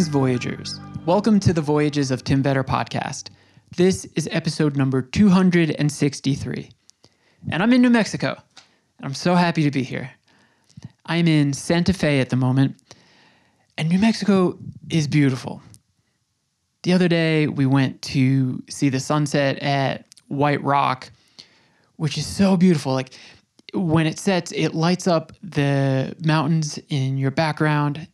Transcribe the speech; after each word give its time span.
Greetings, 0.00 0.14
Voyagers. 0.14 0.80
Welcome 1.04 1.38
to 1.40 1.52
the 1.52 1.60
Voyages 1.60 2.10
of 2.10 2.24
Tim 2.24 2.42
Vetter 2.42 2.64
podcast. 2.64 3.28
This 3.76 4.06
is 4.16 4.30
episode 4.32 4.74
number 4.74 5.02
263. 5.02 6.70
And 7.50 7.62
I'm 7.62 7.70
in 7.74 7.82
New 7.82 7.90
Mexico. 7.90 8.28
And 8.96 9.04
I'm 9.04 9.12
so 9.12 9.34
happy 9.34 9.62
to 9.62 9.70
be 9.70 9.82
here. 9.82 10.10
I'm 11.04 11.28
in 11.28 11.52
Santa 11.52 11.92
Fe 11.92 12.18
at 12.18 12.30
the 12.30 12.36
moment. 12.36 12.80
And 13.76 13.90
New 13.90 13.98
Mexico 13.98 14.58
is 14.88 15.06
beautiful. 15.06 15.60
The 16.82 16.94
other 16.94 17.06
day, 17.06 17.46
we 17.46 17.66
went 17.66 18.00
to 18.00 18.62
see 18.70 18.88
the 18.88 19.00
sunset 19.00 19.58
at 19.58 20.06
White 20.28 20.64
Rock, 20.64 21.12
which 21.96 22.16
is 22.16 22.26
so 22.26 22.56
beautiful. 22.56 22.94
Like 22.94 23.10
when 23.74 24.06
it 24.06 24.18
sets, 24.18 24.50
it 24.52 24.74
lights 24.74 25.06
up 25.06 25.32
the 25.42 26.16
mountains 26.24 26.78
in 26.88 27.18
your 27.18 27.32
background 27.32 28.08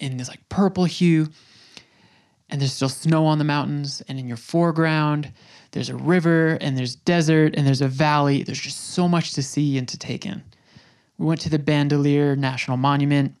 in 0.00 0.16
this 0.16 0.28
like 0.28 0.46
purple 0.48 0.84
hue. 0.84 1.28
And 2.48 2.60
there's 2.60 2.72
still 2.72 2.88
snow 2.88 3.26
on 3.26 3.38
the 3.38 3.44
mountains. 3.44 4.02
And 4.08 4.18
in 4.18 4.26
your 4.26 4.36
foreground, 4.36 5.32
there's 5.70 5.88
a 5.88 5.96
river 5.96 6.58
and 6.60 6.76
there's 6.76 6.96
desert 6.96 7.54
and 7.56 7.66
there's 7.66 7.80
a 7.80 7.88
valley. 7.88 8.42
There's 8.42 8.60
just 8.60 8.90
so 8.90 9.06
much 9.06 9.34
to 9.34 9.42
see 9.42 9.78
and 9.78 9.88
to 9.88 9.96
take 9.96 10.26
in. 10.26 10.42
We 11.18 11.26
went 11.26 11.40
to 11.42 11.50
the 11.50 11.58
Bandelier 11.58 12.36
National 12.36 12.76
Monument, 12.76 13.34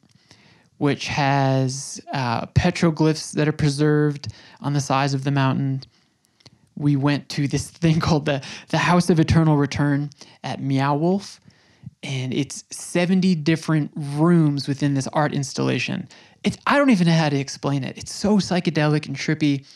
which 0.78 1.08
has 1.08 2.00
uh, 2.12 2.46
petroglyphs 2.48 3.32
that 3.32 3.48
are 3.48 3.52
preserved 3.52 4.28
on 4.60 4.74
the 4.74 4.80
sides 4.80 5.14
of 5.14 5.24
the 5.24 5.30
mountain. 5.30 5.82
We 6.76 6.96
went 6.96 7.28
to 7.30 7.48
this 7.48 7.70
thing 7.70 7.98
called 7.98 8.26
the, 8.26 8.42
the 8.68 8.78
House 8.78 9.10
of 9.10 9.18
Eternal 9.18 9.56
Return 9.56 10.10
at 10.44 10.60
Meow 10.60 10.94
Wolf, 10.94 11.40
and 12.02 12.32
it's 12.32 12.64
70 12.70 13.34
different 13.36 13.90
rooms 13.94 14.68
within 14.68 14.94
this 14.94 15.06
art 15.08 15.34
installation. 15.34 16.08
It's, 16.42 16.56
I 16.66 16.78
don't 16.78 16.90
even 16.90 17.06
know 17.06 17.14
how 17.14 17.28
to 17.28 17.38
explain 17.38 17.84
it. 17.84 17.98
It's 17.98 18.12
so 18.12 18.38
psychedelic 18.38 19.06
and 19.06 19.16
trippy, 19.16 19.66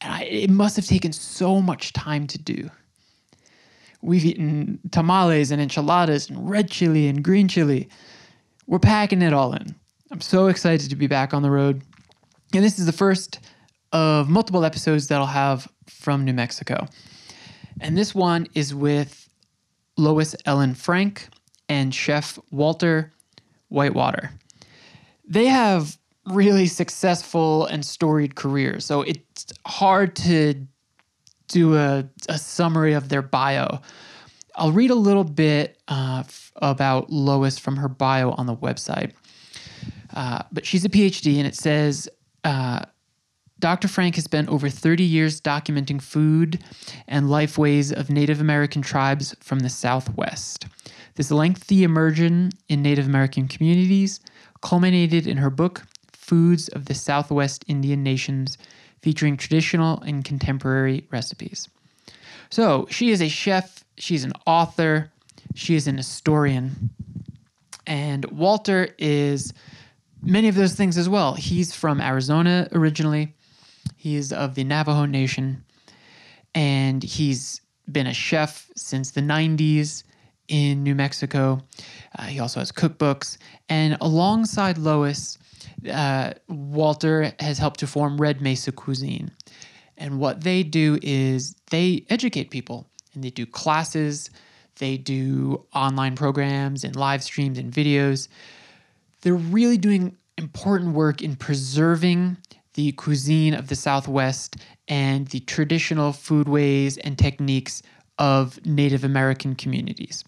and 0.00 0.12
I, 0.12 0.22
it 0.22 0.50
must 0.50 0.76
have 0.76 0.86
taken 0.86 1.12
so 1.12 1.60
much 1.60 1.92
time 1.92 2.26
to 2.28 2.38
do. 2.38 2.70
We've 4.02 4.24
eaten 4.24 4.78
tamales 4.90 5.50
and 5.50 5.60
enchiladas 5.60 6.28
and 6.28 6.48
red 6.48 6.70
chili 6.70 7.08
and 7.08 7.22
green 7.22 7.48
chili. 7.48 7.88
We're 8.66 8.78
packing 8.78 9.22
it 9.22 9.32
all 9.32 9.52
in. 9.54 9.74
I'm 10.10 10.20
so 10.20 10.46
excited 10.46 10.88
to 10.90 10.96
be 10.96 11.06
back 11.06 11.34
on 11.34 11.42
the 11.42 11.50
road. 11.50 11.82
And 12.54 12.64
this 12.64 12.78
is 12.78 12.86
the 12.86 12.92
first 12.92 13.40
of 13.92 14.28
multiple 14.28 14.64
episodes 14.64 15.08
that 15.08 15.18
I'll 15.18 15.26
have 15.26 15.68
from 15.86 16.24
New 16.24 16.32
Mexico. 16.32 16.86
And 17.80 17.96
this 17.96 18.14
one 18.14 18.46
is 18.54 18.74
with 18.74 19.28
Lois 19.96 20.34
Ellen 20.46 20.74
Frank 20.74 21.28
and 21.68 21.94
chef 21.94 22.38
Walter 22.50 23.12
Whitewater. 23.68 24.30
They 25.28 25.46
have 25.46 25.98
really 26.26 26.66
successful 26.66 27.66
and 27.66 27.84
storied 27.84 28.34
careers, 28.34 28.84
so 28.84 29.02
it's 29.02 29.46
hard 29.66 30.16
to 30.16 30.54
do 31.48 31.76
a, 31.76 32.08
a 32.28 32.38
summary 32.38 32.94
of 32.94 33.08
their 33.08 33.22
bio. 33.22 33.80
I'll 34.56 34.72
read 34.72 34.90
a 34.90 34.94
little 34.96 35.24
bit 35.24 35.78
uh, 35.88 36.24
f- 36.26 36.52
about 36.56 37.10
Lois 37.10 37.58
from 37.58 37.76
her 37.76 37.88
bio 37.88 38.32
on 38.32 38.46
the 38.46 38.56
website. 38.56 39.12
Uh, 40.14 40.42
but 40.50 40.66
she's 40.66 40.84
a 40.84 40.88
PhD, 40.88 41.38
and 41.38 41.46
it 41.46 41.54
says 41.54 42.08
uh, 42.44 42.84
Dr. 43.58 43.88
Frank 43.88 44.14
has 44.14 44.24
spent 44.24 44.48
over 44.48 44.68
30 44.68 45.02
years 45.04 45.40
documenting 45.40 46.00
food 46.00 46.62
and 47.06 47.26
lifeways 47.26 47.92
of 47.92 48.10
Native 48.10 48.40
American 48.40 48.82
tribes 48.82 49.34
from 49.40 49.60
the 49.60 49.68
Southwest. 49.68 50.66
This 51.16 51.30
lengthy 51.30 51.82
immersion 51.82 52.50
in 52.68 52.82
Native 52.82 53.06
American 53.06 53.48
communities 53.48 54.20
culminated 54.60 55.26
in 55.26 55.38
her 55.38 55.50
book, 55.50 55.86
Foods 56.12 56.68
of 56.68 56.86
the 56.86 56.94
Southwest 56.94 57.64
Indian 57.68 58.02
Nations, 58.02 58.58
featuring 59.00 59.36
traditional 59.36 60.00
and 60.02 60.24
contemporary 60.24 61.06
recipes. 61.10 61.68
So, 62.50 62.86
she 62.90 63.10
is 63.10 63.20
a 63.20 63.28
chef, 63.28 63.84
she's 63.96 64.24
an 64.24 64.32
author, 64.46 65.10
she 65.54 65.74
is 65.74 65.86
an 65.86 65.96
historian, 65.96 66.90
and 67.86 68.24
Walter 68.26 68.88
is 68.98 69.52
many 70.22 70.48
of 70.48 70.54
those 70.54 70.74
things 70.74 70.98
as 70.98 71.08
well. 71.08 71.34
He's 71.34 71.74
from 71.74 72.00
Arizona 72.00 72.68
originally. 72.72 73.34
He's 73.96 74.32
of 74.32 74.54
the 74.54 74.64
Navajo 74.64 75.06
Nation, 75.06 75.64
and 76.54 77.02
he's 77.02 77.60
been 77.90 78.06
a 78.06 78.14
chef 78.14 78.70
since 78.76 79.12
the 79.12 79.20
90s 79.20 80.04
in 80.48 80.82
New 80.82 80.94
Mexico. 80.94 81.60
Uh, 82.18 82.24
he 82.24 82.40
also 82.40 82.60
has 82.60 82.72
cookbooks, 82.72 83.38
and 83.68 83.96
alongside 84.00 84.78
Lois, 84.78 85.38
uh, 85.90 86.32
Walter 86.48 87.32
has 87.38 87.58
helped 87.58 87.80
to 87.80 87.86
form 87.86 88.20
Red 88.20 88.40
Mesa 88.40 88.72
Cuisine. 88.72 89.30
And 89.96 90.18
what 90.18 90.42
they 90.42 90.62
do 90.62 90.98
is 91.02 91.54
they 91.70 92.04
educate 92.08 92.50
people, 92.50 92.86
and 93.14 93.22
they 93.22 93.30
do 93.30 93.46
classes, 93.46 94.30
they 94.78 94.96
do 94.96 95.64
online 95.74 96.14
programs 96.14 96.84
and 96.84 96.96
live 96.96 97.22
streams 97.22 97.58
and 97.58 97.72
videos. 97.72 98.28
They're 99.22 99.34
really 99.34 99.76
doing 99.76 100.16
important 100.36 100.94
work 100.94 101.20
in 101.20 101.34
preserving 101.36 102.36
the 102.74 102.92
cuisine 102.92 103.54
of 103.54 103.66
the 103.66 103.74
Southwest 103.74 104.56
and 104.86 105.26
the 105.28 105.40
traditional 105.40 106.12
foodways 106.12 106.96
and 107.02 107.18
techniques 107.18 107.82
of 108.18 108.64
Native 108.64 109.02
American 109.02 109.56
communities. 109.56 110.24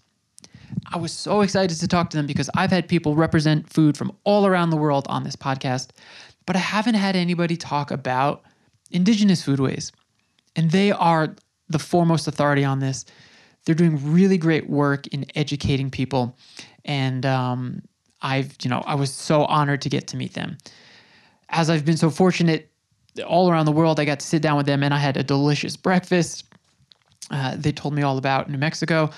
I 0.93 0.97
was 0.97 1.11
so 1.11 1.41
excited 1.41 1.77
to 1.77 1.87
talk 1.87 2.09
to 2.11 2.17
them 2.17 2.25
because 2.25 2.49
I've 2.55 2.69
had 2.69 2.87
people 2.87 3.15
represent 3.15 3.71
food 3.71 3.97
from 3.97 4.15
all 4.23 4.45
around 4.45 4.69
the 4.69 4.77
world 4.77 5.05
on 5.09 5.23
this 5.23 5.35
podcast, 5.35 5.89
but 6.45 6.55
I 6.55 6.59
haven't 6.59 6.95
had 6.95 7.15
anybody 7.15 7.57
talk 7.57 7.91
about 7.91 8.43
indigenous 8.91 9.45
foodways. 9.45 9.91
And 10.55 10.71
they 10.71 10.91
are 10.91 11.35
the 11.69 11.79
foremost 11.79 12.27
authority 12.27 12.63
on 12.63 12.79
this. 12.79 13.05
They're 13.65 13.75
doing 13.75 14.13
really 14.13 14.37
great 14.37 14.69
work 14.69 15.07
in 15.07 15.25
educating 15.35 15.89
people. 15.89 16.35
And 16.83 17.25
um, 17.25 17.81
I've, 18.21 18.55
you 18.61 18.69
know, 18.69 18.83
I 18.85 18.95
was 18.95 19.13
so 19.13 19.45
honored 19.45 19.81
to 19.83 19.89
get 19.89 20.07
to 20.07 20.17
meet 20.17 20.33
them. 20.33 20.57
As 21.49 21.69
I've 21.69 21.85
been 21.85 21.97
so 21.97 22.09
fortunate 22.09 22.69
all 23.25 23.49
around 23.49 23.65
the 23.65 23.71
world, 23.71 23.99
I 23.99 24.05
got 24.05 24.19
to 24.19 24.25
sit 24.25 24.41
down 24.41 24.57
with 24.57 24.65
them 24.65 24.83
and 24.83 24.93
I 24.93 24.97
had 24.97 25.17
a 25.17 25.23
delicious 25.23 25.75
breakfast. 25.75 26.45
Uh, 27.29 27.55
they 27.55 27.71
told 27.71 27.93
me 27.93 28.01
all 28.01 28.17
about 28.17 28.49
New 28.49 28.57
Mexico. 28.57 29.09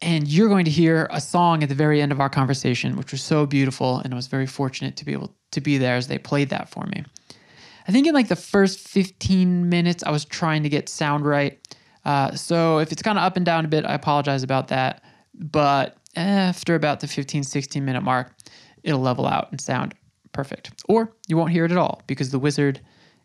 And 0.00 0.28
you're 0.28 0.48
going 0.48 0.64
to 0.64 0.70
hear 0.70 1.08
a 1.10 1.20
song 1.20 1.62
at 1.62 1.68
the 1.68 1.74
very 1.74 2.00
end 2.00 2.12
of 2.12 2.20
our 2.20 2.28
conversation, 2.28 2.96
which 2.96 3.10
was 3.10 3.22
so 3.22 3.46
beautiful. 3.46 3.98
And 3.98 4.14
I 4.14 4.16
was 4.16 4.28
very 4.28 4.46
fortunate 4.46 4.96
to 4.96 5.04
be 5.04 5.12
able 5.12 5.34
to 5.50 5.60
be 5.60 5.78
there 5.78 5.96
as 5.96 6.06
they 6.06 6.18
played 6.18 6.50
that 6.50 6.68
for 6.68 6.84
me. 6.86 7.04
I 7.88 7.92
think 7.92 8.06
in 8.06 8.14
like 8.14 8.28
the 8.28 8.36
first 8.36 8.86
15 8.86 9.68
minutes, 9.68 10.04
I 10.04 10.10
was 10.10 10.24
trying 10.24 10.62
to 10.62 10.68
get 10.68 10.88
sound 10.88 11.26
right. 11.26 11.58
Uh, 12.04 12.32
so 12.34 12.78
if 12.78 12.92
it's 12.92 13.02
kind 13.02 13.18
of 13.18 13.24
up 13.24 13.36
and 13.36 13.44
down 13.44 13.64
a 13.64 13.68
bit, 13.68 13.84
I 13.84 13.94
apologize 13.94 14.42
about 14.42 14.68
that. 14.68 15.02
But 15.34 15.96
after 16.14 16.74
about 16.74 17.00
the 17.00 17.08
15, 17.08 17.42
16 17.42 17.84
minute 17.84 18.02
mark, 18.02 18.32
it'll 18.82 19.00
level 19.00 19.26
out 19.26 19.50
and 19.50 19.60
sound 19.60 19.94
perfect. 20.32 20.70
Or 20.88 21.12
you 21.26 21.36
won't 21.36 21.50
hear 21.50 21.64
it 21.64 21.72
at 21.72 21.78
all 21.78 22.02
because 22.06 22.30
the 22.30 22.38
wizard 22.38 22.80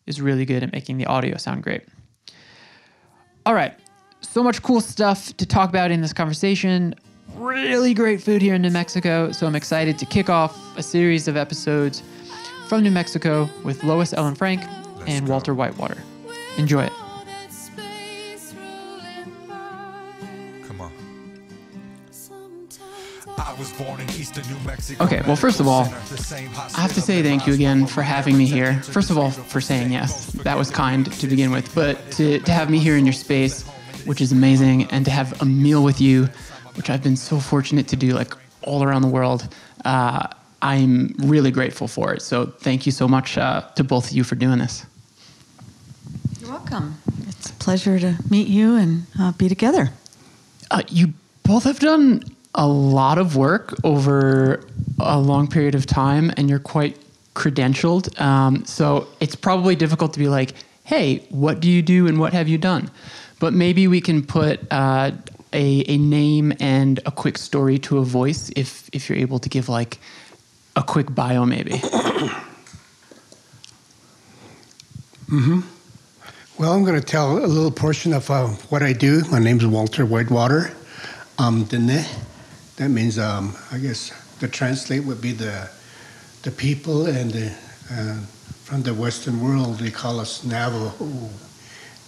is 0.05 0.21
really 0.21 0.45
good 0.45 0.63
at 0.63 0.71
making 0.71 0.97
the 0.97 1.05
audio 1.05 1.37
sound 1.37 1.63
great. 1.63 1.83
All 3.45 3.53
right, 3.53 3.77
so 4.23 4.43
much 4.43 4.61
cool 4.63 4.81
stuff 4.81 5.35
to 5.37 5.45
talk 5.45 5.69
about 5.69 5.91
in 5.91 6.01
this 6.01 6.13
conversation. 6.13 6.95
Really 7.35 7.93
great 7.93 8.21
food 8.21 8.41
here 8.41 8.55
in 8.55 8.61
New 8.61 8.69
Mexico. 8.69 9.31
So 9.31 9.45
I'm 9.47 9.55
excited 9.55 9.97
to 9.99 10.05
kick 10.05 10.29
off 10.29 10.77
a 10.77 10.83
series 10.83 11.27
of 11.27 11.37
episodes 11.37 12.03
from 12.67 12.83
New 12.83 12.91
Mexico 12.91 13.49
with 13.63 13.83
Lois 13.83 14.13
Ellen 14.13 14.35
Frank 14.35 14.61
and 15.07 15.27
Walter 15.27 15.53
Whitewater. 15.53 15.97
Enjoy 16.57 16.83
it. 16.83 16.93
Come 20.67 20.81
on. 20.81 20.91
I 23.37 23.55
was 23.57 23.71
born 23.73 23.99
in 23.99 24.09
eastern 24.11 24.47
New 24.47 24.59
Mexico. 24.65 25.03
Okay, 25.03 25.21
well, 25.25 25.35
first 25.35 25.59
of 25.59 25.67
all, 25.67 25.83
I 25.83 26.81
have 26.81 26.93
to 26.93 27.01
say 27.01 27.21
thank 27.21 27.45
you 27.47 27.53
again 27.53 27.85
for 27.85 28.01
having 28.01 28.37
me 28.37 28.45
here. 28.45 28.81
First 28.83 29.09
of 29.09 29.17
all, 29.17 29.31
for 29.31 29.59
saying 29.59 29.91
yes. 29.91 30.27
That 30.43 30.57
was 30.57 30.69
kind 30.71 31.11
to 31.11 31.27
begin 31.27 31.51
with. 31.51 31.73
But 31.75 32.11
to, 32.11 32.39
to 32.39 32.51
have 32.51 32.69
me 32.69 32.79
here 32.79 32.95
in 32.95 33.05
your 33.05 33.13
space, 33.13 33.65
which 34.05 34.21
is 34.21 34.31
amazing, 34.31 34.85
and 34.85 35.05
to 35.05 35.11
have 35.11 35.41
a 35.41 35.45
meal 35.45 35.83
with 35.83 35.99
you, 36.01 36.29
which 36.75 36.89
I've 36.89 37.03
been 37.03 37.17
so 37.17 37.39
fortunate 37.39 37.87
to 37.89 37.95
do 37.95 38.11
like 38.13 38.33
all 38.61 38.83
around 38.83 39.01
the 39.01 39.07
world, 39.07 39.53
uh, 39.85 40.27
I'm 40.61 41.13
really 41.19 41.51
grateful 41.51 41.87
for 41.87 42.13
it. 42.13 42.21
So 42.21 42.45
thank 42.45 42.85
you 42.85 42.91
so 42.91 43.07
much 43.07 43.37
uh, 43.37 43.61
to 43.75 43.83
both 43.83 44.11
of 44.11 44.17
you 44.17 44.23
for 44.23 44.35
doing 44.35 44.59
this. 44.59 44.85
You're 46.39 46.51
welcome. 46.51 46.97
It's 47.27 47.49
a 47.49 47.53
pleasure 47.53 47.99
to 47.99 48.15
meet 48.29 48.47
you 48.47 48.77
and 48.77 49.05
uh, 49.19 49.33
be 49.33 49.49
together. 49.49 49.91
Uh, 50.71 50.83
you 50.87 51.13
both 51.43 51.65
have 51.65 51.79
done 51.79 52.23
a 52.55 52.67
lot 52.67 53.17
of 53.17 53.35
work 53.35 53.73
over 53.83 54.63
a 54.99 55.19
long 55.19 55.47
period 55.47 55.75
of 55.75 55.85
time, 55.85 56.31
and 56.37 56.49
you're 56.49 56.59
quite 56.59 56.97
credentialed. 57.35 58.19
Um, 58.21 58.63
so 58.65 59.07
it's 59.19 59.35
probably 59.35 59.75
difficult 59.75 60.13
to 60.13 60.19
be 60.19 60.27
like, 60.27 60.53
hey, 60.83 61.25
what 61.29 61.59
do 61.59 61.69
you 61.69 61.81
do 61.81 62.07
and 62.07 62.19
what 62.19 62.33
have 62.33 62.47
you 62.47 62.57
done? 62.57 62.89
But 63.43 63.51
maybe 63.51 63.89
we 63.89 63.99
can 63.99 64.23
put 64.23 64.61
uh, 64.71 65.11
a, 65.51 65.83
a 65.89 65.97
name 65.97 66.53
and 66.61 67.01
a 67.05 67.11
quick 67.11 67.37
story 67.37 67.77
to 67.79 67.97
a 67.97 68.05
voice 68.05 68.49
if 68.55 68.89
if 68.93 69.09
you're 69.09 69.17
able 69.17 69.37
to 69.39 69.49
give 69.49 69.67
like 69.67 69.99
a 70.77 70.81
quick 70.81 71.13
bio 71.13 71.45
maybe. 71.45 71.81
Well, 76.57 76.71
I'm 76.71 76.85
going 76.85 76.97
to 76.97 77.05
tell 77.05 77.37
a 77.37 77.45
little 77.45 77.69
portion 77.69 78.13
of 78.13 78.31
uh, 78.31 78.47
what 78.69 78.81
I 78.81 78.93
do. 78.93 79.25
My 79.29 79.39
name 79.39 79.57
is 79.57 79.67
Walter 79.67 80.05
Whitewater. 80.05 80.71
Um, 81.37 81.65
Diné, 81.65 82.07
that 82.77 82.87
means, 82.87 83.19
um, 83.19 83.57
I 83.73 83.77
guess, 83.77 84.13
the 84.39 84.47
translate 84.47 85.03
would 85.03 85.19
be 85.19 85.33
the 85.33 85.69
the 86.43 86.51
people 86.51 87.07
and 87.07 87.31
the, 87.31 87.51
uh, 87.91 88.19
from 88.63 88.83
the 88.83 88.93
Western 88.93 89.41
world. 89.41 89.79
They 89.79 89.91
call 89.91 90.21
us 90.21 90.45
Navajo, 90.45 91.29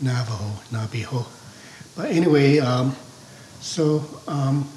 Navajo, 0.01 0.61
Nabiho. 0.71 1.25
But 1.95 2.11
anyway, 2.11 2.59
um, 2.59 2.95
so 3.61 4.03
um, 4.27 4.69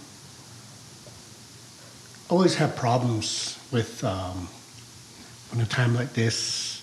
always 2.29 2.55
have 2.57 2.77
problems 2.77 3.59
with 3.73 4.03
um, 4.05 4.49
when 5.51 5.61
a 5.61 5.67
time 5.67 5.95
like 5.95 6.13
this 6.13 6.79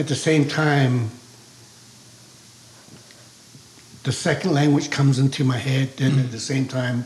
at 0.00 0.08
the 0.08 0.14
same 0.14 0.46
time, 0.46 1.10
the 4.04 4.12
second 4.12 4.52
language 4.52 4.90
comes 4.90 5.18
into 5.18 5.44
my 5.44 5.58
head, 5.58 5.90
and 6.00 6.18
at 6.18 6.30
the 6.30 6.40
same 6.40 6.66
time, 6.66 7.04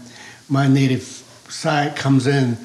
my 0.48 0.68
native 0.68 1.02
side 1.48 1.96
comes 1.96 2.26
in, 2.26 2.56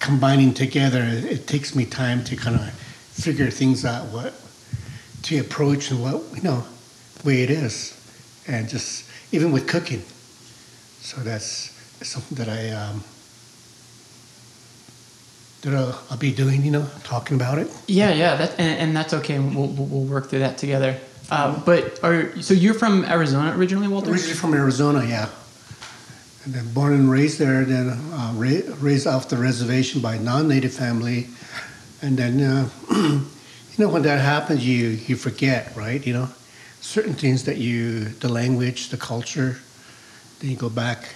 combining 0.00 0.52
together. 0.52 1.02
It 1.04 1.46
takes 1.46 1.76
me 1.76 1.84
time 1.84 2.24
to 2.24 2.34
kind 2.34 2.56
of 2.56 2.70
figure 2.72 3.50
things 3.50 3.84
out, 3.84 4.06
what 4.06 4.34
to 5.22 5.38
approach 5.38 5.90
and 5.90 6.02
what 6.02 6.22
you 6.34 6.42
know, 6.42 6.64
way 7.24 7.42
it 7.42 7.50
is, 7.50 7.98
and 8.46 8.68
just 8.68 9.08
even 9.32 9.52
with 9.52 9.66
cooking. 9.66 10.02
So 11.00 11.20
that's 11.20 11.70
something 12.02 12.36
that 12.38 12.48
I 12.48 12.70
um, 12.70 13.04
that 15.62 15.74
I'll, 15.74 16.00
I'll 16.10 16.18
be 16.18 16.32
doing. 16.32 16.62
You 16.62 16.72
know, 16.72 16.86
talking 17.04 17.36
about 17.36 17.58
it. 17.58 17.68
Yeah, 17.86 18.12
yeah, 18.12 18.36
that 18.36 18.58
and, 18.58 18.78
and 18.78 18.96
that's 18.96 19.14
okay. 19.14 19.38
We'll, 19.38 19.68
we'll 19.68 19.86
we'll 19.86 20.04
work 20.04 20.28
through 20.28 20.40
that 20.40 20.58
together. 20.58 20.98
Uh, 21.30 21.58
but 21.64 22.02
are 22.02 22.40
so 22.42 22.52
you're 22.52 22.74
from 22.74 23.04
Arizona 23.04 23.56
originally, 23.56 23.88
Walter? 23.88 24.10
Originally 24.10 24.34
from 24.34 24.54
Arizona, 24.54 25.04
yeah. 25.04 25.28
And 26.44 26.52
then 26.52 26.72
born 26.74 26.92
and 26.92 27.08
raised 27.08 27.38
there, 27.38 27.64
then 27.64 27.90
uh, 27.90 28.32
ra- 28.34 28.74
raised 28.80 29.06
off 29.06 29.28
the 29.28 29.36
reservation 29.36 30.00
by 30.00 30.18
non-native 30.18 30.74
family, 30.74 31.28
and 32.02 32.18
then 32.18 32.40
uh, 32.42 32.68
you 33.76 33.84
know 33.84 33.92
when 33.92 34.02
that 34.02 34.20
happens, 34.20 34.66
you 34.66 34.88
you 34.88 35.16
forget, 35.16 35.74
right? 35.76 36.06
You 36.06 36.12
know, 36.12 36.28
certain 36.80 37.14
things 37.14 37.44
that 37.44 37.56
you, 37.56 38.04
the 38.20 38.28
language, 38.28 38.88
the 38.88 38.96
culture, 38.96 39.58
then 40.40 40.50
you 40.50 40.56
go 40.56 40.68
back, 40.68 41.14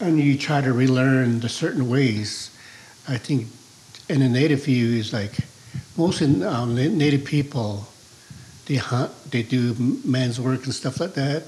and 0.00 0.18
you 0.18 0.36
try 0.36 0.60
to 0.60 0.72
relearn 0.72 1.40
the 1.40 1.48
certain 1.48 1.88
ways. 1.88 2.50
I 3.08 3.18
think 3.18 3.48
in 4.08 4.22
a 4.22 4.28
native 4.28 4.64
view 4.64 4.98
is 4.98 5.12
like 5.12 5.32
most 5.96 6.20
in, 6.20 6.42
um, 6.42 6.74
native 6.74 7.24
people 7.24 7.86
they 8.66 8.76
hunt, 8.76 9.12
they 9.30 9.42
do 9.42 9.74
man's 10.04 10.40
work 10.40 10.64
and 10.64 10.74
stuff 10.74 11.00
like 11.00 11.14
that. 11.14 11.44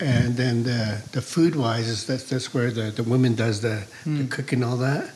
And 0.00 0.36
then 0.36 0.64
the, 0.64 1.02
the 1.12 1.22
food 1.22 1.56
wise 1.56 1.88
is 1.88 2.06
that's 2.06 2.28
that's 2.28 2.52
where 2.52 2.70
the, 2.70 2.90
the 2.90 3.02
women 3.02 3.34
does 3.34 3.60
the, 3.60 3.86
the 4.04 4.26
cooking 4.26 4.62
all 4.62 4.76
that. 4.78 5.10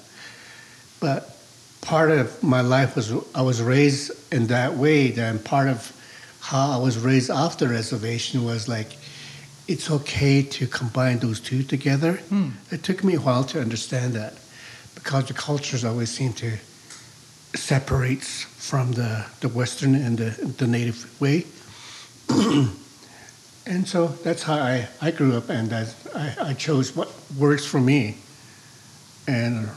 But 1.00 1.36
part 1.80 2.10
of 2.10 2.42
my 2.42 2.60
life 2.60 2.96
was 2.96 3.12
I 3.34 3.42
was 3.42 3.62
raised 3.62 4.12
in 4.32 4.46
that 4.48 4.74
way. 4.74 5.10
Then 5.10 5.38
part 5.38 5.68
of 5.68 5.92
how 6.40 6.70
I 6.70 6.76
was 6.78 6.98
raised 6.98 7.30
off 7.30 7.58
the 7.58 7.68
reservation 7.68 8.44
was 8.44 8.68
like 8.68 8.96
it's 9.66 9.90
okay 9.90 10.42
to 10.42 10.66
combine 10.66 11.18
those 11.18 11.40
two 11.40 11.62
together. 11.62 12.14
Hmm. 12.14 12.50
It 12.70 12.82
took 12.82 13.04
me 13.04 13.14
a 13.14 13.20
while 13.20 13.44
to 13.44 13.60
understand 13.60 14.14
that 14.14 14.34
because 14.94 15.26
the 15.26 15.34
cultures 15.34 15.84
always 15.84 16.10
seem 16.10 16.32
to 16.34 16.58
separates 17.54 18.42
from 18.44 18.92
the, 18.92 19.26
the 19.40 19.48
Western 19.48 19.94
and 19.94 20.18
the, 20.18 20.30
the 20.58 20.66
native 20.66 21.20
way. 21.20 21.46
and 23.66 23.86
so 23.86 24.08
that's 24.08 24.42
how 24.42 24.54
I, 24.54 24.88
I 25.00 25.10
grew 25.10 25.36
up, 25.36 25.48
and 25.48 25.72
I, 25.72 25.86
I 26.40 26.54
chose 26.54 26.94
what 26.94 27.10
works 27.38 27.64
for 27.64 27.80
me. 27.80 28.18
And 29.26 29.68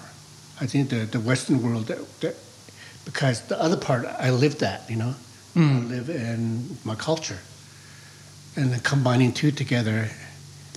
I 0.62 0.68
think 0.68 0.90
the, 0.90 1.06
the 1.06 1.20
Western 1.20 1.62
world, 1.64 1.88
that, 1.88 1.98
that, 2.22 2.36
because 3.04 3.42
the 3.48 3.60
other 3.60 3.78
part, 3.78 4.06
I 4.06 4.30
lived 4.30 4.60
that, 4.60 4.88
you 4.90 4.96
know, 4.96 5.16
I 5.56 5.60
live 5.60 6.10
in 6.10 6.78
my 6.86 6.96
culture. 6.96 7.40
And 8.56 8.72
then 8.72 8.80
combining 8.82 9.34
two 9.34 9.52
together, 9.52 10.10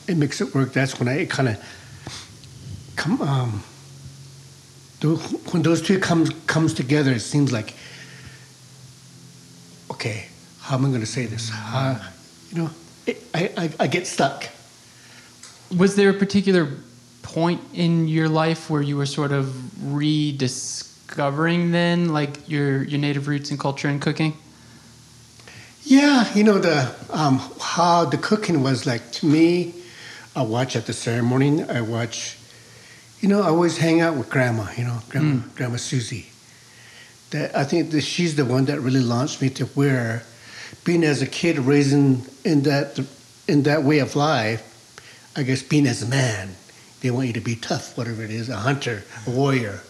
it 0.09 0.17
makes 0.17 0.41
it 0.41 0.55
work. 0.55 0.73
That's 0.73 0.99
when 0.99 1.09
I 1.09 1.27
kind 1.27 1.49
of 1.51 1.63
come, 2.97 3.21
um, 3.21 3.63
when 5.53 5.63
those 5.63 5.83
two 5.83 5.99
comes 5.99 6.31
comes 6.47 6.73
together, 6.73 7.13
it 7.13 7.21
seems 7.21 7.53
like, 7.53 7.75
okay, 9.91 10.29
how 10.63 10.77
am 10.77 10.87
I 10.87 10.89
going 10.89 11.01
to 11.01 11.07
say 11.07 11.27
this? 11.27 11.51
How, 11.51 12.01
you 12.51 12.63
know, 12.63 12.71
it, 13.07 13.23
I, 13.35 13.51
I 13.57 13.71
I 13.81 13.87
get 13.87 14.07
stuck. 14.07 14.49
Was 15.77 15.95
there 15.95 16.09
a 16.09 16.15
particular 16.15 16.69
point 17.25 17.61
in 17.73 18.07
your 18.07 18.29
life 18.29 18.71
where 18.71 18.83
you 18.83 18.97
were 18.97 19.07
sort 19.07 19.33
of 19.33 19.93
rediscovering 19.93 21.73
then, 21.73 22.13
like 22.13 22.49
your 22.49 22.85
your 22.85 23.01
native 23.01 23.27
roots 23.27 23.51
and 23.51 23.59
culture 23.59 23.89
and 23.89 24.01
cooking? 24.01 24.35
Yeah, 25.83 26.33
you 26.35 26.45
know 26.45 26.59
the 26.59 26.95
um, 27.11 27.41
how 27.61 28.05
the 28.05 28.19
cooking 28.19 28.63
was 28.63 28.87
like 28.87 29.11
to 29.13 29.27
me. 29.27 29.75
I 30.37 30.43
watch 30.43 30.77
at 30.77 30.87
the 30.87 30.93
ceremony. 30.93 31.63
I 31.63 31.81
watch, 31.81 32.37
you 33.21 33.29
know, 33.29 33.43
I 33.43 33.49
always 33.49 33.79
hang 33.79 34.01
out 34.01 34.17
with 34.17 34.29
grandma. 34.31 34.67
You 34.77 34.85
know, 34.85 35.01
grandma, 35.09 35.43
grandma 35.57 35.77
Susie. 35.77 36.27
That 37.31 37.57
I 37.57 37.65
think 37.65 37.91
that 37.91 38.03
she's 38.03 38.37
the 38.37 38.45
one 38.45 38.67
that 38.67 38.81
really 38.81 39.01
launched 39.01 39.43
me 39.43 39.51
to 39.51 39.67
where, 39.67 40.23
being 40.85 41.05
as 41.05 41.23
a 41.23 41.27
kid 41.27 41.59
raising 41.59 42.27
in 42.45 42.63
that 42.63 42.99
in 43.47 43.63
that 43.65 43.83
way 43.83 43.99
of 43.99 44.17
life, 44.17 44.63
I 45.37 45.43
guess 45.43 45.63
being 45.63 45.87
as 45.87 46.03
a 46.03 46.07
man, 46.07 46.55
they 47.05 47.11
want 47.11 47.27
you 47.27 47.35
to 47.35 47.41
be 47.41 47.55
tough, 47.55 47.99
whatever 47.99 48.23
it 48.23 48.31
is, 48.31 48.49
a 48.49 48.57
hunter, 48.57 49.05
a 49.27 49.31
warrior. 49.31 49.81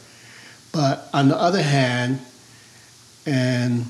But 0.73 1.09
on 1.12 1.28
the 1.28 1.37
other 1.37 1.62
hand, 1.62 2.18
and 3.25 3.87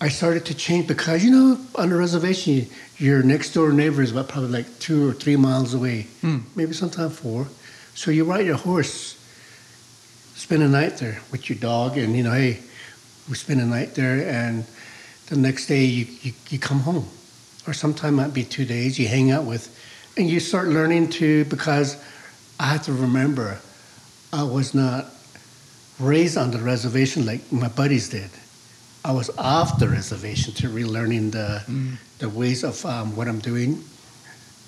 I 0.00 0.08
started 0.08 0.46
to 0.46 0.54
change 0.54 0.86
because 0.86 1.24
you 1.24 1.32
know 1.32 1.58
on 1.74 1.88
the 1.88 1.96
reservation 1.96 2.68
your 2.96 3.24
next 3.24 3.54
door 3.54 3.72
neighbor 3.72 4.02
is 4.02 4.12
about 4.12 4.28
probably 4.28 4.50
like 4.50 4.78
two 4.78 5.08
or 5.08 5.12
three 5.14 5.34
miles 5.34 5.74
away, 5.74 6.02
hmm. 6.20 6.38
maybe 6.54 6.74
sometimes 6.74 7.18
four. 7.18 7.48
So 7.96 8.12
you 8.12 8.24
ride 8.24 8.46
your 8.46 8.56
horse, 8.56 9.18
spend 10.36 10.62
a 10.62 10.68
night 10.68 10.98
there 10.98 11.20
with 11.32 11.50
your 11.50 11.58
dog, 11.58 11.98
and 11.98 12.16
you 12.16 12.22
know 12.22 12.30
hey, 12.30 12.60
we 13.28 13.34
spend 13.34 13.60
a 13.60 13.66
night 13.66 13.96
there, 13.96 14.24
and 14.28 14.64
the 15.26 15.36
next 15.36 15.66
day 15.66 15.84
you, 15.84 16.06
you, 16.22 16.32
you 16.50 16.60
come 16.60 16.78
home, 16.78 17.08
or 17.66 17.72
sometime 17.72 18.14
might 18.14 18.32
be 18.32 18.44
two 18.44 18.64
days. 18.64 18.96
You 18.96 19.08
hang 19.08 19.32
out 19.32 19.44
with, 19.44 19.76
and 20.16 20.30
you 20.30 20.38
start 20.38 20.68
learning 20.68 21.10
to 21.18 21.44
because 21.46 22.00
I 22.60 22.66
have 22.72 22.82
to 22.84 22.92
remember 22.92 23.58
I 24.32 24.42
was 24.42 24.74
not 24.74 25.06
raised 25.98 26.36
on 26.36 26.50
the 26.50 26.58
reservation 26.58 27.24
like 27.24 27.50
my 27.52 27.68
buddies 27.68 28.08
did. 28.08 28.30
I 29.04 29.12
was 29.12 29.30
off 29.38 29.78
the 29.78 29.88
reservation 29.88 30.54
to 30.54 30.68
relearning 30.68 31.32
the 31.32 31.62
the 32.18 32.28
ways 32.28 32.64
of 32.64 32.84
um, 32.84 33.14
what 33.16 33.28
I'm 33.28 33.38
doing. 33.38 33.82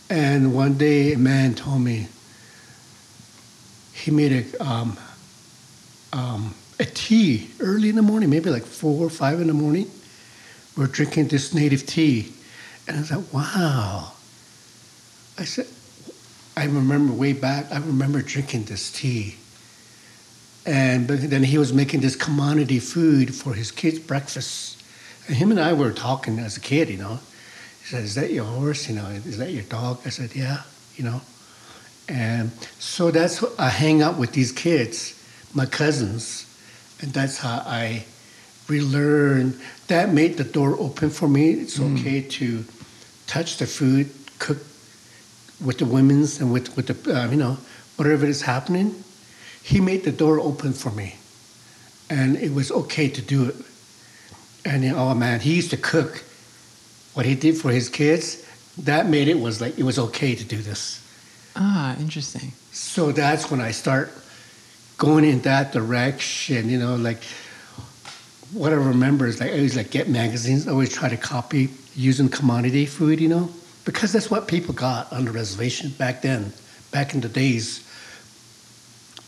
And 0.08 0.54
one 0.54 0.74
day, 0.78 1.12
a 1.12 1.18
man 1.18 1.54
told 1.54 1.82
me 1.82 2.08
he 3.92 4.10
made 4.10 4.32
a 4.32 4.64
um, 4.64 4.96
um, 6.12 6.54
a 6.78 6.84
tea 6.84 7.50
early 7.60 7.88
in 7.88 7.96
the 7.96 8.02
morning, 8.02 8.30
maybe 8.30 8.50
like 8.50 8.64
four 8.64 9.06
or 9.06 9.10
five 9.10 9.40
in 9.40 9.48
the 9.48 9.52
morning. 9.54 9.90
We're 10.76 10.86
drinking 10.86 11.28
this 11.28 11.52
native 11.52 11.86
tea, 11.86 12.32
and 12.86 12.96
I 12.96 13.00
was 13.00 13.10
like, 13.10 13.32
"Wow!" 13.32 14.12
I 15.38 15.44
said, 15.44 15.66
"I 16.60 16.64
remember 16.64 17.12
way 17.12 17.32
back. 17.32 17.66
I 17.70 17.78
remember 17.78 18.22
drinking 18.22 18.64
this 18.64 18.90
tea." 18.90 19.36
And 20.66 21.08
then 21.08 21.42
he 21.42 21.58
was 21.58 21.72
making 21.72 22.00
this 22.00 22.16
commodity 22.16 22.78
food 22.80 23.34
for 23.34 23.54
his 23.54 23.70
kids' 23.70 23.98
breakfast. 23.98 24.82
And 25.26 25.36
him 25.36 25.50
and 25.50 25.60
I 25.60 25.72
were 25.72 25.92
talking 25.92 26.38
as 26.38 26.56
a 26.56 26.60
kid, 26.60 26.88
you 26.90 26.98
know. 26.98 27.18
He 27.80 27.86
said, 27.86 28.04
Is 28.04 28.14
that 28.16 28.30
your 28.30 28.44
horse? 28.44 28.88
You 28.88 28.96
know, 28.96 29.06
is 29.06 29.38
that 29.38 29.52
your 29.52 29.62
dog? 29.64 30.00
I 30.04 30.10
said, 30.10 30.34
Yeah, 30.34 30.62
you 30.96 31.04
know. 31.04 31.22
And 32.08 32.50
so 32.78 33.10
that's 33.10 33.42
I 33.58 33.68
hang 33.68 34.02
out 34.02 34.18
with 34.18 34.32
these 34.32 34.52
kids, 34.52 35.14
my 35.54 35.64
cousins, 35.64 36.46
and 37.00 37.12
that's 37.12 37.38
how 37.38 37.62
I 37.64 38.04
relearn. 38.68 39.58
That 39.86 40.12
made 40.12 40.36
the 40.36 40.44
door 40.44 40.76
open 40.78 41.10
for 41.10 41.28
me. 41.28 41.52
It's 41.52 41.78
mm. 41.78 41.98
okay 41.98 42.20
to 42.22 42.64
touch 43.26 43.58
the 43.58 43.66
food, 43.66 44.10
cook 44.38 44.58
with 45.64 45.78
the 45.78 45.84
women's 45.84 46.40
and 46.40 46.52
with 46.52 46.74
with 46.76 46.86
the 46.86 47.14
uh, 47.14 47.30
you 47.30 47.36
know 47.36 47.58
whatever 47.96 48.26
is 48.26 48.42
happening 48.42 49.04
he 49.62 49.80
made 49.80 50.04
the 50.04 50.12
door 50.12 50.40
open 50.40 50.72
for 50.72 50.90
me 50.90 51.16
and 52.08 52.36
it 52.36 52.52
was 52.52 52.70
okay 52.72 53.08
to 53.08 53.20
do 53.20 53.48
it 53.48 53.56
and 54.64 54.82
then, 54.82 54.94
oh 54.94 55.14
man 55.14 55.40
he 55.40 55.54
used 55.54 55.70
to 55.70 55.76
cook 55.76 56.24
what 57.14 57.26
he 57.26 57.34
did 57.34 57.56
for 57.56 57.70
his 57.70 57.88
kids 57.88 58.46
that 58.78 59.08
made 59.08 59.28
it 59.28 59.38
was 59.38 59.60
like 59.60 59.78
it 59.78 59.82
was 59.82 59.98
okay 59.98 60.34
to 60.34 60.44
do 60.44 60.56
this. 60.56 61.04
Ah, 61.56 61.96
interesting. 61.98 62.52
So 62.72 63.12
that's 63.12 63.50
when 63.50 63.60
I 63.60 63.72
start 63.72 64.12
going 64.96 65.24
in 65.24 65.40
that 65.42 65.72
direction. 65.72 66.68
You 66.68 66.78
know, 66.78 66.96
like 66.96 67.22
what 68.52 68.72
I 68.72 68.76
remember 68.76 69.26
is 69.26 69.40
like 69.40 69.50
I 69.50 69.54
always 69.54 69.76
like 69.76 69.90
get 69.90 70.08
magazines. 70.08 70.66
I 70.66 70.72
always 70.72 70.92
try 70.92 71.08
to 71.08 71.16
copy 71.16 71.70
using 71.94 72.28
commodity 72.28 72.86
food. 72.86 73.20
You 73.20 73.28
know, 73.28 73.50
because 73.84 74.12
that's 74.12 74.30
what 74.30 74.48
people 74.48 74.74
got 74.74 75.12
on 75.12 75.24
the 75.24 75.32
reservation 75.32 75.90
back 75.90 76.22
then, 76.22 76.52
back 76.90 77.14
in 77.14 77.20
the 77.20 77.28
days. 77.28 77.86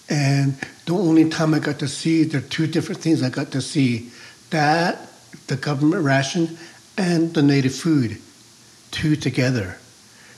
And 0.08 0.56
the 0.84 0.94
only 0.94 1.28
time 1.30 1.54
I 1.54 1.58
got 1.58 1.78
to 1.78 1.88
see, 1.88 2.24
there 2.24 2.40
are 2.40 2.44
two 2.44 2.66
different 2.66 3.00
things 3.00 3.22
I 3.22 3.30
got 3.30 3.52
to 3.52 3.60
see 3.60 4.10
that, 4.50 4.98
the 5.46 5.56
government 5.56 6.04
ration, 6.04 6.58
and 6.98 7.32
the 7.32 7.42
native 7.42 7.74
food, 7.74 8.18
two 8.90 9.16
together. 9.16 9.78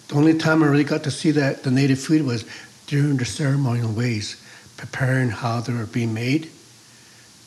The 0.08 0.14
only 0.14 0.38
time 0.38 0.62
I 0.62 0.66
really 0.66 0.84
got 0.84 1.02
to 1.04 1.10
see 1.10 1.32
that, 1.32 1.64
the 1.64 1.70
native 1.70 1.98
food, 1.98 2.24
was 2.24 2.44
during 2.86 3.16
the 3.16 3.24
ceremonial 3.24 3.90
ways, 3.90 4.40
preparing 4.76 5.30
how 5.30 5.60
they 5.60 5.72
were 5.72 5.86
being 5.86 6.14
made. 6.14 6.50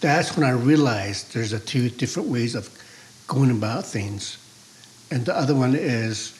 That's 0.01 0.35
when 0.35 0.45
I 0.45 0.51
realized 0.51 1.33
there's 1.33 1.53
a 1.53 1.59
two 1.59 1.89
different 1.89 2.29
ways 2.29 2.55
of 2.55 2.69
going 3.27 3.51
about 3.51 3.85
things. 3.85 4.37
And 5.09 5.25
the 5.25 5.35
other 5.35 5.55
one 5.55 5.75
is 5.75 6.36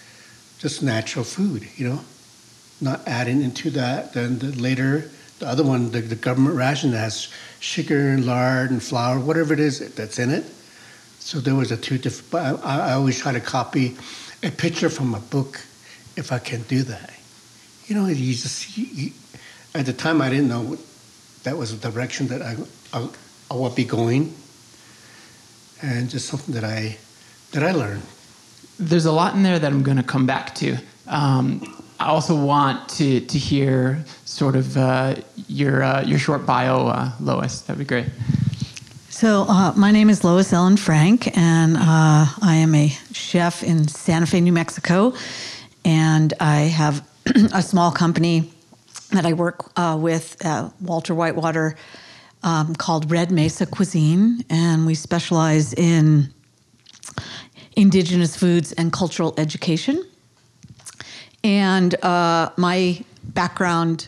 just 0.60 0.82
natural 0.82 1.24
food, 1.24 1.68
you 1.76 1.88
know, 1.88 2.02
not 2.82 3.08
adding 3.08 3.42
into 3.42 3.70
that. 3.72 4.14
Then 4.14 4.40
the 4.40 4.48
later, 4.48 5.10
the 5.40 5.48
other 5.48 5.64
one, 5.64 5.92
the, 5.92 6.02
the 6.02 6.16
government 6.16 6.56
ration 6.56 6.92
that 6.92 7.00
has 7.00 7.30
sugar 7.60 8.10
and 8.10 8.26
lard 8.26 8.72
and 8.72 8.82
flour, 8.82 9.20
whatever 9.20 9.54
it 9.54 9.60
is 9.60 9.80
that's 9.96 10.20
in 10.20 10.32
it. 10.32 10.46
So 11.20 11.40
there 11.40 11.56
was 11.56 11.72
a 11.72 11.78
two 11.78 11.98
different. 11.98 12.64
I, 12.64 12.90
I 12.90 12.94
always 12.94 13.20
try 13.20 13.34
to 13.34 13.42
copy 13.42 13.98
a 14.44 14.52
picture 14.52 14.90
from 14.90 15.14
a 15.14 15.20
book, 15.20 15.62
if 16.16 16.32
I 16.32 16.40
can 16.40 16.62
do 16.64 16.84
that. 16.84 17.14
You 17.88 17.96
know, 17.96 18.06
you 18.08 18.34
just 18.34 18.78
you, 18.78 18.86
you, 18.86 19.12
at 19.76 19.86
the 19.86 19.94
time 19.94 20.22
I 20.22 20.30
didn't 20.30 20.48
know 20.48 20.78
that 21.44 21.58
was 21.58 21.78
the 21.78 21.92
direction 21.92 22.28
that 22.28 22.42
I, 22.42 22.56
I 22.94 23.10
I 23.50 23.56
would 23.56 23.76
be 23.76 23.86
going, 23.86 24.36
and 25.82 26.10
just 26.10 26.28
something 26.28 26.54
that 26.56 26.64
I 26.64 26.98
that 27.52 27.64
I 27.64 27.72
learned. 27.72 28.04
There's 28.80 29.06
a 29.06 29.12
lot 29.12 29.34
in 29.36 29.44
there 29.44 29.60
that 29.60 29.72
I'm 29.72 29.84
going 29.84 29.98
to 29.98 30.04
come 30.04 30.26
back 30.26 30.54
to. 30.56 30.78
Um, 31.08 31.84
I 32.00 32.08
also 32.08 32.36
want 32.36 32.90
to 32.90 33.22
to 33.22 33.38
hear 33.38 34.04
sort 34.26 34.56
of 34.56 34.78
uh, 34.78 35.16
your 35.48 35.82
uh, 35.82 36.04
your 36.04 36.20
short 36.20 36.46
bio, 36.46 36.88
uh, 36.88 37.12
Lois. 37.20 37.62
That'd 37.62 37.80
be 37.80 37.86
great. 37.86 38.06
So, 39.10 39.46
uh, 39.50 39.74
my 39.76 39.92
name 39.92 40.12
is 40.12 40.24
Lois 40.24 40.54
Ellen 40.54 40.78
Frank, 40.78 41.36
and 41.36 41.76
uh, 41.76 42.28
I 42.42 42.56
am 42.56 42.76
a 42.76 42.90
chef 43.14 43.64
in 43.64 43.88
Santa 43.88 44.28
Fe, 44.28 44.42
New 44.42 44.52
Mexico. 44.52 45.14
And 45.84 46.36
I 46.40 46.62
have 46.62 47.04
a 47.54 47.64
small 47.64 47.92
company 47.92 48.52
that 49.12 49.26
I 49.26 49.34
work 49.34 49.72
uh, 49.76 49.98
with 50.00 50.38
Walter 50.82 51.16
Whitewater 51.16 51.76
um, 52.44 52.76
called 52.76 53.10
Red 53.10 53.32
Mesa 53.32 53.66
Cuisine. 53.66 54.44
And 54.50 54.86
we 54.86 54.94
specialize 54.94 55.74
in 55.74 56.32
indigenous 57.78 58.36
foods 58.36 58.74
and 58.74 58.92
cultural 58.92 59.34
education. 59.38 60.04
And 61.44 61.94
uh, 62.04 62.50
my 62.58 63.04
background 63.24 64.08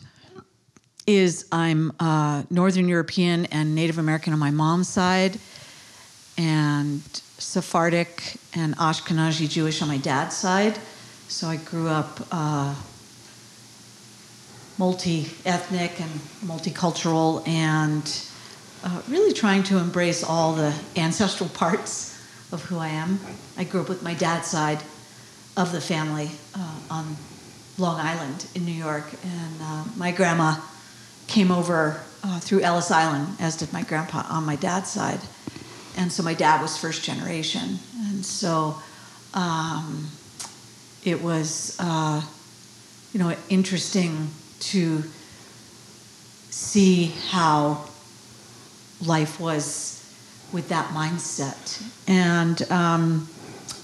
is 1.05 1.47
I'm 1.51 1.93
uh, 1.99 2.43
Northern 2.49 2.88
European 2.89 3.45
and 3.45 3.75
Native 3.75 3.99
American 3.99 4.33
on 4.33 4.39
my 4.39 4.51
mom's 4.51 4.89
side, 4.89 5.39
and 6.38 7.01
Sephardic 7.38 8.38
and 8.55 8.75
Ashkenazi 8.77 9.47
Jewish 9.47 9.81
on 9.81 9.88
my 9.88 9.97
dad's 9.97 10.35
side. 10.35 10.77
So 11.27 11.47
I 11.47 11.57
grew 11.57 11.88
up 11.88 12.19
uh, 12.31 12.75
multi 14.77 15.27
ethnic 15.45 15.99
and 16.01 16.11
multicultural 16.43 17.47
and 17.47 18.03
uh, 18.83 19.01
really 19.07 19.33
trying 19.33 19.61
to 19.63 19.77
embrace 19.77 20.23
all 20.23 20.53
the 20.53 20.73
ancestral 20.95 21.49
parts 21.53 22.08
of 22.51 22.63
who 22.65 22.77
I 22.77 22.89
am. 22.89 23.20
I 23.58 23.63
grew 23.63 23.82
up 23.82 23.89
with 23.89 24.03
my 24.03 24.13
dad's 24.13 24.48
side 24.48 24.84
of 25.56 25.72
the 25.72 25.82
family 25.82 26.32
uh, 26.56 26.79
on 26.89 27.15
Long 27.77 28.00
Island 28.00 28.48
in 28.56 28.65
New 28.65 28.72
York, 28.74 29.12
and 29.24 29.62
uh, 29.62 29.84
my 29.96 30.12
grandma 30.12 30.56
came 31.27 31.51
over 31.51 32.01
uh, 32.24 32.39
through 32.39 32.62
Ellis 32.62 32.91
Island, 32.91 33.38
as 33.39 33.56
did 33.56 33.72
my 33.72 33.84
grandpa 33.84 34.25
on 34.29 34.46
my 34.46 34.56
dad's 34.56 34.89
side. 34.89 35.20
And 35.98 36.12
so 36.12 36.24
my 36.24 36.34
dad 36.34 36.62
was 36.62 36.77
first 36.77 37.03
generation. 37.03 37.79
And 38.08 38.25
so 38.25 38.75
um, 39.34 40.10
it 41.03 41.22
was, 41.22 41.75
uh, 41.79 42.22
you 43.13 43.20
know, 43.20 43.36
interesting 43.50 44.29
to 44.60 45.03
see 46.50 47.13
how 47.29 47.86
life 49.06 49.39
was 49.39 49.99
with 50.51 50.70
that 50.70 50.89
mindset. 50.94 51.84
And 52.08 52.62
um, 52.72 53.27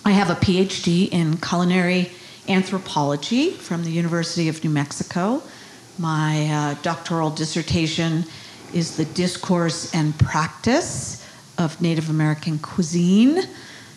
I 0.04 0.12
have 0.12 0.30
a 0.30 0.36
PhD 0.36 1.10
in 1.10 1.38
culinary 1.38 2.12
anthropology 2.48 3.52
from 3.52 3.84
the 3.84 3.92
University 3.92 4.50
of 4.50 4.64
New 4.64 4.70
Mexico. 4.70 5.42
My 5.98 6.48
uh, 6.50 6.76
doctoral 6.82 7.30
dissertation 7.30 8.26
is 8.74 8.98
the 8.98 9.06
discourse 9.06 9.94
and 9.94 10.18
practice 10.20 11.26
of 11.58 11.82
Native 11.82 12.10
American 12.10 12.60
cuisine, 12.60 13.44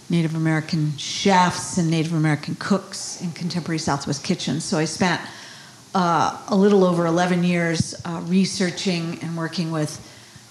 Native 0.08 0.34
American 0.34 0.96
chefs, 0.96 1.76
and 1.76 1.90
Native 1.90 2.12
American 2.12 2.54
cooks 2.54 3.20
in 3.20 3.32
contemporary 3.32 3.78
Southwest 3.78 4.24
kitchens. 4.24 4.64
So 4.64 4.78
I 4.78 4.84
spent 4.84 5.20
uh, 5.94 6.40
a 6.48 6.56
little 6.56 6.84
over 6.84 7.06
11 7.06 7.42
years 7.44 7.94
uh, 8.04 8.22
researching 8.26 9.18
and 9.22 9.36
working 9.36 9.70
with 9.72 10.00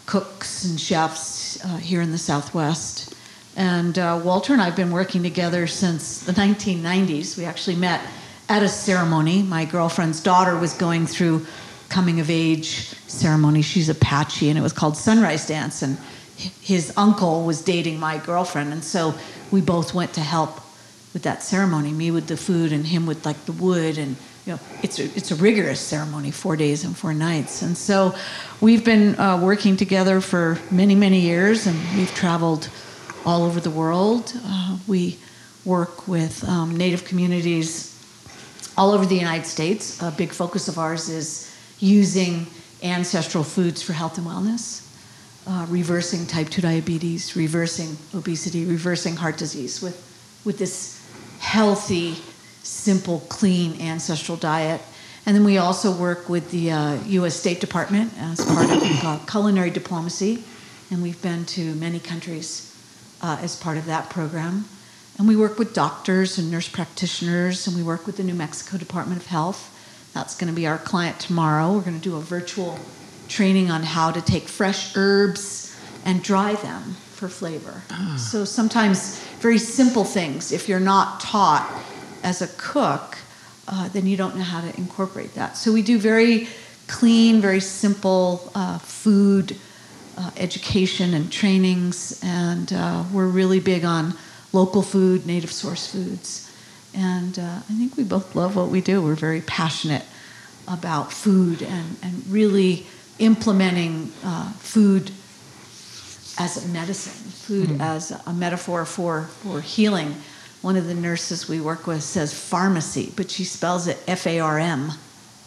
cooks 0.08 0.64
and 0.64 0.80
chefs 0.80 1.64
uh, 1.64 1.78
here 1.78 2.02
in 2.02 2.12
the 2.12 2.18
Southwest. 2.18 3.14
And 3.56 4.00
uh, 4.00 4.20
Walter 4.24 4.54
and 4.54 4.62
I 4.62 4.66
have 4.66 4.76
been 4.76 4.92
working 4.92 5.22
together 5.22 5.68
since 5.68 6.22
the 6.22 6.32
1990s. 6.32 7.38
We 7.38 7.46
actually 7.46 7.76
met 7.76 8.02
at 8.50 8.64
a 8.64 8.70
ceremony. 8.70 9.44
My 9.44 9.66
girlfriend's 9.66 10.22
daughter 10.22 10.58
was 10.58 10.74
going 10.74 11.06
through 11.08 11.46
coming 11.90 12.20
of 12.20 12.30
age 12.30 12.96
ceremony. 13.08 13.62
She's 13.62 13.90
Apache, 13.90 14.50
and 14.50 14.58
it 14.58 14.62
was 14.62 14.74
called 14.74 14.96
Sunrise 14.96 15.46
Dance. 15.46 15.82
And 15.82 15.98
his 16.38 16.94
uncle 16.96 17.46
was 17.46 17.62
dating 17.62 18.00
my 18.00 18.18
girlfriend, 18.18 18.72
and 18.72 18.84
so 18.84 19.14
we 19.52 19.60
both 19.60 19.94
went 19.94 20.14
to 20.14 20.22
help 20.22 20.62
with 21.14 21.24
that 21.24 21.44
ceremony. 21.44 21.92
Me 21.92 22.12
with 22.12 22.28
the 22.28 22.38
food, 22.38 22.72
and 22.72 22.88
him 22.88 23.06
with 23.06 23.26
like 23.26 23.44
the 23.46 23.52
wood, 23.52 23.98
and 23.98 24.16
you 24.48 24.54
know, 24.54 24.60
it's 24.82 24.98
a, 24.98 25.04
it's 25.04 25.32
a 25.32 25.36
rigorous 25.36 25.82
ceremony, 25.82 26.32
four 26.32 26.56
days 26.56 26.86
and 26.86 26.96
four 26.96 27.14
nights. 27.14 27.62
And 27.62 27.78
so 27.78 28.16
we've 28.62 28.86
been 28.86 29.20
uh, 29.20 29.42
working 29.42 29.76
together 29.76 30.22
for 30.22 30.58
many, 30.72 30.96
many 30.96 31.20
years, 31.20 31.68
and 31.68 31.78
we've 31.98 32.14
traveled 32.16 32.70
all 33.26 33.44
over 33.44 33.60
the 33.60 33.70
world. 33.70 34.32
Uh, 34.46 34.78
we 34.88 35.20
work 35.66 36.08
with 36.08 36.46
um, 36.46 36.78
Native 36.78 37.04
communities 37.04 37.94
all 38.78 38.92
over 38.92 39.06
the 39.06 39.18
United 39.18 39.46
States. 39.46 40.02
A 40.02 40.12
big 40.12 40.32
focus 40.32 40.70
of 40.70 40.78
ours 40.80 41.10
is 41.10 41.54
using 41.80 42.48
ancestral 42.82 43.44
foods 43.44 43.82
for 43.82 43.92
health 43.92 44.18
and 44.18 44.26
wellness, 44.26 44.88
uh, 45.46 45.66
reversing 45.68 46.26
type 46.26 46.48
2 46.48 46.62
diabetes, 46.62 47.36
reversing 47.36 47.98
obesity, 48.16 48.64
reversing 48.64 49.18
heart 49.18 49.36
disease 49.36 49.82
with, 49.82 50.42
with 50.46 50.58
this 50.58 51.06
healthy, 51.40 52.16
simple, 52.68 53.22
clean 53.30 53.82
ancestral 53.82 54.38
diet. 54.38 54.82
And 55.26 55.36
then 55.36 55.44
we 55.44 55.58
also 55.58 55.92
work 55.92 56.30
with 56.30 56.52
the 56.52 56.72
uh, 56.72 56.96
US 57.06 57.36
State 57.36 57.60
Department 57.60 58.14
as 58.20 58.44
part 58.46 58.70
of 58.70 59.04
uh, 59.04 59.20
culinary 59.30 59.70
diplomacy, 59.70 60.44
and 60.92 61.02
we've 61.02 61.22
been 61.22 61.46
to 61.46 61.76
many 61.76 62.00
countries 62.00 62.74
uh, 63.22 63.38
as 63.42 63.56
part 63.56 63.78
of 63.78 63.86
that 63.86 64.10
program. 64.10 64.66
And 65.18 65.28
we 65.28 65.36
work 65.36 65.58
with 65.58 65.74
doctors 65.74 66.38
and 66.38 66.52
nurse 66.52 66.70
practitioners, 66.70 67.68
and 67.68 67.76
we 67.76 67.84
work 67.84 68.06
with 68.06 68.18
the 68.18 68.24
New 68.24 68.36
Mexico 68.36 68.78
Department 68.78 69.20
of 69.20 69.28
Health. 69.28 69.74
That's 70.14 70.36
going 70.36 70.50
to 70.50 70.56
be 70.56 70.68
our 70.68 70.78
client 70.78 71.20
tomorrow. 71.20 71.74
We're 71.74 71.82
going 71.82 72.00
to 72.00 72.10
do 72.10 72.16
a 72.16 72.22
virtual 72.22 72.80
training 73.28 73.72
on 73.72 73.84
how 73.84 74.12
to 74.12 74.22
take 74.22 74.48
fresh 74.48 74.96
herbs 74.96 75.78
and 76.06 76.24
dry 76.24 76.56
them 76.56 76.96
for 77.12 77.28
flavor. 77.28 77.82
So 78.18 78.46
sometimes 78.46 79.20
very 79.40 79.58
simple 79.58 80.04
things, 80.06 80.52
if 80.52 80.70
you're 80.70 80.80
not 80.80 81.20
taught 81.20 81.68
as 82.24 82.42
a 82.42 82.48
cook, 82.58 83.18
uh, 83.68 83.90
then 83.90 84.08
you 84.08 84.18
don't 84.18 84.36
know 84.36 84.44
how 84.44 84.62
to 84.62 84.76
incorporate 84.78 85.34
that. 85.36 85.58
So 85.58 85.74
we 85.74 85.82
do 85.82 86.00
very 86.00 86.48
clean, 86.88 87.42
very 87.42 87.60
simple 87.60 88.52
uh, 88.56 88.80
food 88.80 89.58
uh, 90.18 90.32
education 90.38 91.14
and 91.14 91.32
trainings, 91.32 92.20
and 92.24 92.72
uh, 92.74 93.04
we're 93.14 93.28
really 93.28 93.60
big 93.60 93.86
on 93.86 94.14
local 94.54 94.82
food, 94.82 95.26
native 95.26 95.52
source 95.52 95.88
foods. 95.88 96.52
And 96.94 97.38
uh, 97.38 97.60
I 97.70 97.74
think 97.74 97.98
we 97.98 98.04
both 98.04 98.36
love 98.36 98.56
what 98.56 98.70
we 98.70 98.82
do. 98.82 99.02
We're 99.02 99.16
very 99.16 99.42
passionate 99.42 100.06
about 100.68 101.14
food 101.14 101.62
and, 101.62 101.98
and 102.02 102.26
really 102.28 102.88
implementing 103.20 104.12
uh, 104.24 104.52
food 104.54 105.12
as 106.40 106.64
a 106.64 106.68
medicine, 106.70 107.30
food 107.32 107.82
as 107.82 108.12
a 108.26 108.34
metaphor 108.34 108.86
for, 108.86 109.24
for 109.24 109.62
healing 109.62 110.16
one 110.68 110.76
of 110.76 110.86
the 110.86 110.94
nurses 111.10 111.48
we 111.48 111.62
work 111.62 111.88
with 111.88 112.04
says 112.04 112.34
pharmacy, 112.34 113.14
but 113.16 113.32
she 113.32 113.46
spells 113.46 113.88
it 113.88 113.98
F 114.06 114.28
A 114.28 114.42
R 114.42 114.60
M 114.60 114.92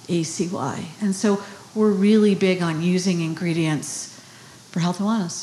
A 0.09 0.23
C 0.23 0.49
Y. 0.49 0.77
And 1.03 1.15
so 1.15 1.43
we're 1.75 1.91
really 2.09 2.35
big 2.35 2.62
on 2.62 2.81
using 2.81 3.21
ingredients 3.21 4.19
for 4.71 4.81
health 4.81 4.99
and 4.99 5.09
wellness. 5.11 5.37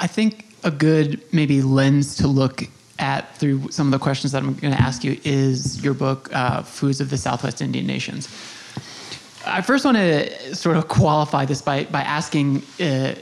I 0.00 0.08
think 0.08 0.30
a 0.64 0.72
good 0.72 1.22
maybe 1.32 1.62
lens 1.62 2.16
to 2.16 2.26
look 2.26 2.64
at 2.98 3.36
through 3.38 3.70
some 3.70 3.86
of 3.86 3.92
the 3.92 4.02
questions 4.08 4.32
that 4.32 4.42
I'm 4.42 4.54
going 4.54 4.74
to 4.74 4.82
ask 4.88 5.04
you 5.04 5.16
is 5.22 5.80
your 5.84 5.94
book, 5.94 6.28
uh, 6.32 6.62
Foods 6.62 7.00
of 7.00 7.08
the 7.08 7.16
Southwest 7.16 7.62
Indian 7.62 7.86
Nations. 7.86 8.26
I 9.46 9.62
first 9.62 9.84
want 9.84 9.96
to 9.96 10.56
sort 10.56 10.76
of 10.76 10.88
qualify 10.88 11.44
this 11.44 11.62
by, 11.62 11.84
by 11.84 12.00
asking 12.00 12.64
uh, 12.80 13.14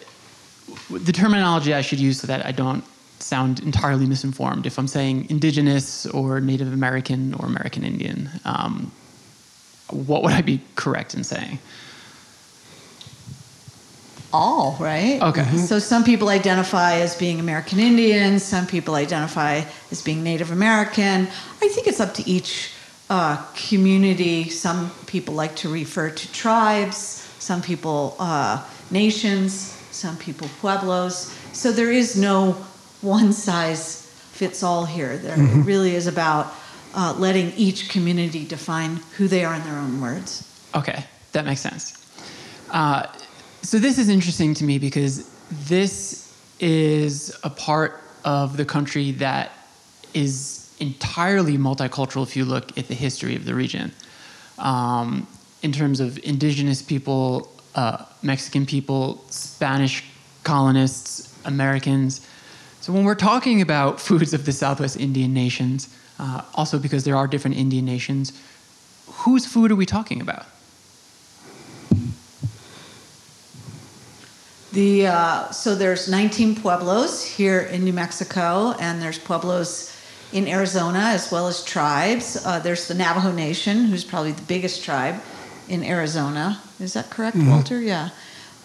the 0.89 1.13
terminology 1.13 1.75
I 1.75 1.83
should 1.83 2.01
use 2.01 2.21
so 2.21 2.27
that 2.29 2.47
I 2.47 2.53
don't 2.53 2.83
sound 3.19 3.61
entirely 3.61 4.07
misinformed. 4.07 4.67
If 4.67 4.79
I'm 4.79 4.89
saying 4.89 5.29
indigenous 5.31 6.07
or 6.07 6.41
Native 6.41 6.73
American 6.73 7.35
or 7.35 7.47
American 7.47 7.85
Indian, 7.85 8.31
um, 8.45 8.93
what 9.91 10.23
would 10.23 10.33
I 10.33 10.43
be 10.43 10.61
correct 10.77 11.15
in 11.15 11.25
saying? 11.25 11.59
all, 14.35 14.77
right? 14.81 15.23
Okay. 15.23 15.43
Mhm. 15.45 15.61
So 15.61 15.79
some 15.79 16.03
people 16.03 16.29
identify 16.29 16.95
as 16.95 17.15
being 17.15 17.39
American 17.39 17.79
Indian, 17.79 18.41
some 18.41 18.67
people 18.67 18.97
identify 18.97 19.63
as 19.93 20.03
being 20.03 20.25
Native 20.25 20.51
American. 20.51 21.29
I 21.63 21.69
think 21.69 21.87
it's 21.87 22.01
up 22.01 22.15
to 22.15 22.29
each 22.29 22.71
uh, 23.09 23.37
community. 23.69 24.49
Some 24.51 24.91
people 25.07 25.35
like 25.35 25.55
to 25.57 25.69
refer 25.69 26.11
to 26.11 26.33
tribes, 26.33 27.23
some 27.39 27.63
people 27.63 28.17
uh, 28.19 28.61
nations, 28.91 29.79
some 29.93 30.17
people 30.17 30.49
pueblos. 30.61 31.33
So 31.53 31.71
there 31.71 31.93
is 31.93 32.17
no 32.17 32.57
one 33.05 33.33
size 33.33 34.03
fits 34.33 34.63
all 34.63 34.85
here. 34.85 35.17
There 35.17 35.35
it 35.39 35.65
really 35.65 35.95
is 35.95 36.07
about 36.07 36.53
uh, 36.95 37.15
letting 37.19 37.53
each 37.57 37.89
community 37.89 38.45
define 38.45 38.97
who 39.17 39.29
they 39.29 39.45
are 39.45 39.55
in 39.55 39.63
their 39.63 39.79
own 39.79 40.01
words. 40.01 40.51
Okay, 40.75 41.05
that 41.33 41.45
makes 41.45 41.61
sense. 41.61 42.01
Uh, 42.71 43.07
so 43.63 43.79
this 43.79 43.99
is 43.99 44.09
interesting 44.09 44.55
to 44.55 44.65
me 44.65 44.79
because 44.79 45.31
this 45.51 46.37
is 46.61 47.37
a 47.45 47.51
part 47.51 48.03
of 48.25 48.57
the 48.57 48.65
country 48.65 49.13
that 49.13 49.53
is 50.15 50.75
entirely 50.81 51.57
multicultural 51.57 52.23
if 52.23 52.37
you 52.37 52.45
look 52.45 52.77
at 52.79 52.89
the 52.89 52.95
history 52.95 53.37
of 53.37 53.45
the 53.45 53.55
region. 53.55 53.93
Um, 54.59 55.27
in 55.63 55.73
terms 55.73 56.01
of 56.01 56.19
indigenous 56.25 56.83
people, 56.83 57.53
uh, 57.75 58.05
Mexican 58.23 58.67
people, 58.67 59.25
Spanish 59.31 60.05
colonists, 60.43 61.35
Americans. 61.45 62.27
So 62.85 62.93
when 62.93 63.05
we're 63.05 63.15
talking 63.15 63.63
about 63.63 63.99
foods 63.99 64.35
of 64.35 64.45
the 64.45 64.53
Southwest 64.53 64.99
Indian 64.99 65.33
nations, 65.33 65.89
uh, 66.19 66.43
also 66.55 66.79
because 66.79 67.05
there 67.05 67.17
are 67.17 67.27
different 67.27 67.57
Indian 67.57 67.87
nations, 67.87 68.39
whose 69.25 69.47
food 69.47 69.73
are 69.73 69.75
we 69.75 69.87
talking 69.87 70.21
about? 70.21 70.45
The 74.75 75.07
uh, 75.07 75.51
so 75.51 75.75
there's 75.75 76.11
19 76.11 76.57
pueblos 76.57 77.25
here 77.25 77.61
in 77.61 77.85
New 77.85 77.95
Mexico, 77.95 78.73
and 78.79 79.01
there's 79.01 79.19
pueblos 79.19 79.91
in 80.35 80.47
Arizona 80.47 81.05
as 81.05 81.33
well 81.33 81.49
as 81.49 81.65
tribes. 81.65 82.37
Uh, 82.45 82.59
there's 82.59 82.87
the 82.87 82.95
Navajo 82.95 83.33
Nation, 83.33 83.87
who's 83.87 84.05
probably 84.05 84.33
the 84.33 84.43
biggest 84.43 84.85
tribe 84.85 85.23
in 85.71 85.83
Arizona. 85.83 86.61
Is 86.79 86.93
that 86.93 87.09
correct, 87.09 87.39
Walter? 87.39 87.81
Yeah. 87.81 88.11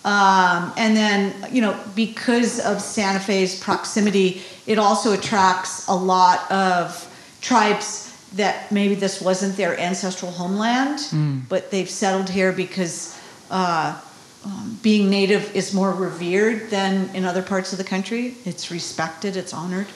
Um, 0.06 0.72
and 0.78 0.96
then 0.96 1.54
you 1.54 1.62
know 1.62 1.78
because 1.96 2.60
of 2.60 2.82
Santa 2.82 3.20
Fe's 3.20 3.60
proximity, 3.60 4.42
it 4.66 4.80
also 4.80 5.14
attracts 5.14 5.88
a 5.88 5.96
lot 5.96 6.50
of 6.52 7.06
tribes 7.42 8.06
that 8.36 8.72
maybe 8.72 8.96
this 8.96 9.22
wasn't 9.22 9.58
their 9.58 9.78
ancestral 9.80 10.32
homeland, 10.32 11.00
but 11.50 11.72
they've 11.72 11.90
settled 11.90 12.30
here 12.30 12.52
because. 12.52 13.20
Uh, 13.50 14.00
um, 14.46 14.80
being 14.82 15.10
native 15.10 15.54
is 15.54 15.74
more 15.74 15.92
revered 15.92 16.70
than 16.70 17.14
in 17.14 17.26
other 17.26 17.42
parts 17.42 17.74
of 17.74 17.78
the 17.78 17.84
country. 17.84 18.36
It's 18.46 18.72
respected, 18.72 19.36
it's 19.36 19.54
honored. 19.54 19.88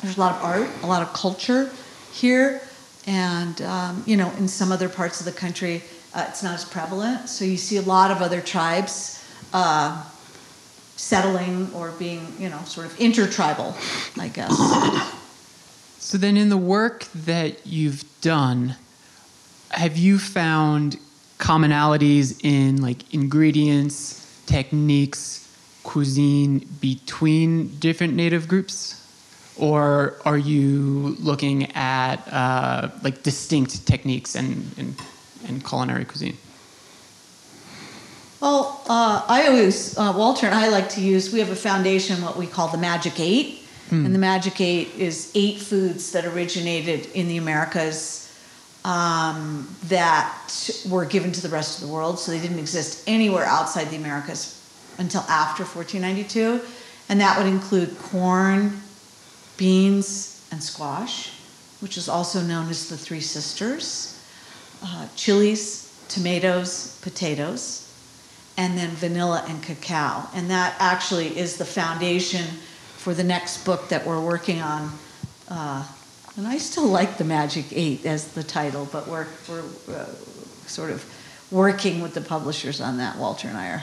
There's 0.00 0.16
a 0.16 0.20
lot 0.20 0.36
of 0.36 0.42
art, 0.42 0.70
a 0.82 0.86
lot 0.86 1.02
of 1.02 1.12
culture 1.12 1.70
here, 2.12 2.62
and 3.06 3.60
um, 3.62 4.02
you 4.06 4.16
know, 4.16 4.32
in 4.38 4.48
some 4.48 4.72
other 4.72 4.88
parts 4.88 5.20
of 5.20 5.26
the 5.26 5.32
country, 5.32 5.82
uh, 6.14 6.26
it's 6.28 6.42
not 6.42 6.54
as 6.54 6.64
prevalent. 6.64 7.28
So 7.28 7.44
you 7.44 7.56
see 7.56 7.76
a 7.76 7.82
lot 7.82 8.10
of 8.10 8.20
other 8.20 8.40
tribes 8.40 9.24
uh, 9.52 10.04
settling 10.96 11.72
or 11.74 11.90
being, 11.92 12.26
you 12.38 12.48
know, 12.48 12.60
sort 12.64 12.86
of 12.86 12.98
intertribal, 13.00 13.74
I 14.18 14.28
guess. 14.28 14.56
So 15.98 16.18
then, 16.18 16.36
in 16.36 16.48
the 16.48 16.58
work 16.58 17.06
that 17.14 17.66
you've 17.66 18.04
done, 18.20 18.76
have 19.70 19.96
you 19.96 20.18
found 20.18 20.98
commonalities 21.38 22.44
in 22.44 22.82
like 22.82 23.14
ingredients, 23.14 24.42
techniques, 24.46 25.48
cuisine 25.82 26.68
between 26.80 27.68
different 27.78 28.14
native 28.14 28.46
groups, 28.46 29.00
or 29.56 30.16
are 30.24 30.36
you 30.36 31.16
looking 31.18 31.70
at 31.72 32.16
uh, 32.32 32.90
like 33.02 33.22
distinct 33.22 33.86
techniques 33.86 34.34
and, 34.34 34.70
and 34.76 34.94
and 35.46 35.64
culinary 35.64 36.04
cuisine? 36.04 36.36
Well, 38.40 38.82
uh, 38.88 39.24
I 39.28 39.46
always, 39.46 39.96
uh, 39.96 40.12
Walter 40.16 40.46
and 40.46 40.54
I 40.54 40.68
like 40.68 40.88
to 40.90 41.00
use, 41.00 41.32
we 41.32 41.38
have 41.38 41.50
a 41.50 41.56
foundation, 41.56 42.22
what 42.22 42.36
we 42.36 42.46
call 42.46 42.68
the 42.68 42.78
Magic 42.78 43.20
Eight. 43.20 43.60
And 43.92 44.14
the 44.14 44.18
Magic 44.18 44.58
Eight 44.60 44.94
is 44.96 45.30
eight 45.34 45.58
foods 45.58 46.12
that 46.12 46.24
originated 46.24 47.06
in 47.12 47.28
the 47.28 47.36
Americas 47.36 48.34
um, 48.86 49.68
that 49.84 50.34
were 50.88 51.04
given 51.04 51.30
to 51.32 51.42
the 51.42 51.50
rest 51.50 51.80
of 51.80 51.86
the 51.86 51.92
world. 51.92 52.18
So 52.18 52.32
they 52.32 52.40
didn't 52.40 52.58
exist 52.58 53.04
anywhere 53.06 53.44
outside 53.44 53.90
the 53.90 53.96
Americas 53.96 54.58
until 54.98 55.20
after 55.22 55.62
1492. 55.62 56.60
And 57.08 57.20
that 57.20 57.36
would 57.36 57.46
include 57.46 57.98
corn, 57.98 58.80
beans, 59.58 60.46
and 60.50 60.62
squash, 60.62 61.32
which 61.80 61.98
is 61.98 62.08
also 62.08 62.40
known 62.40 62.70
as 62.70 62.88
the 62.88 62.96
Three 62.96 63.20
Sisters, 63.20 64.11
uh, 64.82 65.08
chilies, 65.16 66.04
tomatoes, 66.08 66.98
potatoes, 67.02 67.88
and 68.56 68.76
then 68.76 68.90
vanilla 68.90 69.44
and 69.48 69.62
cacao. 69.62 70.28
And 70.34 70.50
that 70.50 70.74
actually 70.78 71.38
is 71.38 71.56
the 71.56 71.64
foundation 71.64 72.44
for 72.96 73.14
the 73.14 73.24
next 73.24 73.64
book 73.64 73.88
that 73.88 74.06
we're 74.06 74.20
working 74.20 74.60
on. 74.60 74.90
Uh, 75.48 75.86
and 76.36 76.46
I 76.46 76.58
still 76.58 76.86
like 76.86 77.18
the 77.18 77.24
Magic 77.24 77.66
Eight 77.72 78.06
as 78.06 78.28
the 78.32 78.42
title, 78.42 78.88
but 78.90 79.06
we're, 79.06 79.26
we're 79.48 79.64
uh, 79.94 80.06
sort 80.66 80.90
of 80.90 81.04
working 81.50 82.00
with 82.00 82.14
the 82.14 82.20
publishers 82.20 82.80
on 82.80 82.98
that. 82.98 83.18
Walter 83.18 83.48
and 83.48 83.56
I 83.56 83.68
are. 83.68 83.82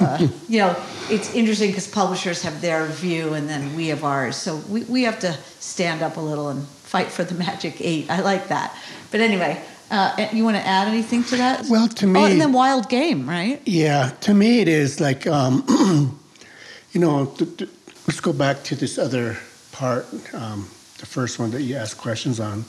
Uh, 0.00 0.28
you 0.48 0.58
know, 0.58 0.76
it's 1.10 1.34
interesting 1.34 1.70
because 1.70 1.86
publishers 1.86 2.42
have 2.42 2.60
their 2.60 2.86
view 2.86 3.34
and 3.34 3.48
then 3.48 3.74
we 3.76 3.88
have 3.88 4.04
ours. 4.04 4.36
So 4.36 4.56
we, 4.68 4.84
we 4.84 5.02
have 5.02 5.18
to 5.20 5.36
stand 5.60 6.02
up 6.02 6.16
a 6.16 6.20
little 6.20 6.48
and 6.48 6.66
fight 6.66 7.08
for 7.08 7.24
the 7.24 7.34
Magic 7.34 7.80
Eight. 7.80 8.10
I 8.10 8.20
like 8.20 8.48
that. 8.48 8.76
But 9.10 9.20
anyway, 9.20 9.62
uh, 9.90 10.28
you 10.32 10.44
want 10.44 10.56
to 10.56 10.66
add 10.66 10.88
anything 10.88 11.24
to 11.24 11.36
that? 11.36 11.66
Well, 11.68 11.88
to 11.88 12.06
Oh, 12.06 12.08
me- 12.08 12.30
and 12.32 12.40
then 12.40 12.52
Wild 12.52 12.88
Game, 12.88 13.28
right? 13.28 13.60
Yeah, 13.64 14.10
to 14.22 14.34
me 14.34 14.60
it 14.60 14.68
is 14.68 15.00
like, 15.00 15.26
um, 15.26 15.64
you 16.92 17.00
know, 17.00 17.26
th- 17.26 17.56
th- 17.58 17.70
let's 18.06 18.20
go 18.20 18.32
back 18.32 18.62
to 18.64 18.74
this 18.74 18.98
other 18.98 19.36
part, 19.72 20.06
um, 20.34 20.68
the 20.98 21.06
first 21.06 21.38
one 21.38 21.50
that 21.52 21.62
you 21.62 21.76
asked 21.76 21.98
questions 21.98 22.40
on. 22.40 22.64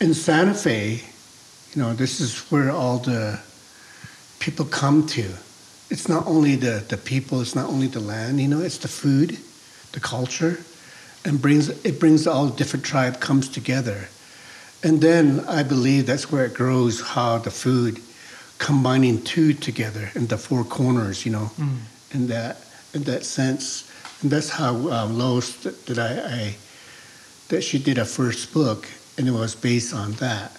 In 0.00 0.12
Santa 0.14 0.54
Fe, 0.54 1.02
you 1.74 1.82
know, 1.82 1.94
this 1.94 2.20
is 2.20 2.38
where 2.50 2.70
all 2.70 2.98
the 2.98 3.38
people 4.38 4.64
come 4.64 5.06
to. 5.08 5.24
It's 5.90 6.08
not 6.08 6.26
only 6.26 6.56
the, 6.56 6.84
the 6.88 6.96
people, 6.96 7.40
it's 7.40 7.54
not 7.54 7.68
only 7.68 7.86
the 7.86 8.00
land, 8.00 8.40
you 8.40 8.48
know, 8.48 8.60
it's 8.60 8.78
the 8.78 8.88
food, 8.88 9.38
the 9.92 10.00
culture, 10.00 10.58
and 11.24 11.40
brings 11.40 11.68
it 11.84 11.98
brings 11.98 12.26
all 12.26 12.48
different 12.48 12.84
tribe 12.84 13.20
comes 13.20 13.48
together. 13.48 14.08
And 14.86 15.00
then 15.00 15.40
I 15.48 15.64
believe 15.64 16.06
that's 16.06 16.30
where 16.30 16.44
it 16.44 16.54
grows 16.54 17.00
how 17.00 17.38
the 17.38 17.50
food 17.50 18.00
combining 18.58 19.20
two 19.20 19.52
together 19.52 20.12
in 20.14 20.28
the 20.28 20.38
four 20.38 20.62
corners, 20.62 21.26
you 21.26 21.32
know, 21.32 21.50
in 22.12 22.28
that 22.28 22.58
in 22.94 23.02
that 23.02 23.24
sense. 23.24 23.90
And 24.22 24.30
that's 24.30 24.48
how 24.48 24.88
um, 24.90 25.18
Lois 25.18 25.56
that, 25.64 25.86
that 25.86 25.98
I, 25.98 26.10
I 26.36 26.56
that 27.48 27.62
she 27.62 27.80
did 27.80 27.98
a 27.98 28.04
first 28.04 28.54
book, 28.54 28.86
and 29.18 29.26
it 29.26 29.32
was 29.32 29.56
based 29.56 29.92
on 29.92 30.12
that. 30.24 30.52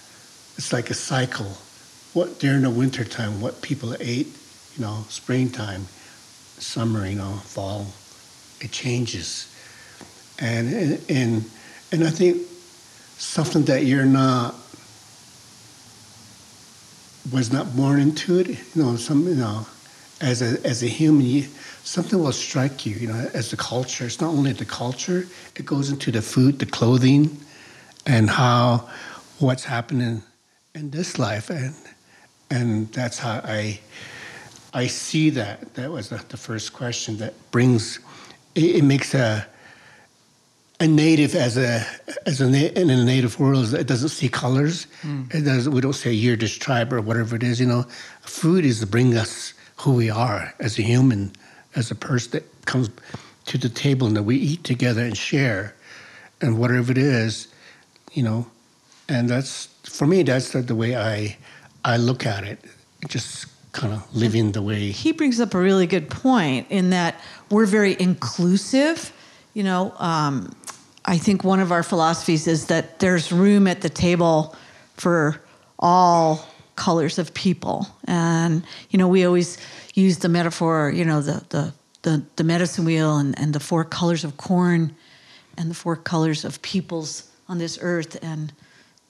It's 0.58 0.74
like 0.74 0.90
a 0.90 0.94
cycle. 0.94 1.56
What 2.12 2.38
during 2.38 2.62
the 2.62 2.70
winter 2.70 3.04
time, 3.04 3.40
what 3.40 3.62
people 3.62 3.96
ate, 3.98 4.28
you 4.76 4.84
know, 4.84 5.06
springtime, 5.08 5.86
summer, 6.58 7.06
you 7.06 7.16
know, 7.16 7.40
fall, 7.44 7.86
it 8.60 8.72
changes, 8.72 9.48
and 10.38 10.68
and 10.74 11.00
and, 11.08 11.50
and 11.92 12.04
I 12.04 12.10
think 12.10 12.42
something 13.18 13.64
that 13.64 13.84
you're 13.84 14.06
not 14.06 14.54
was 17.32 17.52
not 17.52 17.76
born 17.76 18.00
into 18.00 18.38
it. 18.38 18.48
You 18.48 18.56
know, 18.82 18.96
some 18.96 19.26
you 19.28 19.34
know, 19.34 19.66
as 20.20 20.40
a 20.40 20.64
as 20.66 20.82
a 20.82 20.86
human, 20.86 21.26
you, 21.26 21.42
something 21.82 22.18
will 22.18 22.32
strike 22.32 22.86
you. 22.86 22.94
You 22.94 23.08
know, 23.08 23.30
as 23.34 23.50
the 23.50 23.56
culture. 23.56 24.06
It's 24.06 24.20
not 24.20 24.30
only 24.30 24.52
the 24.52 24.64
culture; 24.64 25.26
it 25.56 25.66
goes 25.66 25.90
into 25.90 26.10
the 26.10 26.22
food, 26.22 26.58
the 26.58 26.66
clothing, 26.66 27.36
and 28.06 28.30
how 28.30 28.88
what's 29.38 29.64
happening 29.64 30.22
in 30.74 30.90
this 30.90 31.18
life, 31.18 31.50
and 31.50 31.74
and 32.50 32.92
that's 32.92 33.18
how 33.18 33.40
I 33.44 33.80
I 34.72 34.86
see 34.86 35.30
that. 35.30 35.74
That 35.74 35.90
was 35.90 36.08
the, 36.08 36.22
the 36.28 36.36
first 36.36 36.72
question 36.72 37.18
that 37.18 37.34
brings 37.50 37.98
it, 38.54 38.76
it 38.76 38.84
makes 38.84 39.12
a 39.14 39.46
a 40.80 40.86
native 40.86 41.34
as 41.34 41.56
a 41.56 41.84
as 42.26 42.40
a 42.40 42.46
in 42.80 42.90
a 42.90 43.04
native 43.04 43.40
world 43.40 43.74
it 43.74 43.86
doesn't 43.86 44.10
see 44.10 44.28
colors. 44.28 44.86
It 45.30 45.44
does. 45.44 45.68
We 45.68 45.80
don't 45.80 45.92
say 45.94 46.12
you're 46.12 46.36
this 46.36 46.56
tribe 46.56 46.92
or 46.92 47.00
whatever 47.00 47.36
it 47.36 47.42
is. 47.42 47.60
You 47.60 47.66
know, 47.66 47.82
food 48.22 48.64
is 48.64 48.80
to 48.80 48.86
bring 48.86 49.16
us 49.16 49.54
who 49.76 49.94
we 49.94 50.10
are 50.10 50.54
as 50.60 50.78
a 50.78 50.82
human, 50.82 51.32
as 51.74 51.90
a 51.90 51.94
person 51.94 52.30
that 52.32 52.66
comes 52.66 52.90
to 53.46 53.58
the 53.58 53.68
table 53.68 54.06
and 54.06 54.16
that 54.16 54.22
we 54.22 54.36
eat 54.36 54.62
together 54.64 55.02
and 55.02 55.16
share, 55.16 55.74
and 56.40 56.58
whatever 56.58 56.92
it 56.92 56.98
is, 56.98 57.48
you 58.12 58.22
know, 58.22 58.46
and 59.08 59.28
that's 59.28 59.66
for 59.84 60.06
me. 60.06 60.22
That's 60.22 60.50
the, 60.52 60.62
the 60.62 60.74
way 60.76 60.96
I 60.96 61.36
I 61.84 61.96
look 61.96 62.24
at 62.24 62.44
it. 62.44 62.64
Just 63.08 63.46
kind 63.72 63.92
of 63.92 64.14
living 64.14 64.52
the 64.52 64.62
way. 64.62 64.90
he 64.90 65.12
brings 65.12 65.40
up 65.40 65.54
a 65.54 65.58
really 65.58 65.86
good 65.86 66.08
point 66.10 66.66
in 66.70 66.90
that 66.90 67.20
we're 67.50 67.66
very 67.66 67.96
inclusive. 68.00 69.12
You 69.54 69.62
know, 69.64 69.92
um, 69.98 70.54
I 71.08 71.16
think 71.16 71.42
one 71.42 71.58
of 71.58 71.72
our 71.72 71.82
philosophies 71.82 72.46
is 72.46 72.66
that 72.66 72.98
there's 72.98 73.32
room 73.32 73.66
at 73.66 73.80
the 73.80 73.88
table 73.88 74.54
for 74.98 75.40
all 75.78 76.46
colors 76.76 77.18
of 77.18 77.32
people, 77.32 77.86
and 78.04 78.62
you 78.90 78.98
know, 78.98 79.08
we 79.08 79.24
always 79.24 79.56
use 79.94 80.18
the 80.18 80.28
metaphor. 80.28 80.92
You 80.94 81.06
know, 81.06 81.22
the 81.22 81.42
the 81.48 81.72
the, 82.02 82.22
the 82.36 82.44
medicine 82.44 82.84
wheel 82.84 83.16
and, 83.16 83.38
and 83.40 83.54
the 83.54 83.60
four 83.60 83.84
colors 83.84 84.22
of 84.22 84.36
corn, 84.36 84.94
and 85.56 85.70
the 85.70 85.74
four 85.74 85.96
colors 85.96 86.44
of 86.44 86.60
peoples 86.60 87.30
on 87.48 87.56
this 87.56 87.78
earth, 87.80 88.18
and 88.22 88.52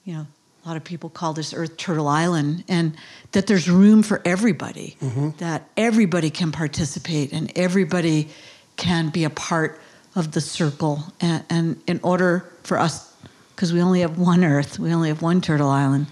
you 0.04 0.14
know, 0.14 0.26
a 0.64 0.68
lot 0.68 0.76
of 0.76 0.84
people 0.84 1.10
call 1.10 1.32
this 1.32 1.52
Earth 1.52 1.76
Turtle 1.76 2.06
Island, 2.06 2.62
and 2.68 2.96
that 3.32 3.48
there's 3.48 3.68
room 3.68 4.04
for 4.04 4.22
everybody, 4.24 4.96
mm-hmm. 5.02 5.30
that 5.38 5.68
everybody 5.76 6.30
can 6.30 6.52
participate 6.52 7.32
and 7.32 7.50
everybody 7.56 8.28
can 8.76 9.08
be 9.08 9.24
a 9.24 9.30
part 9.30 9.80
of 10.18 10.32
the 10.32 10.40
circle. 10.40 11.04
And, 11.20 11.44
and 11.48 11.82
in 11.86 12.00
order 12.02 12.44
for 12.64 12.78
us, 12.78 13.14
because 13.54 13.72
we 13.72 13.80
only 13.80 14.00
have 14.00 14.18
one 14.18 14.44
Earth, 14.44 14.78
we 14.78 14.92
only 14.92 15.08
have 15.08 15.22
one 15.22 15.40
Turtle 15.40 15.70
Island, 15.70 16.06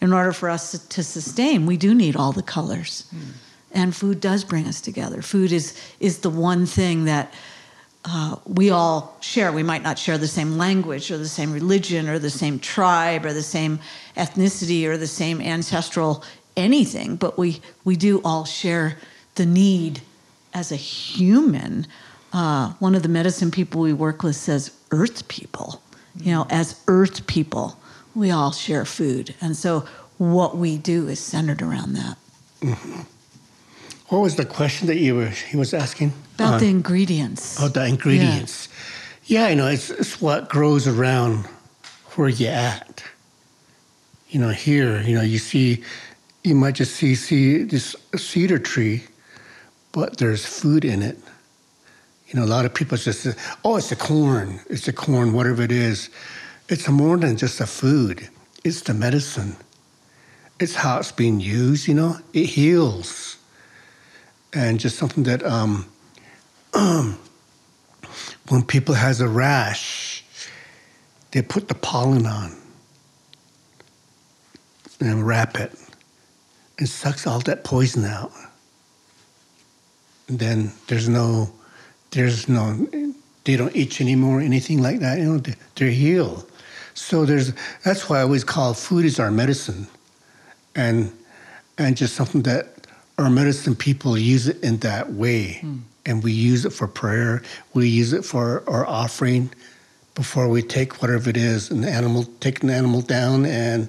in 0.00 0.12
order 0.12 0.32
for 0.32 0.50
us 0.50 0.72
to, 0.72 0.88
to 0.88 1.02
sustain, 1.02 1.64
we 1.64 1.76
do 1.76 1.94
need 1.94 2.16
all 2.16 2.32
the 2.32 2.42
colors. 2.42 3.10
And 3.72 3.94
food 3.94 4.20
does 4.20 4.44
bring 4.44 4.66
us 4.66 4.80
together. 4.80 5.22
Food 5.22 5.52
is, 5.52 5.78
is 6.00 6.18
the 6.18 6.30
one 6.30 6.66
thing 6.66 7.04
that 7.04 7.32
uh, 8.04 8.36
we 8.46 8.70
all 8.70 9.16
share. 9.20 9.52
We 9.52 9.62
might 9.62 9.82
not 9.82 9.98
share 9.98 10.18
the 10.18 10.26
same 10.26 10.58
language 10.58 11.10
or 11.10 11.18
the 11.18 11.28
same 11.28 11.52
religion 11.52 12.08
or 12.08 12.18
the 12.18 12.30
same 12.30 12.58
tribe 12.58 13.24
or 13.24 13.32
the 13.32 13.44
same 13.44 13.78
ethnicity 14.16 14.86
or 14.86 14.96
the 14.96 15.06
same 15.06 15.40
ancestral 15.40 16.24
anything, 16.56 17.16
but 17.16 17.38
we, 17.38 17.60
we 17.84 17.96
do 17.96 18.20
all 18.24 18.44
share 18.44 18.98
the 19.36 19.46
need 19.46 20.00
as 20.52 20.72
a 20.72 20.76
human. 20.76 21.86
Uh, 22.32 22.72
one 22.78 22.94
of 22.94 23.02
the 23.02 23.08
medicine 23.08 23.50
people 23.50 23.80
we 23.80 23.92
work 23.92 24.22
with 24.22 24.36
says, 24.36 24.70
Earth 24.90 25.28
people. 25.28 25.82
You 26.16 26.32
know, 26.32 26.46
as 26.50 26.80
Earth 26.88 27.26
people, 27.26 27.76
we 28.14 28.30
all 28.30 28.52
share 28.52 28.84
food. 28.84 29.34
And 29.40 29.56
so 29.56 29.84
what 30.18 30.56
we 30.56 30.78
do 30.78 31.08
is 31.08 31.20
centered 31.20 31.62
around 31.62 31.94
that. 31.94 32.16
What 34.08 34.20
was 34.20 34.36
the 34.36 34.44
question 34.44 34.88
that 34.88 34.98
you 34.98 35.14
were 35.14 35.28
he 35.30 35.56
was 35.56 35.72
asking? 35.72 36.12
About 36.34 36.54
Uh, 36.54 36.58
the 36.58 36.66
ingredients. 36.68 37.56
Oh, 37.58 37.68
the 37.68 37.86
ingredients. 37.86 38.68
Yeah, 39.24 39.48
you 39.48 39.56
know, 39.56 39.68
it's, 39.68 39.88
it's 39.88 40.20
what 40.20 40.50
grows 40.50 40.86
around 40.86 41.46
where 42.16 42.28
you're 42.28 42.50
at. 42.52 43.02
You 44.28 44.38
know, 44.40 44.50
here, 44.50 45.00
you 45.00 45.14
know, 45.14 45.22
you 45.22 45.38
see, 45.38 45.82
you 46.44 46.54
might 46.54 46.74
just 46.74 46.94
see, 46.96 47.14
see 47.14 47.62
this 47.62 47.96
cedar 48.14 48.58
tree, 48.58 49.04
but 49.92 50.18
there's 50.18 50.44
food 50.44 50.84
in 50.84 51.00
it. 51.00 51.16
You 52.32 52.40
know, 52.40 52.46
a 52.46 52.48
lot 52.48 52.64
of 52.64 52.72
people 52.72 52.96
just 52.96 53.20
say, 53.20 53.34
oh, 53.62 53.76
it's 53.76 53.92
a 53.92 53.96
corn, 53.96 54.60
it's 54.70 54.88
a 54.88 54.92
corn, 54.92 55.34
whatever 55.34 55.62
it 55.62 55.72
is. 55.72 56.08
It's 56.68 56.88
more 56.88 57.18
than 57.18 57.36
just 57.36 57.60
a 57.60 57.66
food, 57.66 58.26
it's 58.64 58.80
the 58.80 58.94
medicine. 58.94 59.56
It's 60.58 60.74
how 60.74 60.98
it's 60.98 61.12
being 61.12 61.40
used, 61.40 61.88
you 61.88 61.94
know, 61.94 62.16
it 62.32 62.46
heals. 62.46 63.36
And 64.54 64.78
just 64.78 64.96
something 64.96 65.24
that, 65.24 65.42
um, 65.44 65.86
when 68.48 68.62
people 68.66 68.94
has 68.94 69.20
a 69.20 69.28
rash, 69.28 70.24
they 71.32 71.42
put 71.42 71.68
the 71.68 71.74
pollen 71.74 72.26
on 72.26 72.56
and 75.00 75.26
wrap 75.26 75.58
it. 75.58 75.72
It 76.78 76.86
sucks 76.86 77.26
all 77.26 77.40
that 77.40 77.64
poison 77.64 78.04
out. 78.04 78.32
And 80.28 80.38
then 80.38 80.72
there's 80.86 81.08
no, 81.08 81.52
there's 82.12 82.48
no, 82.48 82.86
they 83.44 83.56
don't 83.56 83.74
itch 83.74 84.00
anymore, 84.00 84.40
anything 84.40 84.80
like 84.80 85.00
that. 85.00 85.18
You 85.18 85.24
know, 85.24 85.38
they- 85.38 85.56
they're 85.74 85.90
healed. 85.90 86.48
So 86.94 87.24
there's 87.24 87.52
that's 87.84 88.08
why 88.08 88.18
I 88.18 88.22
always 88.22 88.44
call 88.44 88.74
food 88.74 89.04
is 89.06 89.18
our 89.18 89.30
medicine, 89.30 89.86
and 90.74 91.10
and 91.78 91.96
just 91.96 92.14
something 92.14 92.42
that 92.42 92.86
our 93.18 93.30
medicine 93.30 93.74
people 93.74 94.18
use 94.18 94.46
it 94.46 94.62
in 94.62 94.76
that 94.78 95.12
way, 95.12 95.54
hmm. 95.60 95.78
and 96.04 96.22
we 96.22 96.32
use 96.32 96.66
it 96.66 96.72
for 96.72 96.86
prayer. 96.86 97.42
We 97.72 97.88
use 97.88 98.12
it 98.12 98.24
for 98.26 98.62
our 98.68 98.86
offering 98.86 99.50
before 100.14 100.48
we 100.48 100.60
take 100.62 101.00
whatever 101.00 101.30
it 101.30 101.36
is, 101.38 101.70
an 101.70 101.84
animal, 101.84 102.24
take 102.40 102.62
an 102.62 102.68
animal 102.68 103.00
down, 103.00 103.46
and 103.46 103.88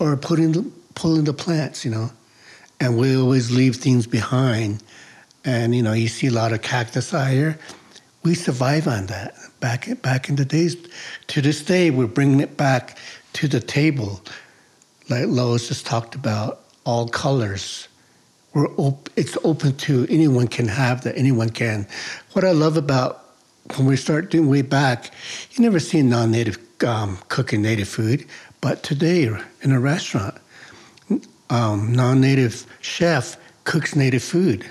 or 0.00 0.16
putting 0.16 0.50
the, 0.50 0.68
pulling 0.96 1.24
the 1.24 1.32
plants, 1.32 1.84
you 1.84 1.92
know, 1.92 2.10
and 2.80 2.98
we 2.98 3.16
always 3.16 3.52
leave 3.52 3.76
things 3.76 4.06
behind. 4.06 4.82
And 5.44 5.74
you 5.74 5.82
know, 5.82 5.92
you 5.92 6.08
see 6.08 6.28
a 6.28 6.32
lot 6.32 6.52
of 6.52 6.62
cactus 6.62 7.12
out 7.12 7.30
here. 7.30 7.58
We 8.22 8.34
survive 8.34 8.86
on 8.86 9.06
that. 9.06 9.34
Back 9.60 9.88
back 10.02 10.28
in 10.28 10.36
the 10.36 10.44
days, 10.44 10.76
to 11.28 11.40
this 11.40 11.62
day, 11.64 11.90
we're 11.90 12.06
bringing 12.06 12.40
it 12.40 12.56
back 12.56 12.98
to 13.34 13.48
the 13.48 13.60
table, 13.60 14.20
like 15.08 15.26
Lois 15.26 15.68
just 15.68 15.86
talked 15.86 16.14
about. 16.14 16.60
All 16.84 17.08
colors. 17.08 17.86
We're 18.54 18.68
op- 18.76 19.08
it's 19.16 19.38
open 19.44 19.76
to 19.76 20.06
anyone 20.10 20.48
can 20.48 20.66
have 20.66 21.04
that. 21.04 21.16
Anyone 21.16 21.50
can. 21.50 21.86
What 22.32 22.44
I 22.44 22.50
love 22.50 22.76
about 22.76 23.22
when 23.76 23.86
we 23.86 23.96
start 23.96 24.30
doing 24.30 24.48
way 24.48 24.62
back, 24.62 25.12
you 25.52 25.62
never 25.62 25.78
see 25.78 26.02
non-native 26.02 26.58
um, 26.84 27.18
cooking 27.28 27.62
native 27.62 27.88
food, 27.88 28.26
but 28.60 28.82
today 28.82 29.30
in 29.62 29.72
a 29.72 29.80
restaurant, 29.80 30.36
um, 31.50 31.92
non-native 31.92 32.66
chef 32.80 33.36
cooks 33.64 33.94
native 33.94 34.22
food. 34.22 34.66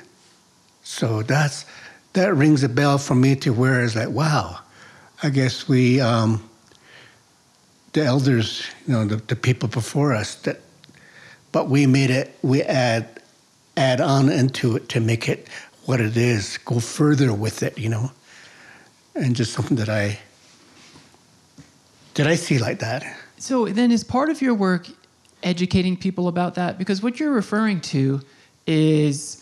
So 0.92 1.24
that's 1.24 1.66
that 2.12 2.36
rings 2.36 2.64
a 2.64 2.70
bell 2.70 2.98
for 2.98 3.16
me 3.16 3.34
to 3.38 3.54
where 3.54 3.82
it's 3.82 3.96
like, 3.96 4.10
wow, 4.10 4.60
I 5.24 5.30
guess 5.30 5.66
we, 5.66 6.02
um, 6.02 6.44
the 7.94 8.04
elders, 8.04 8.68
you 8.86 8.94
know, 8.94 9.06
the, 9.06 9.16
the 9.16 9.38
people 9.38 9.70
before 9.70 10.14
us, 10.14 10.36
that, 10.42 10.60
but 11.54 11.70
we 11.70 11.86
made 11.86 12.10
it, 12.10 12.38
we 12.42 12.62
add, 12.64 13.22
add 13.78 14.02
on 14.02 14.30
into 14.30 14.76
it 14.76 14.90
to 14.90 15.00
make 15.00 15.30
it 15.30 15.48
what 15.86 16.02
it 16.02 16.18
is, 16.18 16.58
go 16.58 16.82
further 16.82 17.34
with 17.34 17.64
it, 17.64 17.78
you 17.78 17.88
know, 17.88 18.12
and 19.16 19.34
just 19.34 19.54
something 19.54 19.78
that 19.78 19.88
I, 19.88 20.20
did 22.16 22.28
I 22.28 22.36
see 22.36 22.60
like 22.60 22.80
that. 22.80 23.06
So 23.38 23.66
then, 23.68 23.94
is 23.94 24.04
part 24.04 24.30
of 24.30 24.42
your 24.42 24.54
work 24.54 24.90
educating 25.42 25.96
people 25.96 26.28
about 26.28 26.56
that? 26.56 26.78
Because 26.78 27.02
what 27.02 27.18
you're 27.18 27.32
referring 27.32 27.80
to 27.82 28.20
is 28.68 29.41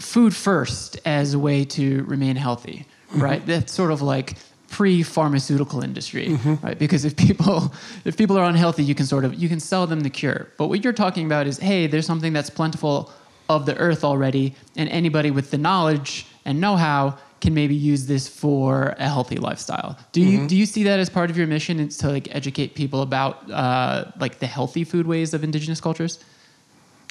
food 0.00 0.34
first 0.34 0.98
as 1.04 1.34
a 1.34 1.38
way 1.38 1.64
to 1.64 2.04
remain 2.04 2.36
healthy, 2.36 2.86
mm-hmm. 3.10 3.22
right? 3.22 3.46
That's 3.46 3.72
sort 3.72 3.92
of 3.92 4.02
like 4.02 4.36
pre-pharmaceutical 4.68 5.82
industry, 5.82 6.28
mm-hmm. 6.28 6.64
right? 6.64 6.78
Because 6.78 7.04
if 7.04 7.16
people 7.16 7.72
if 8.04 8.16
people 8.16 8.38
are 8.38 8.44
unhealthy, 8.44 8.84
you 8.84 8.94
can 8.94 9.06
sort 9.06 9.24
of 9.24 9.34
you 9.34 9.48
can 9.48 9.60
sell 9.60 9.86
them 9.86 10.00
the 10.00 10.10
cure. 10.10 10.48
But 10.56 10.68
what 10.68 10.82
you're 10.82 10.92
talking 10.92 11.26
about 11.26 11.46
is, 11.46 11.58
hey, 11.58 11.86
there's 11.86 12.06
something 12.06 12.32
that's 12.32 12.50
plentiful 12.50 13.12
of 13.48 13.66
the 13.66 13.76
earth 13.78 14.04
already, 14.04 14.54
and 14.76 14.88
anybody 14.88 15.30
with 15.30 15.50
the 15.50 15.58
knowledge 15.58 16.26
and 16.44 16.60
know-how 16.60 17.18
can 17.40 17.54
maybe 17.54 17.74
use 17.74 18.06
this 18.06 18.28
for 18.28 18.94
a 18.98 19.08
healthy 19.08 19.36
lifestyle. 19.36 19.98
Do 20.12 20.20
you 20.20 20.38
mm-hmm. 20.38 20.46
do 20.46 20.56
you 20.56 20.66
see 20.66 20.84
that 20.84 21.00
as 21.00 21.10
part 21.10 21.30
of 21.30 21.36
your 21.36 21.46
mission? 21.46 21.80
Is 21.80 21.98
to 21.98 22.10
like 22.10 22.34
educate 22.34 22.74
people 22.74 23.02
about 23.02 23.50
uh, 23.50 24.12
like 24.18 24.38
the 24.38 24.46
healthy 24.46 24.84
food 24.84 25.06
ways 25.06 25.34
of 25.34 25.42
indigenous 25.42 25.80
cultures? 25.80 26.22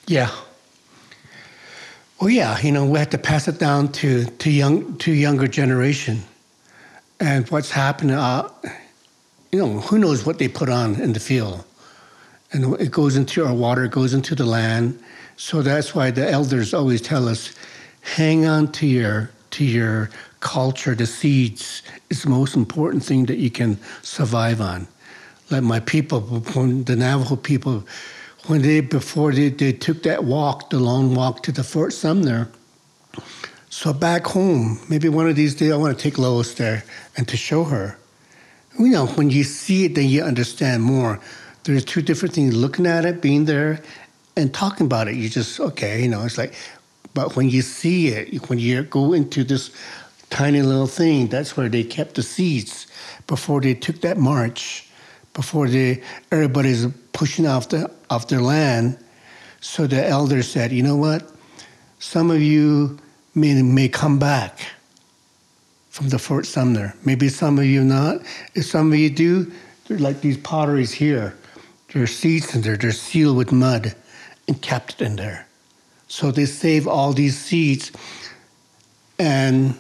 Yeah. 0.08 0.32
Well, 2.19 2.29
yeah, 2.29 2.60
you 2.60 2.73
know, 2.73 2.86
we 2.86 2.99
have 2.99 3.12
to 3.12 3.17
pass 3.17 3.47
it 3.47 3.60
down 3.60 3.93
to 3.93 4.25
to 4.25 4.51
young 4.51 4.97
to 4.97 5.13
younger 5.13 5.47
generation, 5.47 6.21
and 7.21 7.47
what's 7.49 7.71
happening. 7.71 8.17
Uh, 8.17 8.49
you 9.53 9.60
know, 9.60 9.79
who 9.79 9.97
knows 9.99 10.25
what 10.25 10.38
they 10.38 10.49
put 10.49 10.67
on 10.67 10.99
in 10.99 11.13
the 11.13 11.19
field, 11.21 11.63
and 12.51 12.75
it 12.82 12.91
goes 12.91 13.15
into 13.15 13.45
our 13.45 13.53
water, 13.53 13.86
it 13.86 13.91
goes 13.91 14.13
into 14.13 14.36
the 14.36 14.45
land. 14.45 15.01
So 15.38 15.62
that's 15.62 15.95
why 15.95 16.12
the 16.12 16.29
elders 16.29 16.73
always 16.73 17.01
tell 17.01 17.29
us, 17.29 17.55
hang 18.01 18.45
on 18.45 18.73
to 18.73 18.86
your 18.86 19.32
to 19.51 19.63
your 19.63 20.10
culture, 20.41 20.95
the 20.95 21.05
seeds 21.05 21.84
is 22.10 22.23
the 22.23 22.29
most 22.29 22.53
important 22.53 23.01
thing 23.01 23.27
that 23.27 23.38
you 23.38 23.49
can 23.49 23.77
survive 24.01 24.60
on. 24.60 24.88
Let 25.49 25.63
my 25.63 25.79
people, 25.79 26.19
the 26.19 26.95
Navajo 26.97 27.38
people, 27.38 27.86
when 28.50 28.64
they 28.64 28.82
before 28.82 29.32
they, 29.32 29.50
they 29.50 29.72
took 29.72 30.02
that 30.04 30.24
walk, 30.24 30.72
the 30.72 30.80
long 30.80 31.14
walk 31.14 31.44
to 31.44 31.52
the 31.52 31.64
Fort 31.64 31.94
Sumner. 31.94 32.50
So 33.70 33.94
back 33.94 34.26
home, 34.26 34.80
maybe 34.90 35.08
one 35.08 35.30
of 35.30 35.36
these 35.36 35.54
days 35.54 35.72
I 35.72 35.78
want 35.78 35.96
to 35.96 36.04
take 36.04 36.18
Lois 36.18 36.56
there 36.56 36.84
and 37.16 37.28
to 37.28 37.38
show 37.38 37.64
her. 37.66 38.00
You 38.80 38.88
know, 38.88 39.06
when 39.06 39.30
you 39.30 39.44
see 39.44 39.86
it, 39.86 39.94
then 39.94 40.10
you 40.10 40.24
understand 40.24 40.82
more. 40.82 41.20
There's 41.64 41.86
two 41.86 42.02
different 42.02 42.34
things: 42.34 42.56
looking 42.56 42.88
at 42.88 43.06
it, 43.06 43.22
being 43.22 43.46
there, 43.46 43.84
and 44.36 44.52
talking 44.52 44.88
about 44.88 45.08
it. 45.08 45.16
You 45.16 45.30
just 45.30 45.60
okay, 45.60 46.02
you 46.02 46.08
know. 46.08 46.24
It's 46.24 46.40
like, 46.40 46.56
but 47.14 47.36
when 47.36 47.50
you 47.52 47.62
see 47.62 48.08
it, 48.08 48.50
when 48.50 48.58
you 48.58 48.82
go 48.82 49.14
into 49.14 49.44
this 49.44 49.70
tiny 50.32 50.64
little 50.64 50.88
thing, 50.88 51.28
that's 51.28 51.56
where 51.56 51.70
they 51.70 51.84
kept 51.84 52.16
the 52.16 52.24
seeds 52.24 52.88
before 53.28 53.62
they 53.62 53.76
took 53.76 54.02
that 54.02 54.18
march, 54.18 54.90
before 55.36 55.68
they 55.68 56.02
everybody's 56.32 56.88
pushing 57.19 57.45
off 57.45 57.67
the 57.67 57.91
off 58.10 58.29
their 58.29 58.39
land. 58.39 58.97
So 59.60 59.88
the 59.88 60.08
elders 60.08 60.49
said, 60.49 60.71
you 60.71 60.82
know 60.82 60.95
what? 60.95 61.29
Some 61.99 62.32
of 62.32 62.41
you 62.41 62.97
may 63.36 63.62
may 63.62 63.89
come 63.89 64.19
back 64.19 64.65
from 65.89 66.08
the 66.08 66.17
Fort 66.17 66.45
Sumner. 66.45 66.95
Maybe 67.03 67.27
some 67.27 67.60
of 67.60 67.65
you 67.65 67.84
not. 67.84 68.21
If 68.55 68.67
some 68.67 68.93
of 68.93 68.97
you 68.97 69.10
do, 69.10 69.51
they're 69.86 69.99
like 69.99 70.21
these 70.21 70.38
potteries 70.38 70.93
here. 70.93 71.36
There 71.91 72.01
are 72.03 72.08
seeds 72.08 72.55
in 72.55 72.62
there. 72.62 72.77
They're 72.77 72.93
sealed 72.93 73.36
with 73.36 73.51
mud 73.51 73.93
and 74.47 74.62
kept 74.62 75.01
in 75.01 75.17
there. 75.17 75.45
So 76.08 76.32
they 76.32 76.45
save 76.45 76.88
all 76.88 77.12
these 77.12 77.38
seeds. 77.38 77.91
And 79.17 79.75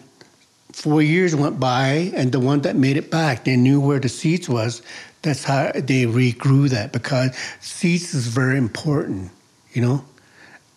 four 0.73 1.01
years 1.01 1.35
went 1.35 1.57
by, 1.57 2.11
and 2.13 2.33
the 2.33 2.41
one 2.41 2.61
that 2.61 2.75
made 2.75 2.97
it 2.97 3.09
back, 3.09 3.45
they 3.45 3.55
knew 3.55 3.79
where 3.79 3.99
the 3.99 4.09
seeds 4.09 4.49
was. 4.49 4.81
That's 5.21 5.43
how 5.43 5.71
they 5.73 6.05
regrew 6.05 6.69
that 6.69 6.93
because 6.93 7.35
seeds 7.59 8.13
is 8.13 8.27
very 8.27 8.57
important, 8.57 9.31
you 9.73 9.81
know, 9.81 10.05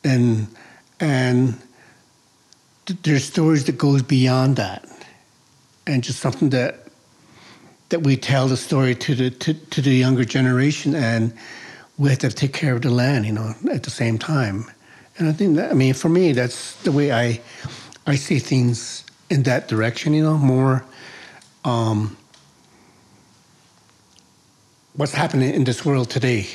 and 0.03 0.49
and 0.99 1.61
th- 2.87 3.01
there's 3.03 3.25
stories 3.25 3.65
that 3.65 3.79
goes 3.79 4.03
beyond 4.03 4.57
that, 4.57 4.85
and 5.87 6.03
just 6.03 6.19
something 6.19 6.51
that 6.51 6.89
that 7.91 8.01
we 8.01 8.17
tell 8.17 8.49
the 8.49 8.57
story 8.57 8.95
to 8.97 9.15
the 9.15 9.31
to, 9.31 9.55
to 9.55 9.81
the 9.81 9.95
younger 9.95 10.25
generation, 10.25 10.95
and 10.97 11.33
we 11.99 12.11
have 12.11 12.19
to 12.19 12.31
take 12.31 12.53
care 12.53 12.75
of 12.75 12.83
the 12.83 12.91
land, 12.91 13.27
you 13.27 13.33
know, 13.33 13.55
at 13.71 13.85
the 13.85 13.91
same 13.91 14.19
time. 14.19 14.65
And 15.19 15.29
I 15.29 15.33
think 15.33 15.57
that 15.57 15.71
I 15.71 15.75
mean, 15.75 15.95
for 15.95 16.09
me, 16.09 16.33
that's 16.33 16.75
the 16.83 16.91
way 16.91 17.13
I 17.13 17.41
I 18.07 18.17
see 18.17 18.41
things 18.41 19.05
in 19.31 19.45
that 19.45 19.69
direction, 19.69 20.15
you 20.15 20.25
know, 20.25 20.37
more 20.37 20.85
um, 21.65 22.17
what's 24.95 25.13
happening 25.13 25.55
in 25.55 25.65
this 25.65 25.85
world 25.85 26.11
today. 26.11 26.47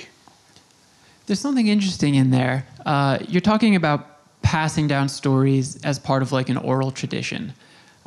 There's 1.25 1.39
something 1.39 1.67
interesting 1.67 2.15
in 2.15 2.29
there. 2.29 2.65
Uh, 2.85 3.17
you're 3.27 3.41
talking 3.41 3.75
about 3.75 4.41
passing 4.41 4.87
down 4.87 5.09
stories 5.09 5.83
as 5.83 5.99
part 5.99 6.21
of 6.21 6.31
like 6.31 6.49
an 6.49 6.57
oral 6.57 6.91
tradition. 6.91 7.53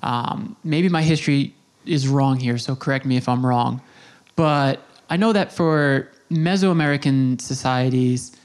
Um, 0.02 0.56
maybe 0.64 0.88
my 0.88 1.02
history 1.02 1.54
is 1.84 2.08
wrong 2.08 2.38
here, 2.38 2.58
so 2.58 2.74
correct 2.74 3.04
me 3.04 3.16
if 3.16 3.28
I'm 3.28 3.44
wrong. 3.44 3.82
But 4.36 4.80
I 5.10 5.16
know 5.16 5.32
that 5.32 5.52
for 5.52 6.08
Mesoamerican 6.30 7.40
societies, 7.40 8.36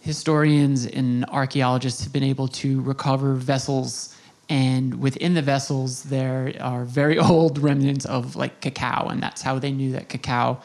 historians 0.00 0.86
and 0.86 1.24
archaeologists 1.26 2.04
have 2.04 2.12
been 2.12 2.22
able 2.22 2.48
to 2.48 2.82
recover 2.82 3.34
vessels, 3.34 4.14
and 4.48 5.00
within 5.00 5.34
the 5.34 5.42
vessels, 5.42 6.04
there 6.04 6.52
are 6.60 6.84
very 6.84 7.18
old 7.30 7.58
remnants 7.58 8.04
of 8.04 8.36
like 8.36 8.60
cacao, 8.60 9.08
and 9.08 9.22
that's 9.22 9.42
how 9.42 9.58
they 9.58 9.72
knew 9.72 9.92
that 9.92 10.08
cacao 10.08 10.60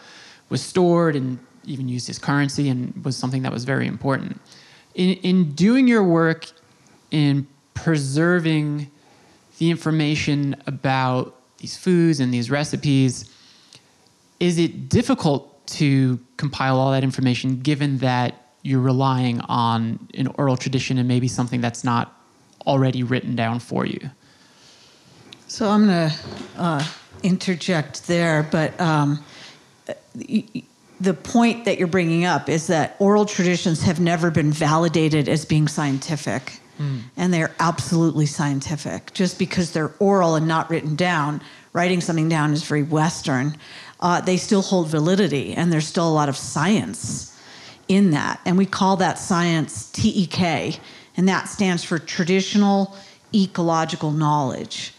was 0.50 0.62
stored 0.62 1.16
and 1.16 1.40
even 1.66 1.88
used 1.88 2.10
as 2.10 2.20
currency 2.20 2.70
and 2.70 3.04
was 3.04 3.18
something 3.18 3.42
that 3.42 3.52
was 3.52 3.66
very 3.66 3.88
important. 3.88 4.40
In, 4.94 5.12
in 5.18 5.52
doing 5.54 5.88
your 5.88 6.04
work 6.04 6.48
in 7.12 7.48
preserving 7.74 8.90
the 9.58 9.70
information 9.70 10.56
about 10.68 11.36
these 11.58 11.78
foods 11.78 12.20
and 12.20 12.34
these 12.34 12.52
recipes, 12.52 13.32
is 14.40 14.58
it 14.60 14.90
difficult 14.90 15.66
to 15.68 16.20
compile 16.38 16.78
all 16.78 16.92
that 16.92 17.04
information 17.04 17.62
given 17.62 17.98
that 18.00 18.52
you're 18.62 18.82
relying 18.82 19.40
on 19.42 20.08
an 20.16 20.28
oral 20.38 20.58
tradition 20.58 20.98
and 20.98 21.08
maybe 21.08 21.28
something 21.28 21.62
that's 21.62 21.84
not 21.84 22.20
already 22.68 23.04
written 23.04 23.36
down 23.36 23.60
for 23.60 23.86
you? 23.86 24.10
So 25.48 25.70
I'm 25.70 25.86
going 25.86 26.10
to 26.10 26.16
uh, 26.58 26.84
interject 27.24 28.08
there, 28.08 28.44
but 28.52 28.80
um, 28.82 29.24
the 30.16 31.14
point 31.14 31.66
that 31.66 31.78
you're 31.78 31.88
bringing 31.88 32.26
up 32.26 32.48
is 32.50 32.68
that 32.68 32.96
oral 33.00 33.26
traditions 33.26 33.82
have 33.84 34.00
never 34.00 34.32
been 34.32 34.52
validated 34.52 35.28
as 35.28 35.46
being 35.46 35.68
scientific. 35.68 36.60
And 37.16 37.34
they're 37.34 37.56
absolutely 37.60 38.26
scientific. 38.26 39.14
Just 39.14 39.40
because 39.40 39.72
they're 39.72 39.94
oral 40.00 40.36
and 40.36 40.48
not 40.48 40.70
written 40.70 40.96
down, 40.96 41.42
writing 41.74 42.02
something 42.02 42.28
down 42.30 42.52
is 42.54 42.64
very 42.64 42.84
Western. 42.84 43.56
Uh, 44.00 44.20
they 44.22 44.38
still 44.38 44.62
hold 44.62 44.88
validity, 44.90 45.54
and 45.54 45.72
there's 45.72 45.88
still 45.88 46.08
a 46.08 46.12
lot 46.12 46.28
of 46.28 46.36
science 46.36 47.38
in 47.88 48.12
that. 48.12 48.42
And 48.46 48.58
we 48.58 48.66
call 48.66 48.98
that 48.98 49.18
science 49.18 49.90
TEK, 49.92 50.80
and 51.16 51.30
that 51.30 51.48
stands 51.48 51.84
for 51.84 51.98
traditional 51.98 52.96
ecological 53.34 54.12
knowledge. 54.12 54.94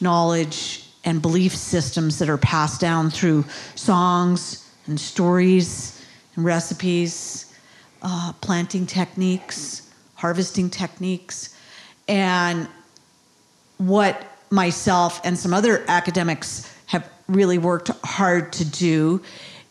Knowledge 0.00 0.81
and 1.04 1.20
belief 1.20 1.54
systems 1.54 2.18
that 2.18 2.28
are 2.28 2.38
passed 2.38 2.80
down 2.80 3.10
through 3.10 3.44
songs 3.74 4.70
and 4.86 4.98
stories 4.98 6.04
and 6.36 6.44
recipes, 6.44 7.52
uh, 8.02 8.32
planting 8.40 8.86
techniques, 8.86 9.90
harvesting 10.14 10.70
techniques. 10.70 11.56
And 12.08 12.68
what 13.78 14.26
myself 14.50 15.20
and 15.24 15.38
some 15.38 15.52
other 15.54 15.84
academics 15.88 16.72
have 16.86 17.08
really 17.28 17.58
worked 17.58 17.90
hard 18.04 18.52
to 18.52 18.64
do 18.64 19.22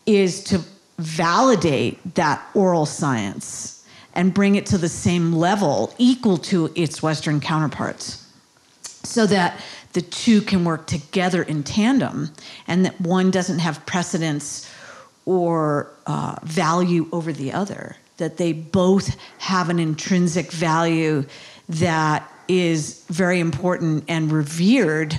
is 0.06 0.44
to 0.44 0.60
validate 0.98 2.14
that 2.14 2.44
oral 2.54 2.86
science 2.86 3.86
and 4.14 4.34
bring 4.34 4.56
it 4.56 4.66
to 4.66 4.78
the 4.78 4.88
same 4.88 5.32
level 5.32 5.94
equal 5.98 6.36
to 6.36 6.70
its 6.74 7.02
western 7.02 7.40
counterparts 7.40 8.26
so 9.04 9.26
that 9.26 9.58
the 9.92 10.02
two 10.02 10.40
can 10.40 10.64
work 10.64 10.86
together 10.86 11.42
in 11.42 11.62
tandem 11.62 12.30
and 12.66 12.84
that 12.84 13.00
one 13.00 13.30
doesn't 13.30 13.58
have 13.58 13.84
precedence 13.86 14.70
or 15.24 15.90
uh, 16.06 16.36
value 16.42 17.08
over 17.12 17.32
the 17.32 17.52
other 17.52 17.96
that 18.16 18.36
they 18.36 18.52
both 18.52 19.16
have 19.38 19.68
an 19.68 19.78
intrinsic 19.78 20.52
value 20.52 21.24
that 21.68 22.30
is 22.48 23.04
very 23.08 23.40
important 23.40 24.04
and 24.08 24.30
revered 24.30 25.18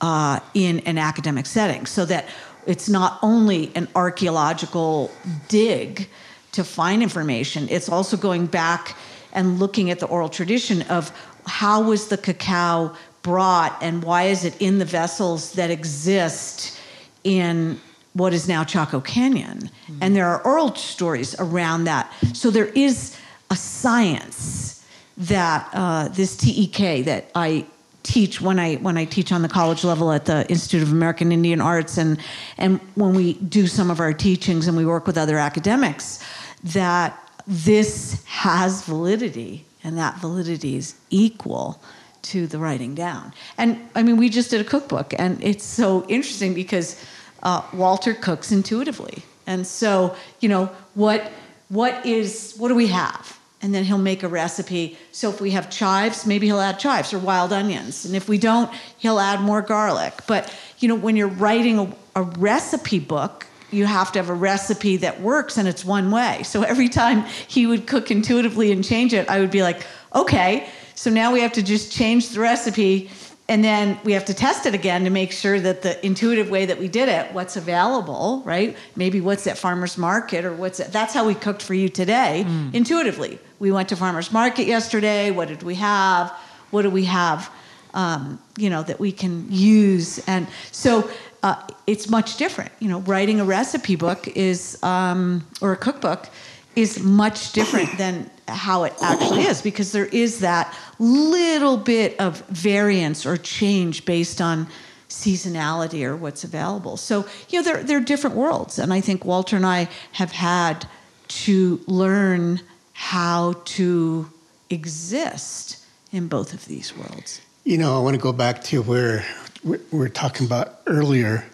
uh, 0.00 0.40
in 0.54 0.80
an 0.80 0.98
academic 0.98 1.46
setting. 1.46 1.86
So 1.86 2.04
that 2.06 2.26
it's 2.66 2.88
not 2.88 3.18
only 3.22 3.70
an 3.74 3.88
archaeological 3.94 5.10
dig 5.48 6.08
to 6.52 6.64
find 6.64 7.02
information 7.02 7.68
it's 7.70 7.88
also 7.88 8.16
going 8.16 8.46
back 8.46 8.96
and 9.32 9.58
looking 9.58 9.90
at 9.90 10.00
the 10.00 10.06
oral 10.06 10.28
tradition 10.28 10.82
of 10.82 11.12
how 11.46 11.80
was 11.82 12.08
the 12.08 12.18
cacao 12.18 12.94
brought 13.22 13.76
and 13.82 14.02
why 14.02 14.24
is 14.24 14.44
it 14.44 14.60
in 14.60 14.78
the 14.78 14.84
vessels 14.84 15.52
that 15.52 15.70
exist 15.70 16.80
in 17.24 17.80
what 18.12 18.34
is 18.34 18.48
now 18.48 18.64
Chaco 18.64 19.00
Canyon. 19.00 19.70
And 20.00 20.16
there 20.16 20.26
are 20.26 20.42
oral 20.42 20.74
stories 20.74 21.38
around 21.38 21.84
that. 21.84 22.12
So 22.32 22.50
there 22.50 22.66
is 22.66 23.16
a 23.50 23.56
science 23.56 24.84
that 25.16 25.68
uh, 25.72 26.08
this 26.08 26.36
TEK 26.36 27.04
that 27.04 27.30
I 27.34 27.66
teach 28.02 28.40
when 28.40 28.58
I 28.58 28.76
when 28.76 28.96
I 28.96 29.04
teach 29.04 29.30
on 29.30 29.42
the 29.42 29.48
college 29.48 29.84
level 29.84 30.10
at 30.10 30.24
the 30.24 30.48
Institute 30.48 30.82
of 30.82 30.90
American 30.90 31.32
Indian 31.32 31.60
Arts 31.60 31.98
and 31.98 32.18
and 32.56 32.80
when 32.94 33.14
we 33.14 33.34
do 33.34 33.66
some 33.66 33.90
of 33.90 34.00
our 34.00 34.14
teachings 34.14 34.66
and 34.66 34.76
we 34.76 34.86
work 34.86 35.06
with 35.06 35.18
other 35.18 35.36
academics 35.36 36.24
that 36.64 37.18
this 37.46 38.24
has 38.24 38.82
validity 38.84 39.66
and 39.84 39.98
that 39.98 40.16
validity 40.16 40.76
is 40.76 40.94
equal 41.10 41.82
to 42.22 42.46
the 42.46 42.58
writing 42.58 42.94
down. 42.94 43.32
And 43.58 43.78
I 43.94 44.02
mean 44.02 44.16
we 44.16 44.28
just 44.28 44.50
did 44.50 44.60
a 44.60 44.64
cookbook 44.64 45.14
and 45.18 45.42
it's 45.42 45.64
so 45.64 46.04
interesting 46.08 46.54
because 46.54 47.02
uh, 47.42 47.62
Walter 47.72 48.14
cooks 48.14 48.52
intuitively. 48.52 49.22
And 49.46 49.66
so, 49.66 50.14
you 50.40 50.48
know, 50.48 50.66
what 50.94 51.32
what 51.68 52.04
is 52.04 52.54
what 52.56 52.68
do 52.68 52.74
we 52.74 52.88
have? 52.88 53.38
And 53.62 53.74
then 53.74 53.84
he'll 53.84 53.98
make 53.98 54.22
a 54.22 54.28
recipe. 54.28 54.96
So 55.12 55.28
if 55.28 55.40
we 55.40 55.50
have 55.50 55.68
chives, 55.68 56.24
maybe 56.24 56.46
he'll 56.46 56.60
add 56.60 56.78
chives 56.78 57.12
or 57.12 57.18
wild 57.18 57.52
onions. 57.52 58.06
And 58.06 58.16
if 58.16 58.28
we 58.28 58.38
don't, 58.38 58.72
he'll 58.96 59.20
add 59.20 59.40
more 59.40 59.60
garlic. 59.60 60.14
But 60.26 60.54
you 60.78 60.88
know, 60.88 60.94
when 60.94 61.16
you're 61.16 61.28
writing 61.28 61.78
a, 61.78 62.20
a 62.20 62.22
recipe 62.22 62.98
book, 62.98 63.46
you 63.70 63.86
have 63.86 64.12
to 64.12 64.18
have 64.18 64.28
a 64.28 64.34
recipe 64.34 64.96
that 64.98 65.20
works 65.20 65.56
and 65.56 65.68
it's 65.68 65.84
one 65.84 66.10
way. 66.10 66.42
So 66.42 66.62
every 66.62 66.88
time 66.88 67.24
he 67.46 67.66
would 67.66 67.86
cook 67.86 68.10
intuitively 68.10 68.72
and 68.72 68.84
change 68.84 69.14
it, 69.14 69.28
I 69.28 69.40
would 69.40 69.50
be 69.50 69.62
like, 69.62 69.86
okay, 70.14 70.68
So 71.00 71.08
now 71.08 71.32
we 71.32 71.40
have 71.40 71.54
to 71.54 71.62
just 71.62 71.90
change 71.90 72.28
the 72.28 72.40
recipe 72.40 73.08
and 73.48 73.64
then 73.64 73.98
we 74.04 74.12
have 74.12 74.26
to 74.26 74.34
test 74.34 74.66
it 74.66 74.74
again 74.74 75.04
to 75.04 75.10
make 75.10 75.32
sure 75.32 75.58
that 75.58 75.80
the 75.80 76.04
intuitive 76.04 76.50
way 76.50 76.66
that 76.66 76.78
we 76.78 76.88
did 76.88 77.08
it, 77.08 77.32
what's 77.32 77.56
available, 77.56 78.42
right? 78.44 78.76
Maybe 78.96 79.18
what's 79.22 79.46
at 79.46 79.56
farmer's 79.56 79.96
market 79.96 80.44
or 80.44 80.52
what's 80.52 80.78
at, 80.78 80.92
that's 80.92 81.14
how 81.14 81.26
we 81.26 81.34
cooked 81.34 81.62
for 81.62 81.72
you 81.72 81.88
today, 81.88 82.44
intuitively. 82.74 83.38
We 83.60 83.72
went 83.72 83.88
to 83.88 83.96
farmer's 83.96 84.30
market 84.30 84.66
yesterday. 84.66 85.30
What 85.30 85.48
did 85.48 85.62
we 85.62 85.76
have? 85.76 86.32
What 86.70 86.82
do 86.82 86.90
we 86.90 87.06
have, 87.06 87.50
um, 87.94 88.38
you 88.58 88.68
know, 88.68 88.82
that 88.82 89.00
we 89.00 89.10
can 89.10 89.46
use? 89.50 90.18
And 90.28 90.48
so 90.70 91.10
uh, 91.42 91.66
it's 91.86 92.10
much 92.10 92.36
different. 92.36 92.72
You 92.78 92.90
know, 92.90 93.00
writing 93.00 93.40
a 93.40 93.46
recipe 93.46 93.96
book 93.96 94.28
is, 94.28 94.78
um, 94.82 95.46
or 95.62 95.72
a 95.72 95.78
cookbook 95.78 96.28
is 96.76 97.02
much 97.02 97.52
different 97.52 97.96
than 97.96 98.30
how 98.50 98.84
it 98.84 98.94
actually 99.00 99.42
is 99.42 99.62
because 99.62 99.92
there 99.92 100.06
is 100.06 100.40
that 100.40 100.76
little 100.98 101.76
bit 101.76 102.18
of 102.20 102.40
variance 102.48 103.24
or 103.26 103.36
change 103.36 104.04
based 104.04 104.40
on 104.40 104.66
seasonality 105.08 106.04
or 106.04 106.16
what's 106.16 106.44
available. 106.44 106.96
So, 106.96 107.26
you 107.48 107.58
know, 107.58 107.64
they're, 107.64 107.82
they're 107.82 108.00
different 108.00 108.36
worlds. 108.36 108.78
And 108.78 108.92
I 108.92 109.00
think 109.00 109.24
Walter 109.24 109.56
and 109.56 109.66
I 109.66 109.88
have 110.12 110.32
had 110.32 110.86
to 111.28 111.80
learn 111.86 112.60
how 112.92 113.54
to 113.64 114.30
exist 114.68 115.84
in 116.12 116.28
both 116.28 116.52
of 116.54 116.64
these 116.66 116.96
worlds. 116.96 117.40
You 117.64 117.78
know, 117.78 117.96
I 117.96 118.02
want 118.02 118.14
to 118.14 118.22
go 118.22 118.32
back 118.32 118.62
to 118.64 118.82
where 118.82 119.24
we 119.62 119.78
we 119.90 119.98
were 119.98 120.08
talking 120.08 120.46
about 120.46 120.80
earlier, 120.86 121.44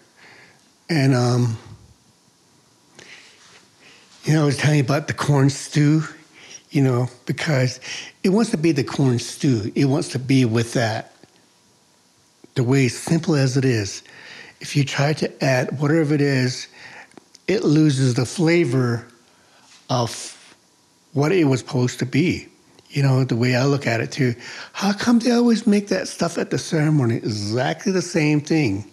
and 0.88 1.14
um, 1.14 1.59
you 4.24 4.35
know, 4.35 4.42
I 4.42 4.44
was 4.44 4.56
telling 4.56 4.78
you 4.78 4.85
about 4.85 5.09
the 5.09 5.14
corn 5.14 5.50
stew. 5.50 6.04
You 6.77 6.83
know, 6.83 7.09
because 7.25 7.81
it 8.23 8.29
wants 8.29 8.51
to 8.51 8.59
be 8.59 8.71
the 8.71 8.85
corn 8.85 9.19
stew. 9.19 9.73
It 9.75 9.87
wants 9.87 10.09
to 10.09 10.19
be 10.19 10.45
with 10.45 10.75
that. 10.75 11.15
The 12.55 12.62
way 12.62 12.89
simple 12.89 13.35
as 13.35 13.57
it 13.57 13.65
is, 13.65 14.03
if 14.61 14.77
you 14.77 14.85
try 14.85 15.15
to 15.15 15.43
add 15.43 15.81
whatever 15.81 16.12
it 16.12 16.21
is, 16.21 16.69
it 17.49 17.65
loses 17.65 18.12
the 18.12 18.27
flavor 18.27 19.07
of 19.89 20.37
what 21.15 21.33
it 21.33 21.45
was 21.45 21.61
supposed 21.61 21.99
to 22.01 22.05
be. 22.05 22.47
You 22.91 23.03
know, 23.03 23.25
the 23.25 23.37
way 23.37 23.57
I 23.57 23.65
look 23.65 23.87
at 23.87 24.03
it 24.03 24.12
too. 24.12 24.35
How 24.75 24.93
come 24.93 25.21
they 25.21 25.31
always 25.31 25.67
make 25.67 25.89
that 25.89 26.09
stuff 26.09 26.37
at 26.37 26.51
the 26.51 26.59
ceremony 26.59 27.17
exactly 27.17 27.91
the 27.91 28.03
same 28.03 28.43
thing? 28.43 28.85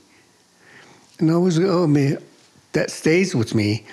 And 1.20 1.30
I 1.30 1.34
always, 1.34 1.60
oh 1.60 1.86
man, 1.86 2.24
that 2.72 2.92
stays 2.92 3.36
with 3.36 3.54
me. 3.54 3.86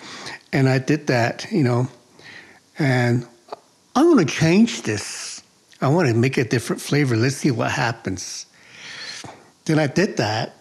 And 0.52 0.68
I 0.68 0.78
did 0.78 1.08
that, 1.08 1.50
you 1.50 1.64
know, 1.64 1.88
and 2.78 3.26
I 3.94 4.04
want 4.04 4.20
to 4.20 4.24
change 4.26 4.82
this. 4.82 5.42
I 5.80 5.88
want 5.88 6.08
to 6.08 6.14
make 6.14 6.36
a 6.36 6.44
different 6.44 6.80
flavor. 6.80 7.16
Let's 7.16 7.36
see 7.36 7.50
what 7.50 7.70
happens. 7.70 8.46
Then 9.64 9.78
I 9.78 9.86
did 9.86 10.16
that. 10.18 10.54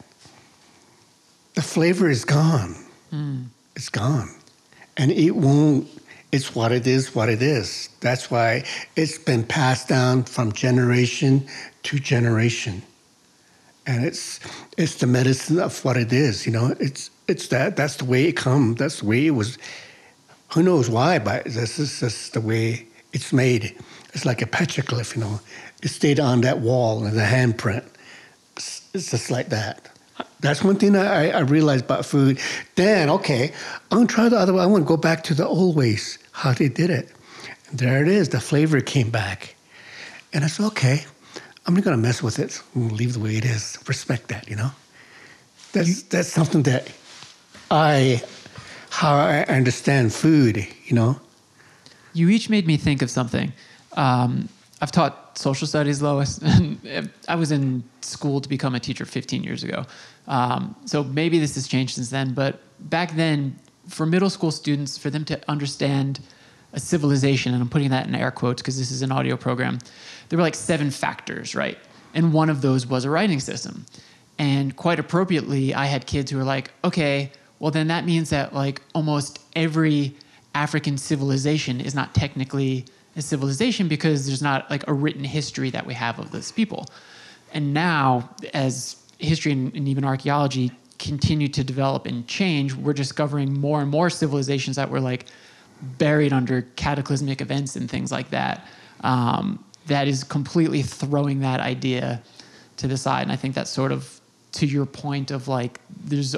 The 1.56 1.62
flavor 1.62 2.10
is 2.10 2.26
gone. 2.26 2.76
Hmm. 3.10 3.44
It's 3.76 3.90
gone. 3.90 4.30
And 4.98 5.12
it 5.12 5.32
won't, 5.32 5.88
it's 6.32 6.56
what 6.56 6.72
it 6.72 6.88
is, 6.88 7.14
what 7.16 7.30
it 7.30 7.42
is. 7.42 7.90
That's 8.02 8.32
why 8.32 8.64
it's 8.96 9.18
been 9.18 9.44
passed 9.44 9.88
down 9.88 10.24
from 10.24 10.52
generation 10.52 11.48
to 11.84 12.00
generation. 12.00 12.82
And 13.88 14.06
it's 14.06 14.40
it's 14.78 14.96
the 14.96 15.08
medicine 15.08 15.60
of 15.60 15.84
what 15.84 15.98
it 15.98 16.14
is, 16.14 16.46
you 16.46 16.52
know. 16.52 16.76
It's 16.80 17.10
it's 17.28 17.48
that 17.48 17.76
that's 17.76 17.96
the 17.96 18.06
way 18.06 18.26
it 18.26 18.34
come. 18.34 18.76
That's 18.76 19.00
the 19.00 19.08
way 19.08 19.26
it 19.26 19.32
was. 19.32 19.58
Who 20.54 20.62
knows 20.62 20.90
why? 20.90 21.18
But 21.18 21.46
this 21.46 21.80
is 21.80 22.00
just 22.00 22.34
the 22.34 22.42
way 22.42 22.86
it's 23.14 23.34
made. 23.34 23.76
It's 24.14 24.26
like 24.26 24.42
a 24.42 24.46
petroglyph, 24.46 25.16
you 25.16 25.22
know. 25.22 25.40
It 25.82 25.90
stayed 25.90 26.20
on 26.20 26.42
that 26.42 26.60
wall 26.60 27.06
and 27.06 27.18
the 27.18 27.22
handprint. 27.22 27.86
It's, 28.56 28.88
it's 28.94 29.12
just 29.12 29.32
like 29.32 29.50
that. 29.50 29.90
That's 30.42 30.64
one 30.64 30.76
thing 30.76 30.96
I, 30.96 31.32
I 31.32 31.40
realized 31.40 31.86
about 31.86 32.06
food. 32.06 32.40
Then, 32.76 33.10
okay, 33.10 33.54
I'm 33.92 34.00
gonna 34.00 34.08
try 34.08 34.30
the 34.30 34.38
other 34.38 34.54
way. 34.54 34.64
I 34.64 34.66
want 34.66 34.84
to 34.84 34.88
go 34.88 34.98
back 34.98 35.24
to 35.26 35.34
the 35.34 35.46
old 35.46 35.76
ways, 35.76 36.18
how 36.32 36.54
they 36.54 36.70
did 36.70 36.90
it. 36.90 37.10
And 37.70 37.80
there 37.80 38.02
it 38.02 38.08
is. 38.08 38.30
The 38.30 38.40
flavor 38.40 38.82
came 38.82 39.10
back, 39.10 39.56
and 40.34 40.44
I 40.44 40.48
said, 40.48 40.66
okay, 40.68 41.06
I'm 41.66 41.74
not 41.74 41.84
gonna 41.84 41.98
mess 41.98 42.24
with 42.24 42.40
it. 42.40 42.62
I'm 42.76 42.84
gonna 42.84 42.94
leave 42.96 43.14
the 43.14 43.20
way 43.20 43.36
it 43.36 43.46
is. 43.46 43.78
Respect 43.88 44.30
that, 44.30 44.50
you 44.50 44.56
know. 44.56 44.72
That's 45.72 46.04
that's 46.04 46.30
something 46.30 46.64
that 46.64 46.92
I 47.70 48.24
how 48.90 49.16
I 49.16 49.44
understand 49.44 50.14
food, 50.14 50.66
you 50.86 50.96
know. 50.96 51.20
You 52.14 52.30
each 52.30 52.50
made 52.50 52.68
me 52.68 52.78
think 52.78 53.02
of 53.02 53.10
something. 53.10 53.54
Um, 53.94 54.50
I've 54.82 54.92
taught 54.92 55.38
social 55.38 55.68
studies, 55.68 56.02
Lois, 56.02 56.38
and 56.40 57.10
I 57.28 57.36
was 57.36 57.52
in 57.52 57.84
school 58.02 58.40
to 58.42 58.48
become 58.48 58.76
a 58.76 58.80
teacher 58.80 59.06
15 59.06 59.44
years 59.44 59.64
ago. 59.64 59.86
Um, 60.28 60.76
so 60.86 61.04
maybe 61.04 61.40
this 61.40 61.56
has 61.56 61.68
changed 61.68 61.96
since 61.96 62.10
then, 62.10 62.34
but 62.34 62.62
back 62.90 63.16
then, 63.16 63.58
for 63.88 64.06
middle 64.06 64.30
school 64.30 64.52
students, 64.52 64.98
for 64.98 65.10
them 65.10 65.26
to 65.26 65.40
understand 65.50 66.20
a 66.74 66.80
civilization, 66.80 67.54
and 67.54 67.62
I'm 67.62 67.70
putting 67.70 67.90
that 67.90 68.08
in 68.08 68.14
air 68.14 68.32
quotes 68.32 68.62
because 68.62 68.78
this 68.78 68.92
is 68.92 69.02
an 69.02 69.12
audio 69.12 69.36
program, 69.36 69.80
there 70.30 70.38
were 70.38 70.44
like 70.44 70.56
seven 70.56 70.92
factors, 70.92 71.56
right? 71.56 71.78
And 72.14 72.32
one 72.32 72.50
of 72.50 72.62
those 72.62 72.86
was 72.86 73.06
a 73.06 73.10
writing 73.10 73.40
system. 73.40 73.86
And 74.38 74.76
quite 74.76 75.00
appropriately, 75.00 75.74
I 75.74 75.86
had 75.86 76.06
kids 76.06 76.32
who 76.32 76.38
were 76.38 76.44
like, 76.44 76.72
okay, 76.84 77.32
well, 77.58 77.72
then 77.72 77.88
that 77.88 78.06
means 78.06 78.30
that 78.30 78.54
like 78.54 78.82
almost 78.94 79.40
every 79.56 80.16
African 80.54 80.98
civilization 80.98 81.80
is 81.82 81.94
not 81.94 82.14
technically 82.16 82.86
a 83.16 83.22
civilization 83.22 83.88
because 83.88 84.26
there's 84.26 84.42
not 84.42 84.70
like 84.70 84.88
a 84.88 84.94
written 84.94 85.24
history 85.24 85.70
that 85.72 85.86
we 85.86 85.94
have 85.94 86.20
of 86.20 86.32
those 86.32 86.52
people. 86.52 86.86
And 87.54 87.74
now, 87.74 88.30
as 88.54 88.96
history 89.18 89.52
and, 89.52 89.76
and 89.76 89.88
even 89.88 90.04
archaeology 90.04 90.72
continue 90.98 91.48
to 91.48 91.64
develop 91.64 92.06
and 92.06 92.28
change, 92.28 92.74
we're 92.74 92.94
discovering 92.94 93.60
more 93.60 93.82
and 93.82 93.90
more 93.90 94.10
civilizations 94.10 94.76
that 94.76 94.90
were 94.90 95.00
like 95.00 95.26
buried 95.98 96.34
under 96.34 96.64
cataclysmic 96.76 97.42
events 97.42 97.76
and 97.76 97.90
things 97.90 98.12
like 98.12 98.30
that. 98.32 98.68
Um, 99.02 99.64
that 99.88 100.08
is 100.08 100.24
completely 100.24 100.82
throwing 100.82 101.40
that 101.40 101.60
idea 101.60 102.22
to 102.78 102.88
the 102.88 102.98
side. 102.98 103.24
And 103.24 103.32
I 103.32 103.36
think 103.36 103.56
that's 103.56 103.72
sort 103.72 103.92
of 103.92 104.20
to 104.54 104.66
your 104.66 104.86
point 104.86 105.32
of 105.32 105.48
like, 105.48 105.80
there's, 106.04 106.36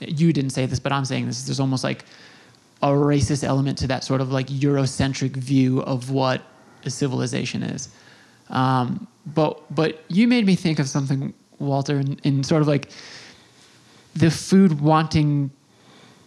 you 0.00 0.32
didn't 0.32 0.50
say 0.50 0.66
this, 0.66 0.80
but 0.80 0.92
I'm 0.92 1.04
saying 1.04 1.26
this, 1.26 1.44
there's 1.44 1.60
almost 1.60 1.84
like 1.84 2.04
a 2.82 2.88
racist 2.88 3.44
element 3.44 3.78
to 3.78 3.86
that 3.86 4.04
sort 4.04 4.20
of 4.20 4.32
like 4.32 4.48
Eurocentric 4.48 5.36
view 5.36 5.80
of 5.82 6.10
what 6.10 6.42
a 6.84 6.90
civilization 6.90 7.62
is. 7.62 7.88
Um, 8.50 9.06
but 9.34 9.62
but 9.74 10.02
you 10.08 10.26
made 10.26 10.46
me 10.46 10.56
think 10.56 10.78
of 10.78 10.88
something, 10.88 11.32
Walter, 11.58 11.98
in, 12.00 12.18
in 12.24 12.42
sort 12.42 12.62
of 12.62 12.68
like 12.68 12.88
the 14.14 14.30
food 14.30 14.80
wanting 14.80 15.50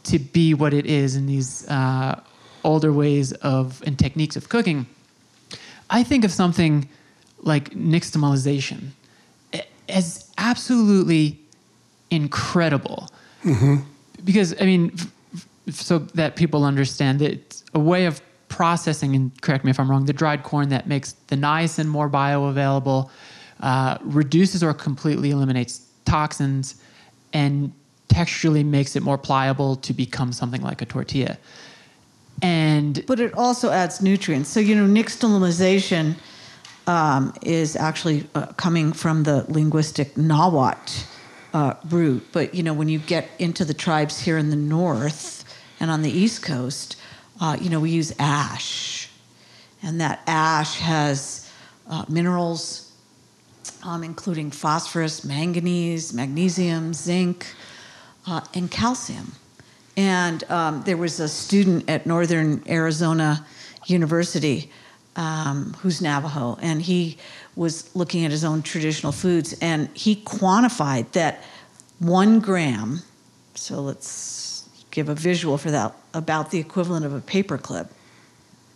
to 0.03 0.19
be 0.19 0.53
what 0.53 0.73
it 0.73 0.85
is 0.85 1.15
in 1.15 1.25
these 1.25 1.67
uh, 1.67 2.19
older 2.63 2.93
ways 2.93 3.33
of 3.33 3.83
and 3.85 3.99
techniques 3.99 4.35
of 4.35 4.49
cooking. 4.49 4.85
I 5.89 6.03
think 6.03 6.23
of 6.25 6.31
something 6.31 6.87
like 7.41 7.71
nixtamalization 7.71 8.89
as 9.89 10.31
absolutely 10.37 11.39
incredible. 12.09 13.09
Because, 14.23 14.59
I 14.59 14.65
mean, 14.65 14.91
f- 14.93 15.11
so 15.69 15.99
that 15.99 16.35
people 16.35 16.63
understand 16.63 17.19
that 17.19 17.31
it's 17.31 17.63
a 17.73 17.79
way 17.79 18.05
of 18.05 18.21
processing, 18.47 19.15
and 19.15 19.41
correct 19.41 19.65
me 19.65 19.71
if 19.71 19.79
I'm 19.79 19.89
wrong, 19.89 20.05
the 20.05 20.13
dried 20.13 20.43
corn 20.43 20.69
that 20.69 20.87
makes 20.87 21.13
the 21.27 21.35
niacin 21.35 21.87
more 21.87 22.09
bioavailable, 22.09 23.09
uh, 23.61 23.97
reduces 24.01 24.63
or 24.63 24.73
completely 24.73 25.31
eliminates 25.31 25.81
toxins, 26.05 26.75
and 27.33 27.73
texturally 28.09 28.63
makes 28.63 28.95
it 28.95 29.01
more 29.01 29.17
pliable 29.17 29.75
to 29.77 29.93
become 29.93 30.31
something 30.31 30.61
like 30.61 30.81
a 30.81 30.85
tortilla. 30.85 31.37
And 32.41 33.03
But 33.07 33.19
it 33.19 33.33
also 33.33 33.71
adds 33.71 34.01
nutrients. 34.01 34.49
So, 34.49 34.59
you 34.59 34.75
know, 34.75 34.85
nixtamalization 34.85 36.15
um, 36.85 37.33
is 37.41 37.75
actually 37.75 38.27
uh, 38.35 38.47
coming 38.57 38.93
from 38.93 39.23
the 39.23 39.45
linguistic 39.47 40.15
Nahuatl 40.17 40.93
uh, 41.53 41.73
root. 41.89 42.27
But, 42.31 42.53
you 42.53 42.61
know, 42.61 42.73
when 42.73 42.89
you 42.89 42.99
get 42.99 43.29
into 43.39 43.65
the 43.65 43.73
tribes 43.73 44.19
here 44.19 44.37
in 44.37 44.49
the 44.49 44.55
north 44.55 45.44
and 45.85 45.91
on 45.91 46.01
the 46.01 46.09
east 46.09 46.41
coast, 46.41 46.95
uh, 47.39 47.55
you 47.61 47.69
know, 47.69 47.79
we 47.79 47.91
use 47.91 48.11
ash. 48.17 49.07
And 49.83 50.01
that 50.01 50.23
ash 50.25 50.79
has 50.79 51.47
uh, 51.87 52.05
minerals, 52.09 52.91
um, 53.83 54.03
including 54.03 54.49
phosphorus, 54.49 55.23
manganese, 55.23 56.11
magnesium, 56.11 56.91
zinc, 56.91 57.45
uh, 58.25 58.41
and 58.55 58.71
calcium. 58.71 59.33
And 59.95 60.43
um, 60.49 60.81
there 60.87 60.97
was 60.97 61.19
a 61.19 61.27
student 61.27 61.87
at 61.87 62.07
Northern 62.07 62.63
Arizona 62.67 63.45
University 63.85 64.71
um, 65.15 65.75
who's 65.81 66.01
Navajo, 66.01 66.57
and 66.63 66.81
he 66.81 67.19
was 67.55 67.95
looking 67.95 68.25
at 68.25 68.31
his 68.31 68.43
own 68.43 68.63
traditional 68.63 69.11
foods, 69.11 69.55
and 69.61 69.87
he 69.93 70.15
quantified 70.15 71.11
that 71.11 71.43
one 71.99 72.39
gram. 72.39 73.03
So 73.53 73.81
let's 73.81 74.44
give 74.95 75.09
a 75.09 75.13
visual 75.13 75.57
for 75.57 75.71
that 75.71 75.93
about 76.13 76.51
the 76.51 76.57
equivalent 76.57 77.05
of 77.05 77.13
a 77.13 77.19
paperclip. 77.19 77.89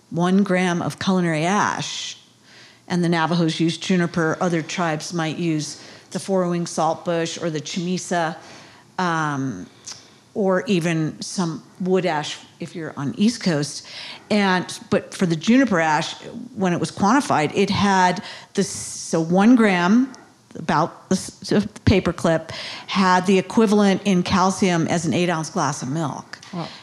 One 0.10 0.44
gram 0.44 0.82
of 0.82 1.00
culinary 1.00 1.46
ash 1.46 2.18
and 2.90 3.02
the 3.02 3.08
Navajos 3.08 3.58
use 3.60 3.78
juniper. 3.78 4.38
Other 4.42 4.62
tribes 4.62 5.14
might 5.14 5.38
use 5.38 5.82
the 6.12 6.20
four-wing 6.20 6.66
saltbush 6.66 7.42
or 7.42 7.50
the 7.50 7.62
chamisa, 7.62 8.36
um, 8.98 9.66
or 10.34 10.66
even 10.66 11.22
some 11.22 11.64
wood 11.80 12.06
ash 12.06 12.38
if 12.60 12.76
you're 12.76 12.94
on 12.98 13.16
East 13.18 13.42
Coast. 13.42 13.88
And 14.30 14.78
but 14.90 15.14
for 15.14 15.26
the 15.26 15.38
juniper 15.38 15.80
ash, 15.80 16.16
when 16.56 16.74
it 16.74 16.80
was 16.82 16.92
quantified, 16.92 17.56
it 17.56 17.70
had 17.70 18.22
this 18.56 18.70
so 18.70 19.22
one 19.22 19.56
gram 19.56 20.12
about 20.56 21.10
the 21.10 21.16
paperclip 21.86 22.52
had 22.88 23.26
the 23.28 23.38
equivalent 23.38 24.02
in 24.06 24.24
calcium 24.24 24.88
as 24.88 25.06
an 25.06 25.14
eight 25.14 25.30
ounce 25.30 25.50
glass 25.50 25.82
of 25.84 25.89
milk. 25.89 26.39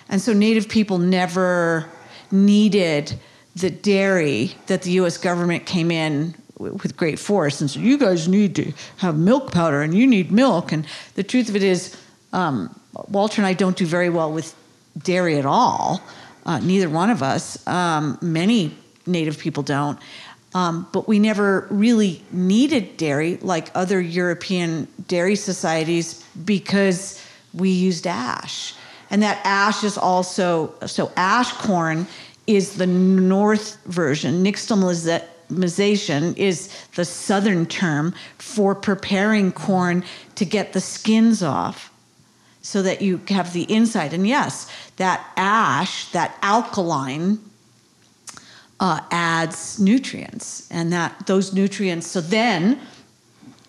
And 0.09 0.21
so 0.21 0.33
Native 0.33 0.69
people 0.69 0.99
never 0.99 1.87
needed 2.31 3.19
the 3.57 3.71
dairy 3.71 4.55
that 4.67 4.83
the 4.83 4.91
US 4.93 5.19
government 5.19 5.67
came 5.67 5.91
in 5.91 6.35
with 6.59 6.97
great 6.97 7.19
force 7.19 7.61
and 7.61 7.71
said, 7.71 7.83
you 7.83 7.99
guys 7.99 8.29
need 8.29 8.55
to 8.57 8.73
have 8.99 9.19
milk 9.19 9.53
powder 9.53 9.83
and 9.83 9.95
you 9.95 10.07
need 10.07 10.31
milk. 10.31 10.73
And 10.73 10.87
the 11.15 11.23
truth 11.23 11.49
of 11.49 11.57
it 11.57 11.63
is, 11.63 11.97
um, 12.33 12.79
Walter 13.09 13.41
and 13.41 13.47
I 13.47 13.53
don't 13.53 13.77
do 13.77 13.85
very 13.85 14.09
well 14.09 14.33
with 14.33 14.55
dairy 15.03 15.39
at 15.39 15.45
all. 15.45 16.01
Uh, 16.47 16.59
neither 16.61 16.89
one 16.89 17.11
of 17.11 17.23
us. 17.23 17.67
Um, 17.67 18.19
many 18.23 18.75
Native 19.07 19.39
people 19.39 19.63
don't. 19.63 19.99
Um, 20.57 20.89
but 20.91 21.07
we 21.07 21.19
never 21.19 21.67
really 21.69 22.23
needed 22.33 22.97
dairy 22.97 23.37
like 23.43 23.71
other 23.75 24.01
European 24.01 24.89
dairy 25.07 25.37
societies 25.37 26.25
because 26.47 27.23
we 27.53 27.69
used 27.69 28.07
ash. 28.07 28.75
And 29.11 29.23
that 29.23 29.39
ash 29.45 29.85
is 29.85 29.99
also, 29.99 30.73
so 30.87 31.13
ash 31.15 31.53
corn 31.53 32.07
is 32.47 32.77
the 32.77 32.87
north 32.87 33.77
version. 33.85 34.43
Nixtamalization 34.43 36.39
is 36.39 36.75
the 36.95 37.05
southern 37.05 37.67
term 37.67 38.15
for 38.39 38.75
preparing 38.75 39.53
corn 39.53 40.05
to 40.37 40.47
get 40.47 40.73
the 40.73 40.81
skins 40.81 41.43
off 41.43 41.93
so 42.63 42.81
that 42.81 43.03
you 43.03 43.21
have 43.29 43.53
the 43.53 43.71
inside. 43.71 44.15
And 44.15 44.27
yes, 44.27 44.71
that 44.97 45.23
ash, 45.37 46.11
that 46.13 46.39
alkaline, 46.41 47.41
uh, 48.81 49.01
adds 49.11 49.79
nutrients, 49.79 50.69
and 50.71 50.93
that 50.93 51.27
those 51.27 51.53
nutrients. 51.53 52.07
So 52.07 52.21
then, 52.21 52.81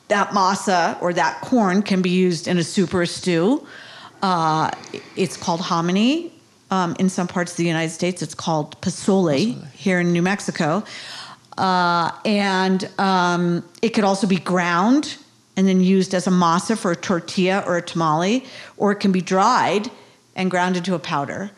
that 0.07 0.29
masa 0.29 1.01
or 1.01 1.13
that 1.13 1.41
corn 1.41 1.81
can 1.81 2.01
be 2.01 2.09
used 2.09 2.47
in 2.47 2.57
a 2.57 2.63
soup 2.63 2.93
or 2.93 3.01
a 3.01 3.07
stew. 3.07 3.65
Uh, 4.21 4.71
it's 5.15 5.37
called 5.37 5.61
hominy. 5.61 6.33
Um, 6.69 6.97
in 6.99 7.07
some 7.07 7.27
parts 7.27 7.51
of 7.51 7.57
the 7.57 7.65
United 7.65 7.91
States, 7.91 8.21
it's 8.21 8.35
called 8.35 8.79
posole 8.81 9.65
here 9.71 10.01
in 10.01 10.11
New 10.11 10.21
Mexico. 10.21 10.83
Uh, 11.57 12.11
and 12.25 12.89
um, 12.99 13.63
it 13.81 13.89
could 13.89 14.03
also 14.03 14.27
be 14.27 14.35
ground 14.35 15.17
and 15.55 15.67
then 15.67 15.81
used 15.81 16.13
as 16.13 16.27
a 16.27 16.29
masa 16.29 16.77
for 16.77 16.91
a 16.91 16.95
tortilla 16.95 17.63
or 17.65 17.77
a 17.77 17.81
tamale, 17.81 18.45
or 18.75 18.91
it 18.91 18.97
can 18.97 19.11
be 19.11 19.21
dried 19.21 19.89
and 20.35 20.51
ground 20.51 20.77
into 20.77 20.93
a 20.93 20.99
powder 20.99 21.49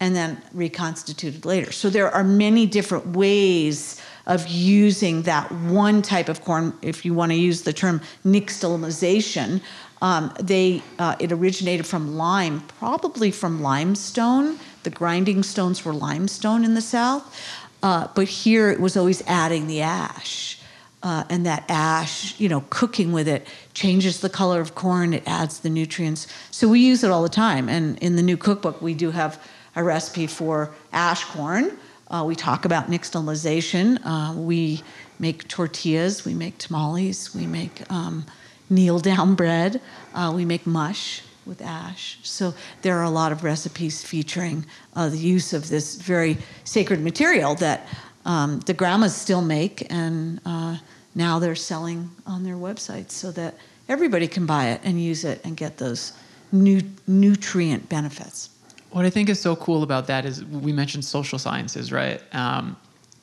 and 0.00 0.14
then 0.14 0.42
reconstituted 0.52 1.44
later. 1.44 1.72
So 1.72 1.88
there 1.88 2.10
are 2.10 2.24
many 2.24 2.66
different 2.66 3.16
ways 3.16 4.00
of 4.26 4.46
using 4.48 5.22
that 5.22 5.50
one 5.52 6.02
type 6.02 6.28
of 6.28 6.44
corn. 6.44 6.72
If 6.82 7.04
you 7.04 7.14
want 7.14 7.32
to 7.32 7.36
use 7.36 7.62
the 7.62 7.72
term 7.72 8.00
nixtamalization, 8.24 9.60
um, 10.02 10.32
they 10.40 10.82
uh, 10.98 11.16
it 11.18 11.32
originated 11.32 11.86
from 11.86 12.16
lime, 12.16 12.60
probably 12.78 13.30
from 13.30 13.62
limestone. 13.62 14.58
The 14.82 14.90
grinding 14.90 15.42
stones 15.42 15.84
were 15.84 15.94
limestone 15.94 16.64
in 16.64 16.74
the 16.74 16.82
south, 16.82 17.40
uh, 17.82 18.08
but 18.14 18.28
here 18.28 18.70
it 18.70 18.80
was 18.80 18.96
always 18.96 19.22
adding 19.26 19.66
the 19.66 19.80
ash. 19.82 20.58
Uh, 21.02 21.22
and 21.28 21.44
that 21.44 21.64
ash, 21.68 22.38
you 22.40 22.48
know, 22.48 22.64
cooking 22.70 23.12
with 23.12 23.28
it 23.28 23.46
changes 23.74 24.20
the 24.20 24.30
color 24.30 24.62
of 24.62 24.74
corn. 24.74 25.12
It 25.12 25.22
adds 25.26 25.60
the 25.60 25.68
nutrients. 25.68 26.26
So 26.50 26.66
we 26.66 26.80
use 26.80 27.04
it 27.04 27.10
all 27.10 27.22
the 27.22 27.28
time. 27.28 27.68
And 27.68 27.98
in 27.98 28.16
the 28.16 28.22
new 28.22 28.38
cookbook, 28.38 28.80
we 28.80 28.94
do 28.94 29.10
have 29.10 29.38
a 29.76 29.82
recipe 29.82 30.26
for 30.26 30.70
ash 30.92 31.24
corn. 31.24 31.76
Uh, 32.10 32.24
we 32.26 32.36
talk 32.36 32.64
about 32.64 32.90
nixtamalization. 32.90 33.98
Uh, 34.04 34.34
we 34.34 34.82
make 35.18 35.48
tortillas. 35.48 36.24
We 36.24 36.34
make 36.34 36.58
tamales. 36.58 37.34
We 37.34 37.46
make 37.46 37.90
um, 37.90 38.26
kneel 38.70 38.98
down 38.98 39.34
bread. 39.42 39.80
Uh, 40.14 40.32
we 40.34 40.44
make 40.44 40.66
mush 40.66 41.22
with 41.46 41.60
ash. 41.60 42.18
So 42.22 42.54
there 42.82 42.98
are 42.98 43.04
a 43.04 43.10
lot 43.10 43.32
of 43.32 43.44
recipes 43.44 44.02
featuring 44.02 44.64
uh, 44.94 45.08
the 45.08 45.18
use 45.18 45.52
of 45.52 45.68
this 45.68 45.96
very 45.96 46.38
sacred 46.64 47.00
material 47.00 47.54
that 47.56 47.86
um, 48.24 48.60
the 48.60 48.72
grandmas 48.72 49.14
still 49.14 49.42
make, 49.42 49.86
and 49.90 50.40
uh, 50.46 50.78
now 51.14 51.38
they're 51.38 51.54
selling 51.54 52.10
on 52.26 52.42
their 52.42 52.54
websites 52.54 53.10
so 53.10 53.30
that 53.32 53.54
everybody 53.88 54.26
can 54.26 54.46
buy 54.46 54.68
it 54.68 54.80
and 54.82 55.02
use 55.02 55.24
it 55.24 55.44
and 55.44 55.56
get 55.56 55.76
those 55.76 56.14
nu- 56.50 56.80
nutrient 57.06 57.88
benefits. 57.88 58.48
What 58.94 59.04
I 59.04 59.10
think 59.10 59.28
is 59.28 59.40
so 59.40 59.56
cool 59.56 59.82
about 59.82 60.06
that 60.06 60.24
is 60.24 60.44
we 60.44 60.72
mentioned 60.72 61.04
social 61.04 61.36
sciences, 61.36 61.90
right? 61.90 62.22
Um, 62.32 62.76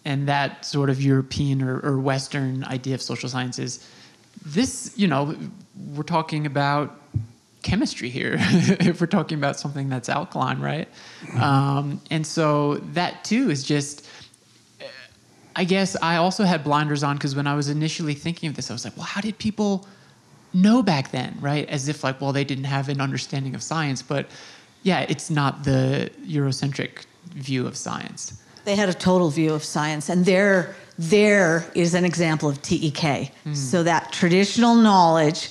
and 0.03 0.27
that 0.27 0.65
sort 0.65 0.89
of 0.89 1.01
European 1.01 1.61
or, 1.61 1.79
or 1.79 1.97
Western 1.97 2.65
idea 2.65 2.93
of 2.93 3.01
social 3.01 3.29
sciences. 3.29 3.87
This, 4.45 4.91
you 4.97 5.07
know, 5.07 5.33
we're 5.95 6.03
talking 6.03 6.45
about 6.45 6.99
chemistry 7.61 8.09
here 8.09 8.35
if 8.81 8.99
we're 8.99 9.07
talking 9.07 9.37
about 9.37 9.57
something 9.57 9.87
that's 9.87 10.09
alkaline, 10.09 10.59
right? 10.59 10.89
Um, 11.39 12.01
and 12.11 12.27
so 12.27 12.75
that 12.91 13.23
too 13.23 13.49
is 13.49 13.63
just. 13.63 14.05
I 15.55 15.63
guess 15.63 15.95
I 16.01 16.17
also 16.17 16.43
had 16.43 16.65
blinders 16.65 17.01
on 17.01 17.15
because 17.15 17.33
when 17.33 17.47
I 17.47 17.55
was 17.55 17.69
initially 17.69 18.13
thinking 18.13 18.49
of 18.49 18.57
this, 18.57 18.69
I 18.69 18.73
was 18.73 18.83
like, 18.83 18.97
well, 18.97 19.05
how 19.05 19.21
did 19.21 19.37
people 19.37 19.87
know 20.53 20.83
back 20.83 21.11
then, 21.11 21.37
right? 21.39 21.65
As 21.69 21.87
if 21.87 22.03
like, 22.03 22.19
well, 22.19 22.33
they 22.33 22.43
didn't 22.43 22.65
have 22.65 22.89
an 22.89 22.99
understanding 22.99 23.55
of 23.55 23.63
science, 23.63 24.01
but 24.01 24.27
yeah, 24.83 25.01
it's 25.01 25.29
not 25.29 25.63
the 25.63 26.09
Eurocentric 26.25 27.05
view 27.33 27.67
of 27.67 27.75
science. 27.77 28.41
They 28.65 28.75
had 28.75 28.89
a 28.89 28.93
total 28.93 29.29
view 29.29 29.53
of 29.53 29.63
science, 29.63 30.09
and 30.09 30.25
there, 30.25 30.75
there 30.97 31.65
is 31.75 31.93
an 31.93 32.05
example 32.05 32.49
of 32.49 32.61
TEK. 32.61 33.31
Hmm. 33.43 33.53
So 33.53 33.83
that 33.83 34.11
traditional 34.11 34.75
knowledge 34.75 35.49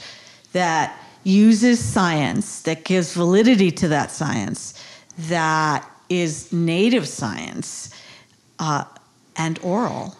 that 0.52 0.96
uses 1.24 1.82
science, 1.82 2.62
that 2.62 2.84
gives 2.84 3.14
validity 3.14 3.70
to 3.72 3.88
that 3.88 4.10
science, 4.10 4.74
that 5.18 5.88
is 6.08 6.52
native 6.52 7.06
science 7.06 7.90
uh, 8.58 8.84
and 9.36 9.58
oral, 9.62 10.16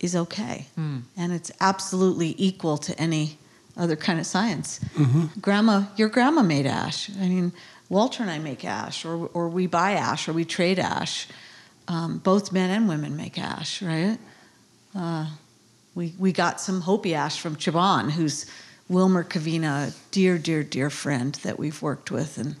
is 0.00 0.14
okay, 0.14 0.66
hmm. 0.76 0.98
and 1.16 1.32
it's 1.32 1.50
absolutely 1.60 2.34
equal 2.38 2.78
to 2.78 2.98
any 3.00 3.38
other 3.76 3.96
kind 3.96 4.18
of 4.18 4.26
science. 4.26 4.80
Mm-hmm. 4.94 5.40
Grandma, 5.40 5.84
your 5.96 6.08
grandma 6.08 6.42
made 6.42 6.66
ash. 6.66 7.10
I 7.10 7.28
mean, 7.28 7.52
Walter 7.88 8.22
and 8.22 8.30
I 8.30 8.38
make 8.38 8.64
ash, 8.64 9.04
or 9.04 9.26
or 9.32 9.48
we 9.48 9.66
buy 9.66 9.92
ash, 9.92 10.28
or 10.28 10.32
we 10.32 10.44
trade 10.44 10.78
ash. 10.78 11.26
Um, 11.88 12.18
both 12.18 12.52
men 12.52 12.68
and 12.70 12.88
women 12.88 13.16
make 13.16 13.38
ash, 13.38 13.80
right? 13.82 14.18
Uh, 14.94 15.26
we 15.94 16.14
we 16.18 16.32
got 16.32 16.60
some 16.60 16.82
Hopi 16.82 17.14
ash 17.14 17.40
from 17.40 17.56
Chaban, 17.56 18.10
who's 18.10 18.44
Wilmer 18.88 19.24
Kavena, 19.24 19.88
a 19.88 19.94
dear, 20.10 20.38
dear, 20.38 20.62
dear 20.62 20.90
friend 20.90 21.34
that 21.36 21.58
we've 21.58 21.80
worked 21.80 22.10
with 22.10 22.36
and 22.38 22.56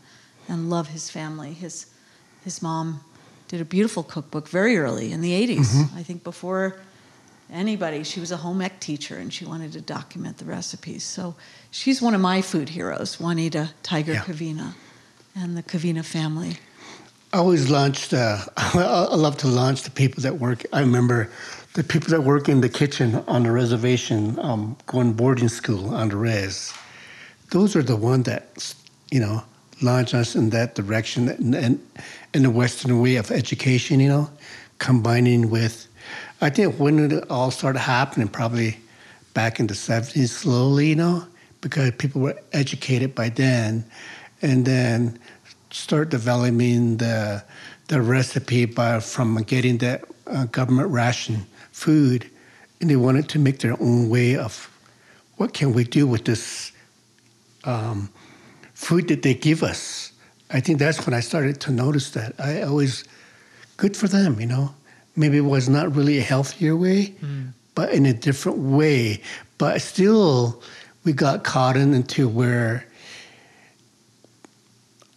and 0.48 0.70
love 0.70 0.88
his 0.88 1.10
family. 1.10 1.52
His 1.52 1.86
his 2.44 2.62
mom 2.62 3.00
did 3.48 3.60
a 3.60 3.64
beautiful 3.64 4.02
cookbook 4.02 4.48
very 4.48 4.76
early 4.78 5.10
in 5.10 5.22
the 5.22 5.32
80s, 5.32 5.94
I 5.96 6.02
think 6.02 6.22
before 6.22 6.76
anybody. 7.50 8.04
She 8.04 8.20
was 8.20 8.30
a 8.30 8.36
home 8.36 8.60
ec 8.60 8.78
teacher 8.78 9.16
and 9.16 9.32
she 9.32 9.46
wanted 9.46 9.72
to 9.72 9.80
document 9.80 10.36
the 10.36 10.44
recipes. 10.44 11.02
So 11.02 11.34
she's 11.70 12.02
one 12.02 12.14
of 12.14 12.20
my 12.20 12.42
food 12.42 12.68
heroes, 12.70 13.18
Juanita 13.18 13.70
Tiger 13.82 14.12
Yeah. 14.12 14.24
Kavena 14.24 14.74
and 15.38 15.56
the 15.56 15.62
Kavena 15.62 16.04
family. 16.04 16.56
I 17.32 17.38
always 17.38 17.70
launched. 17.70 18.12
Uh, 18.12 18.38
I 18.56 19.14
love 19.14 19.36
to 19.38 19.48
launch 19.48 19.82
the 19.82 19.90
people 19.90 20.22
that 20.22 20.38
work. 20.38 20.64
I 20.72 20.80
remember 20.80 21.30
the 21.74 21.84
people 21.84 22.08
that 22.10 22.22
work 22.22 22.48
in 22.48 22.60
the 22.60 22.68
kitchen 22.68 23.16
on 23.28 23.44
the 23.44 23.52
reservation, 23.52 24.38
um, 24.40 24.76
going 24.86 25.12
boarding 25.12 25.48
school 25.48 25.94
on 25.94 26.08
the 26.08 26.16
res. 26.16 26.72
Those 27.50 27.76
are 27.76 27.82
the 27.82 27.96
ones 27.96 28.24
that 28.24 28.74
you 29.10 29.20
know 29.20 29.44
launch 29.80 30.12
us 30.14 30.34
in 30.34 30.50
that 30.50 30.74
direction 30.74 31.28
and, 31.28 31.80
in 32.34 32.42
the 32.42 32.50
Western 32.50 33.00
way 33.00 33.16
of 33.16 33.30
education. 33.30 34.00
You 34.00 34.08
know, 34.08 34.30
combining 34.78 35.50
with. 35.50 35.86
I 36.40 36.50
think 36.50 36.76
when 36.76 37.10
it 37.10 37.30
all 37.30 37.50
started 37.50 37.80
happening, 37.80 38.28
probably 38.28 38.78
back 39.34 39.60
in 39.60 39.66
the 39.66 39.74
seventies, 39.74 40.32
slowly. 40.32 40.88
You 40.88 40.96
know, 40.96 41.26
because 41.60 41.92
people 41.92 42.22
were 42.22 42.40
educated 42.52 43.14
by 43.14 43.28
then, 43.28 43.84
and 44.42 44.64
then 44.64 45.18
start 45.70 46.08
developing 46.10 46.96
the 46.98 47.42
the 47.88 48.02
recipe 48.02 48.66
by 48.66 49.00
from 49.00 49.42
getting 49.44 49.78
that 49.78 50.04
uh, 50.26 50.44
government 50.46 50.90
ration 50.90 51.46
food, 51.72 52.30
and 52.80 52.90
they 52.90 52.96
wanted 52.96 53.28
to 53.30 53.38
make 53.38 53.60
their 53.60 53.80
own 53.80 54.08
way 54.08 54.36
of 54.36 54.70
what 55.36 55.54
can 55.54 55.72
we 55.72 55.84
do 55.84 56.06
with 56.06 56.24
this 56.24 56.72
um, 57.64 58.10
food 58.74 59.08
that 59.08 59.22
they 59.22 59.34
give 59.34 59.62
us. 59.62 60.12
I 60.50 60.60
think 60.60 60.78
that's 60.78 61.04
when 61.06 61.14
I 61.14 61.20
started 61.20 61.60
to 61.62 61.72
notice 61.72 62.10
that. 62.10 62.34
I 62.38 62.62
always 62.62 63.04
good 63.76 63.96
for 63.96 64.08
them, 64.08 64.40
you 64.40 64.46
know. 64.46 64.74
Maybe 65.16 65.38
it 65.38 65.42
was 65.42 65.68
not 65.68 65.94
really 65.94 66.18
a 66.18 66.22
healthier 66.22 66.76
way, 66.76 67.14
but 67.74 67.92
in 67.92 68.06
a 68.06 68.12
different 68.12 68.58
way. 68.58 69.22
But 69.58 69.82
still, 69.82 70.62
we 71.04 71.12
got 71.12 71.42
caught 71.44 71.76
in 71.76 71.94
into 71.94 72.28
where, 72.28 72.86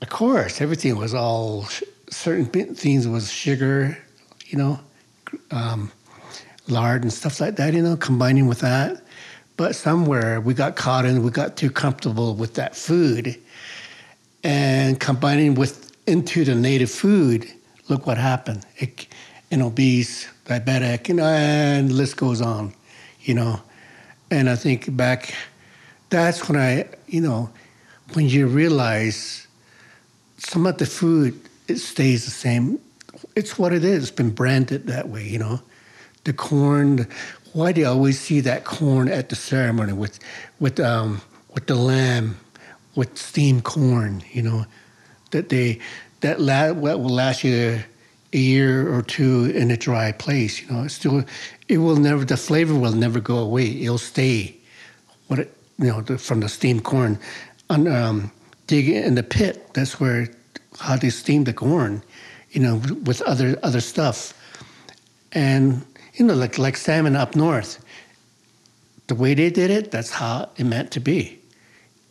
of 0.02 0.10
course, 0.10 0.62
everything 0.62 0.97
was 0.97 1.14
all 1.14 1.68
certain 2.10 2.45
things 2.45 3.08
was 3.08 3.32
sugar, 3.32 3.97
you 4.47 4.58
know, 4.58 4.80
um, 5.52 5.91
lard 6.68 7.04
and 7.04 7.14
stuff 7.14 7.39
like 7.39 7.56
that, 7.58 7.74
you 7.74 7.82
know, 7.82 7.95
combining 7.95 8.47
with 8.47 8.60
that. 8.60 9.02
But 9.58 9.76
somewhere 9.76 10.41
we 10.41 10.54
got 10.54 10.76
caught 10.76 11.06
in, 11.06 11.24
we 11.24 11.32
got 11.32 11.56
too 11.56 11.70
comfortable 11.70 12.36
with 12.36 12.56
that 12.56 12.76
food 12.76 13.39
and 14.43 14.99
combining 14.99 15.56
with 15.56 15.95
into 16.08 16.43
the 16.43 16.56
native 16.56 16.89
food, 16.89 17.52
look 17.88 18.08
what 18.08 18.18
happened. 18.18 18.66
It, 18.78 19.08
an 19.52 19.62
obese, 19.62 20.28
diabetic, 20.45 21.10
you 21.10 21.16
know, 21.16 21.26
and 21.26 21.89
the 21.89 21.93
list 21.93 22.18
goes 22.18 22.41
on, 22.41 22.74
you 23.22 23.34
know. 23.34 23.62
And 24.32 24.49
I 24.49 24.56
think 24.56 24.95
back, 24.95 25.36
that's 26.10 26.47
when 26.47 26.60
I, 26.60 26.89
you 27.08 27.22
know, 27.22 27.49
when 28.14 28.28
you 28.28 28.47
realize 28.47 29.47
some 30.41 30.65
of 30.65 30.77
the 30.79 30.85
food, 30.85 31.39
it 31.67 31.77
stays 31.77 32.25
the 32.25 32.31
same. 32.31 32.79
It's 33.35 33.59
what 33.59 33.73
it 33.73 33.85
is. 33.85 34.03
It's 34.03 34.11
been 34.11 34.31
branded 34.31 34.87
that 34.87 35.07
way, 35.07 35.23
you 35.27 35.37
know. 35.37 35.61
The 36.23 36.33
corn, 36.33 37.07
why 37.53 37.71
do 37.71 37.81
you 37.81 37.87
always 37.87 38.19
see 38.19 38.39
that 38.41 38.65
corn 38.65 39.07
at 39.07 39.29
the 39.29 39.35
ceremony 39.35 39.93
with, 39.93 40.19
with, 40.59 40.79
um, 40.79 41.21
with 41.53 41.67
the 41.67 41.75
lamb, 41.75 42.37
with 42.95 43.17
steamed 43.17 43.63
corn, 43.63 44.23
you 44.31 44.41
know, 44.41 44.65
that 45.29 45.49
they, 45.49 45.79
that 46.21 46.41
la- 46.41 46.71
what 46.71 46.99
will 46.99 47.09
last 47.09 47.43
you 47.43 47.79
a 48.33 48.37
year 48.37 48.93
or 48.93 49.01
two 49.01 49.51
in 49.55 49.69
a 49.71 49.77
dry 49.77 50.11
place, 50.11 50.61
you 50.61 50.71
know, 50.71 50.83
it's 50.83 50.95
still, 50.95 51.23
it 51.67 51.77
will 51.77 51.97
never, 51.97 52.25
the 52.25 52.37
flavor 52.37 52.75
will 52.75 52.93
never 52.93 53.19
go 53.19 53.37
away. 53.37 53.81
It'll 53.81 53.97
stay 53.97 54.55
what 55.27 55.39
it, 55.39 55.55
you 55.77 55.87
know, 55.87 56.01
the, 56.01 56.17
from 56.17 56.39
the 56.39 56.49
steamed 56.49 56.83
corn. 56.83 57.19
And, 57.69 57.87
um, 57.87 58.31
dig 58.72 58.88
in 58.88 59.15
the 59.15 59.24
pit, 59.24 59.74
that's 59.74 59.99
where 59.99 60.30
how 60.80 60.95
they 60.95 61.09
steam 61.09 61.43
the 61.43 61.51
corn, 61.53 62.01
you 62.51 62.61
know, 62.61 62.76
with 63.03 63.22
other 63.24 63.59
other 63.63 63.82
stuff. 63.82 64.34
And 65.34 65.86
you 66.13 66.26
know, 66.26 66.36
like 66.36 66.57
like 66.57 66.78
salmon 66.78 67.17
up 67.17 67.36
north, 67.36 67.84
the 69.07 69.15
way 69.15 69.34
they 69.34 69.49
did 69.49 69.69
it, 69.72 69.91
that's 69.91 70.11
how 70.11 70.49
it 70.55 70.63
meant 70.63 70.89
to 70.91 71.01
be. 71.01 71.38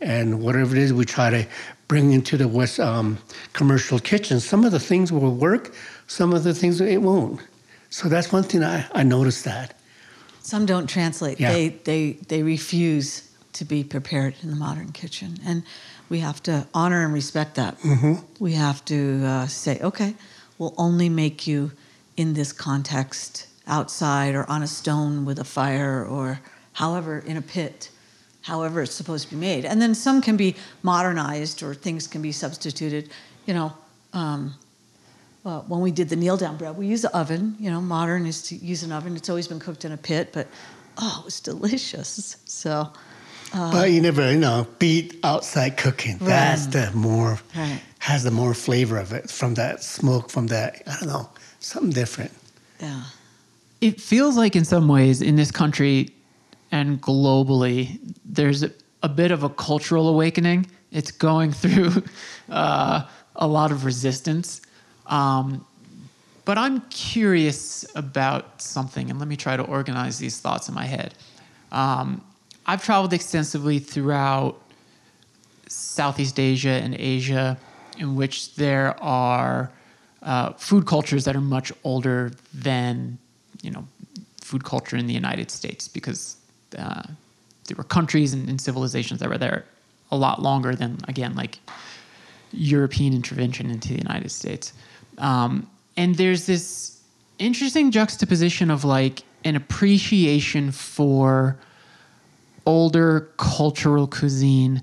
And 0.03 0.43
whatever 0.43 0.77
it 0.77 0.83
is, 0.83 0.93
we 0.93 1.07
try 1.07 1.31
to 1.31 1.47
bring 1.89 2.13
into 2.13 2.37
the 2.37 2.49
West 2.49 2.79
um, 2.79 3.19
commercial 3.55 3.99
kitchen. 3.99 4.39
Some 4.39 4.67
of 4.67 4.73
the 4.73 4.81
things 4.81 5.11
will 5.11 5.35
work, 5.35 5.75
some 6.09 6.35
of 6.35 6.45
the 6.45 6.55
things 6.55 6.81
it 6.81 7.03
won't. 7.03 7.41
So 7.89 8.09
that's 8.09 8.33
one 8.33 8.45
thing 8.45 8.63
I, 8.63 8.87
I 8.95 9.03
noticed 9.03 9.45
that. 9.45 9.79
Some 10.43 10.67
don't 10.67 10.89
translate. 10.89 11.41
Yeah. 11.41 11.53
They 11.53 11.69
they 11.85 12.13
they 12.29 12.43
refuse 12.43 13.31
to 13.53 13.65
be 13.65 13.83
prepared 13.83 14.35
in 14.43 14.51
the 14.51 14.57
modern 14.57 14.93
kitchen, 14.93 15.39
and 15.47 15.63
we 16.11 16.19
have 16.19 16.43
to 16.43 16.67
honor 16.75 17.05
and 17.05 17.15
respect 17.15 17.55
that. 17.55 17.79
We 18.39 18.53
have 18.53 18.85
to 18.87 19.25
uh, 19.25 19.47
say, 19.47 19.79
okay, 19.81 20.15
we'll 20.59 20.75
only 20.77 21.09
make 21.09 21.47
you 21.47 21.73
in 22.17 22.35
this 22.35 22.53
context, 22.53 23.47
outside 23.67 24.35
or 24.35 24.45
on 24.51 24.63
a 24.63 24.67
stone 24.67 25.25
with 25.25 25.39
a 25.39 25.45
fire, 25.45 26.05
or 26.05 26.41
however 26.75 27.21
in 27.21 27.37
a 27.39 27.43
pit, 27.43 27.91
however 28.43 28.83
it's 28.83 28.93
supposed 28.93 29.29
to 29.29 29.35
be 29.35 29.41
made. 29.41 29.65
And 29.65 29.81
then 29.81 29.95
some 29.95 30.21
can 30.21 30.37
be 30.37 30.57
modernized, 30.83 31.63
or 31.63 31.73
things 31.75 32.07
can 32.07 32.21
be 32.21 32.33
substituted. 32.33 33.09
You 33.47 33.55
know. 33.55 33.73
Um, 34.13 34.55
well, 35.45 35.65
when 35.69 35.81
we 35.81 35.91
did 35.91 36.11
the 36.11 36.17
kneel 36.17 36.37
down 36.37 36.59
bread, 36.59 36.77
we 36.77 36.87
use 36.87 37.01
the 37.01 37.17
oven. 37.17 37.57
You 37.59 37.71
know, 37.71 37.81
modern 37.81 38.27
is 38.27 38.43
to 38.49 38.57
use 38.57 38.83
an 38.83 38.93
oven. 38.93 39.17
It's 39.17 39.31
always 39.31 39.49
been 39.49 39.59
cooked 39.59 39.87
in 39.87 39.93
a 39.93 39.97
pit, 39.97 40.31
but 40.35 40.49
oh, 40.99 41.19
it 41.21 41.25
was 41.25 41.41
delicious. 41.41 42.37
So, 42.45 42.93
but 43.53 43.91
you 43.91 44.01
never, 44.01 44.31
you 44.33 44.39
know, 44.39 44.67
beat 44.79 45.19
outside 45.25 45.77
cooking. 45.77 46.19
That's 46.19 46.67
the 46.67 46.91
more 46.95 47.39
Right. 47.57 47.81
has 47.99 48.23
the 48.25 48.31
more 48.31 48.55
flavor 48.55 48.97
of 48.99 49.13
it 49.13 49.31
from 49.31 49.55
that 49.55 49.83
smoke, 49.83 50.31
from 50.31 50.47
that 50.49 50.83
I 50.87 50.97
don't 51.01 51.09
know, 51.09 51.29
something 51.61 51.91
different. 51.93 52.33
yeah. 52.81 53.03
it 53.81 54.01
feels 54.01 54.37
like 54.37 54.57
in 54.57 54.65
some 54.65 54.89
ways 54.89 55.21
in 55.23 55.37
this 55.37 55.51
country 55.51 56.11
and 56.73 57.01
globally 57.01 57.99
there's 58.25 58.63
a, 58.63 58.71
a 59.03 59.09
bit 59.09 59.31
of 59.33 59.43
a 59.43 59.49
cultural 59.49 60.09
awakening 60.09 60.67
it's 60.93 61.11
going 61.11 61.53
through 61.63 62.03
uh, 62.51 63.03
a 63.37 63.47
lot 63.47 63.71
of 63.73 63.85
resistance 63.85 64.61
um, 65.07 65.65
but 66.45 66.57
i'm 66.59 66.81
curious 66.91 67.85
about 67.95 68.61
something 68.63 69.11
and 69.11 69.19
let 69.19 69.29
me 69.29 69.37
try 69.37 69.57
to 69.57 69.63
organize 69.65 70.19
these 70.19 70.39
thoughts 70.41 70.69
in 70.69 70.75
my 70.75 70.85
head 70.87 71.13
um, 71.73 72.21
i've 72.71 72.83
traveled 72.83 73.13
extensively 73.13 73.79
throughout 73.79 74.53
Southeast 75.71 76.41
Asia 76.41 76.71
and 76.85 76.95
Asia, 76.99 77.57
in 77.99 78.17
which 78.17 78.55
there 78.57 79.01
are 79.03 79.71
uh, 80.23 80.53
food 80.55 80.85
cultures 80.85 81.25
that 81.25 81.37
are 81.37 81.41
much 81.41 81.73
older 81.85 82.33
than 82.53 83.19
you 83.63 83.71
know 83.71 83.87
food 84.41 84.65
culture 84.65 84.97
in 84.97 85.07
the 85.07 85.15
United 85.15 85.51
States, 85.51 85.87
because 85.87 86.37
uh, 86.77 87.03
there 87.67 87.77
were 87.77 87.85
countries 87.85 88.33
and, 88.33 88.49
and 88.49 88.61
civilizations 88.61 89.21
that 89.21 89.29
were 89.29 89.39
there 89.39 89.65
a 90.11 90.17
lot 90.17 90.43
longer 90.43 90.75
than 90.75 90.99
again 91.07 91.35
like 91.37 91.59
European 92.53 93.15
intervention 93.15 93.71
into 93.71 93.89
the 93.89 93.99
United 93.99 94.31
States. 94.31 94.73
Um, 95.19 95.71
and 95.97 96.17
there's 96.17 96.47
this 96.47 97.01
interesting 97.39 97.93
juxtaposition 97.93 98.71
of 98.71 98.85
like 98.85 99.23
an 99.45 99.55
appreciation 99.55 100.73
for 100.73 101.57
older 102.67 103.31
cultural 103.37 104.07
cuisine, 104.07 104.83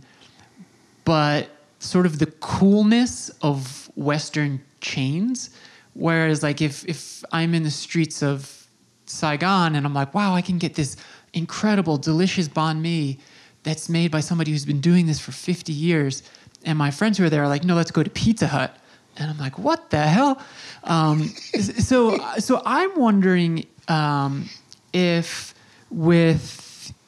but 1.06 1.50
sort 1.80 2.06
of 2.06 2.20
the 2.20 2.26
coolness 2.26 3.30
of 3.42 3.90
Western 3.96 4.62
chains. 4.82 5.50
Whereas, 5.94 6.44
like, 6.44 6.62
if 6.62 6.86
if 6.86 7.24
I'm 7.32 7.54
in 7.54 7.64
the 7.64 7.72
streets 7.72 8.22
of 8.22 8.68
Saigon 9.06 9.76
and 9.76 9.86
I'm 9.86 9.94
like, 9.94 10.14
wow, 10.14 10.34
I 10.36 10.42
can 10.42 10.58
get 10.58 10.76
this 10.76 10.98
incredible, 11.34 11.98
delicious 11.98 12.48
banh 12.48 12.80
mi 12.80 13.20
that's 13.64 13.90
made 13.90 14.12
by 14.12 14.20
somebody 14.20 14.52
who's 14.52 14.66
been 14.66 14.82
doing 14.82 15.08
this 15.08 15.20
for 15.20 15.32
50 15.32 15.74
years, 15.74 16.24
and 16.64 16.78
my 16.78 16.92
friends 16.92 17.18
who 17.18 17.26
are 17.26 17.30
there 17.30 17.44
are 17.44 17.48
like, 17.48 17.64
no, 17.64 17.76
let's 17.76 17.92
go 17.92 18.04
to 18.04 18.10
Pizza 18.10 18.48
Hut, 18.48 18.76
and 19.18 19.30
I'm 19.30 19.38
like, 19.38 19.58
what 19.58 19.90
the 19.90 20.02
hell? 20.02 20.42
Um, 20.84 21.28
so, 21.80 22.18
so 22.38 22.62
I'm 22.66 22.98
wondering 23.00 23.66
um, 23.88 24.50
if 24.94 25.54
with 25.90 26.67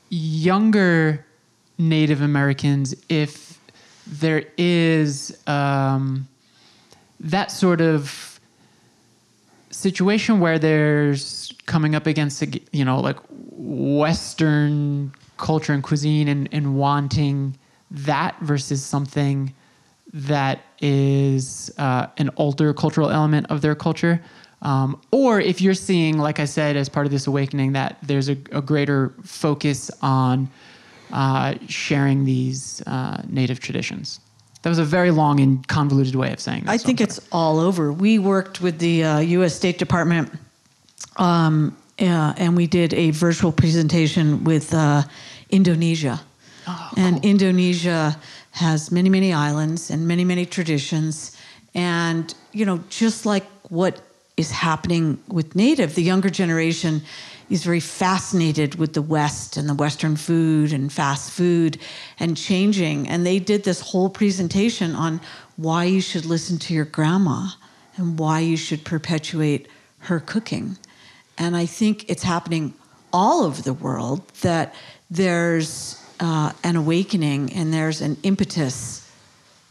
younger 0.10 1.26
Native 1.78 2.22
Americans, 2.22 2.96
if 3.08 3.60
there 4.06 4.44
is 4.58 5.38
um, 5.48 6.28
that 7.20 7.52
sort 7.52 7.82
of 7.82 8.40
situation 9.72 10.40
where 10.40 10.60
there's 10.60 11.54
coming 11.68 11.96
up 11.96 12.08
against 12.08 12.44
you 12.74 12.84
know 12.84 13.00
like 13.00 13.18
Western 13.30 15.14
culture 15.38 15.74
and 15.74 15.84
cuisine 15.84 16.28
and, 16.28 16.50
and 16.52 16.76
wanting 16.76 17.58
that 17.90 18.38
versus 18.42 18.84
something 18.84 19.54
that 20.12 20.60
is 20.82 21.72
uh, 21.78 22.08
an 22.18 22.30
older 22.38 22.74
cultural 22.74 23.10
element 23.10 23.48
of 23.50 23.62
their 23.62 23.76
culture. 23.76 24.22
Um, 24.62 25.02
or 25.12 25.40
if 25.40 25.62
you're 25.62 25.74
seeing, 25.74 26.18
like 26.18 26.40
I 26.40 26.46
said, 26.46 26.76
as 26.76 26.90
part 26.90 27.06
of 27.06 27.12
this 27.12 27.28
awakening, 27.28 27.74
that 27.74 27.98
there's 28.04 28.30
a, 28.30 28.38
a 28.52 28.62
greater 28.62 29.14
focus 29.24 29.90
on 30.02 30.50
uh, 31.12 31.56
sharing 31.68 32.26
these 32.26 32.82
uh, 32.86 33.22
native 33.28 33.60
traditions. 33.60 34.20
That 34.62 34.70
was 34.70 34.80
a 34.80 34.84
very 34.84 35.12
long 35.12 35.40
and 35.40 35.66
convoluted 35.68 36.16
way 36.16 36.34
of 36.34 36.40
saying 36.40 36.66
that. 36.66 36.72
I 36.72 36.78
so 36.78 36.86
think 36.86 37.00
it's 37.00 37.20
all 37.32 37.60
over. 37.60 37.94
We 37.94 38.20
worked 38.20 38.60
with 38.60 38.80
the 38.80 39.04
uh, 39.06 39.20
U.S. 39.20 39.56
State 39.56 39.78
Department, 39.78 40.32
um, 41.16 41.78
uh, 41.98 42.34
and 42.36 42.58
we 42.58 42.68
did 42.68 42.94
a 42.94 43.12
virtual 43.12 43.54
presentation 43.54 44.44
with 44.44 44.74
uh, 44.74 45.04
Indonesia. 45.50 46.22
And 46.98 47.26
Indonesia 47.26 48.16
has 48.52 48.92
many, 48.92 49.10
many 49.10 49.34
islands 49.34 49.90
and 49.90 50.08
many, 50.08 50.24
many 50.24 50.46
traditions. 50.46 51.36
And, 51.74 52.34
you 52.52 52.66
know, 52.66 52.84
just 52.90 53.26
like 53.26 53.46
what 53.70 54.02
is 54.40 54.52
happening 54.52 55.22
with 55.28 55.54
Native, 55.54 55.96
the 55.96 56.02
younger 56.02 56.30
generation 56.30 57.02
is 57.50 57.62
very 57.64 57.82
fascinated 57.82 58.76
with 58.76 58.94
the 58.94 59.02
West 59.02 59.58
and 59.58 59.68
the 59.68 59.74
Western 59.74 60.16
food 60.16 60.72
and 60.72 60.94
fast 60.94 61.32
food 61.32 61.78
and 62.20 62.38
changing. 62.38 63.06
And 63.10 63.26
they 63.26 63.40
did 63.40 63.66
this 63.66 63.82
whole 63.82 64.10
presentation 64.10 64.96
on 64.96 65.20
why 65.58 65.84
you 65.84 66.00
should 66.00 66.26
listen 66.26 66.58
to 66.60 66.74
your 66.74 66.86
grandma 66.86 67.50
and 67.98 68.18
why 68.18 68.40
you 68.40 68.56
should 68.56 68.86
perpetuate 68.86 69.68
her 70.00 70.22
cooking. 70.22 70.78
And 71.38 71.58
I 71.58 71.66
think 71.66 72.10
it's 72.10 72.24
happening 72.24 72.74
all 73.12 73.44
over 73.44 73.62
the 73.62 73.74
world 73.74 74.26
that 74.42 74.74
there's 75.12 76.02
uh, 76.22 76.54
an 76.64 76.78
awakening 76.78 77.52
and 77.52 77.74
there's 77.74 78.00
an 78.00 78.16
impetus 78.24 79.12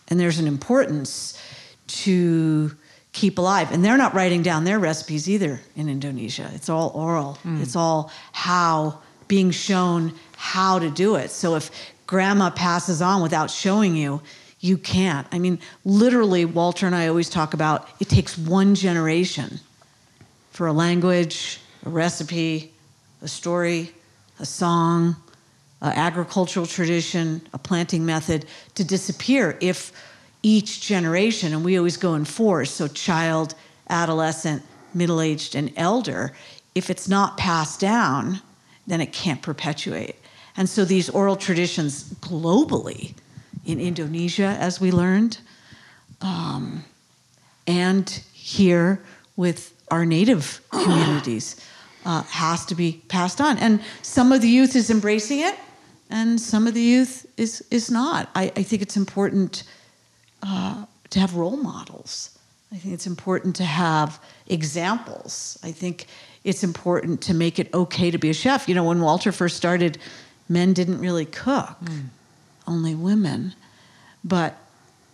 and 0.09 0.21
there's 0.21 0.39
an 0.39 0.47
importance 0.47 1.41
to 1.87 2.77
keep 3.19 3.39
alive. 3.39 3.73
And 3.73 3.85
they're 3.85 3.97
not 3.97 4.15
writing 4.15 4.43
down 4.43 4.63
their 4.63 4.79
recipes 4.79 5.29
either 5.29 5.61
in 5.75 5.89
Indonesia. 5.89 6.49
It's 6.55 6.69
all 6.69 6.93
oral. 6.95 7.37
Mm. 7.45 7.61
It's 7.61 7.75
all 7.75 8.13
how 8.33 9.01
being 9.27 9.51
shown 9.51 10.15
how 10.37 10.79
to 10.79 10.89
do 10.89 11.17
it. 11.17 11.31
So 11.31 11.57
if 11.57 11.71
grandma 12.07 12.51
passes 12.51 13.03
on 13.03 13.21
without 13.21 13.51
showing 13.51 13.97
you, 13.97 14.23
you 14.61 14.79
can't. 14.79 15.27
I 15.33 15.39
mean, 15.41 15.59
literally, 15.85 16.45
Walter 16.45 16.87
and 16.87 16.95
I 16.95 17.09
always 17.09 17.29
talk 17.29 17.55
about 17.55 17.89
it 18.01 18.09
takes 18.09 18.39
one 18.39 18.75
generation 18.75 19.59
for 20.53 20.69
a 20.69 20.73
language, 20.73 21.61
a 21.85 21.91
recipe, 21.91 22.73
a 23.23 23.29
story, 23.29 23.93
a 24.39 24.47
song, 24.47 25.17
an 25.81 25.93
agricultural 25.93 26.67
tradition, 26.67 27.41
a 27.53 27.59
planting 27.59 28.07
method 28.07 28.47
to 28.75 28.85
disappear 28.85 29.57
if 29.61 29.93
each 30.43 30.81
generation, 30.81 31.53
and 31.53 31.65
we 31.65 31.77
always 31.77 31.97
go 31.97 32.15
in 32.15 32.25
fours, 32.25 32.71
so 32.71 32.89
child, 32.89 33.55
adolescent, 33.91 34.63
middle 34.95 35.21
aged, 35.21 35.55
and 35.55 35.73
elder, 35.77 36.33
if 36.75 36.91
it's 36.91 37.09
not 37.09 37.37
passed 37.37 37.81
down, 37.81 38.41
then 38.87 39.01
it 39.01 39.13
can't 39.13 39.43
perpetuate. 39.43 40.17
And 40.57 40.69
so 40.69 40.85
these 40.85 41.09
oral 41.11 41.37
traditions 41.37 42.13
globally, 42.15 43.15
in 43.65 43.81
Indonesia, 43.81 44.57
as 44.59 44.81
we 44.81 44.91
learned, 44.91 45.39
um, 46.21 46.85
and 47.67 48.09
here 48.33 49.01
with 49.37 49.75
our 49.91 50.07
native 50.07 50.61
communities, 50.71 51.61
uh, 52.05 52.23
has 52.23 52.65
to 52.67 52.75
be 52.75 53.03
passed 53.09 53.41
on. 53.41 53.59
And 53.59 53.81
some 54.03 54.33
of 54.33 54.41
the 54.41 54.49
youth 54.49 54.75
is 54.75 54.91
embracing 54.91 55.41
it, 55.41 55.55
and 56.11 56.41
some 56.41 56.67
of 56.67 56.75
the 56.75 56.81
youth 56.81 57.27
is 57.37 57.63
is 57.71 57.91
not. 57.91 58.31
I, 58.35 58.45
I 58.57 58.63
think 58.63 58.81
it's 58.81 58.97
important 58.97 59.65
uh, 60.43 60.85
to 61.11 61.21
have 61.21 61.35
role 61.35 61.57
models. 61.57 62.39
I 62.73 62.77
think 62.77 62.95
it's 62.95 63.07
important 63.07 63.57
to 63.57 63.65
have 63.65 64.21
examples. 64.47 65.59
I 65.63 65.73
think 65.73 66.07
it's 66.45 66.63
important 66.63 67.23
to 67.23 67.35
make 67.35 67.59
it 67.59 67.73
okay 67.73 68.11
to 68.11 68.19
be 68.19 68.31
a 68.31 68.35
chef. 68.35 68.69
You 68.69 68.75
know, 68.75 68.85
when 68.85 69.01
Walter 69.01 69.33
first 69.33 69.57
started, 69.57 69.99
men 70.49 70.73
didn't 70.75 70.99
really 70.99 71.25
cook, 71.25 71.77
only 72.67 72.95
women. 72.95 73.55
But 74.23 74.59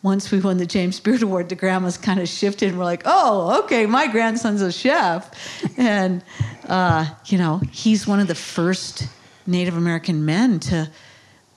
once 0.03 0.31
we 0.31 0.41
won 0.41 0.59
the 0.59 0.66
James 0.66 1.01
Beard 1.01 1.22
Award, 1.22 1.49
the 1.49 1.55
grandmas 1.55 1.97
kind 1.97 2.20
of 2.20 2.29
shifted 2.29 2.70
and 2.70 2.79
were 2.79 2.85
like, 2.85 3.03
oh, 3.05 3.62
okay, 3.64 3.87
my 3.87 4.07
grandson's 4.07 4.61
a 4.61 4.70
chef. 4.70 5.31
and, 5.79 6.22
uh, 6.68 7.07
you 7.27 7.39
know, 7.39 7.61
he's 7.70 8.07
one 8.07 8.20
of 8.20 8.27
the 8.27 8.35
first 8.35 9.09
Native 9.47 9.77
American 9.77 10.25
men 10.25 10.61
to 10.61 10.91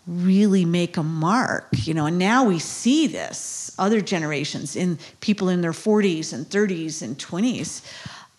really 0.08 0.64
make 0.64 0.95
a 0.95 1.03
mark, 1.03 1.68
you 1.84 1.93
know, 1.93 2.05
and 2.05 2.18
now 2.18 2.45
we 2.45 2.60
see 2.60 3.08
this 3.08 3.76
other 3.78 3.99
generations 3.99 4.76
in 4.76 4.97
people 5.20 5.49
in 5.49 5.62
their 5.62 5.74
40s 5.74 6.34
and 6.34 6.45
30s 6.45 7.01
and 7.01 7.18
20s. 7.18 7.86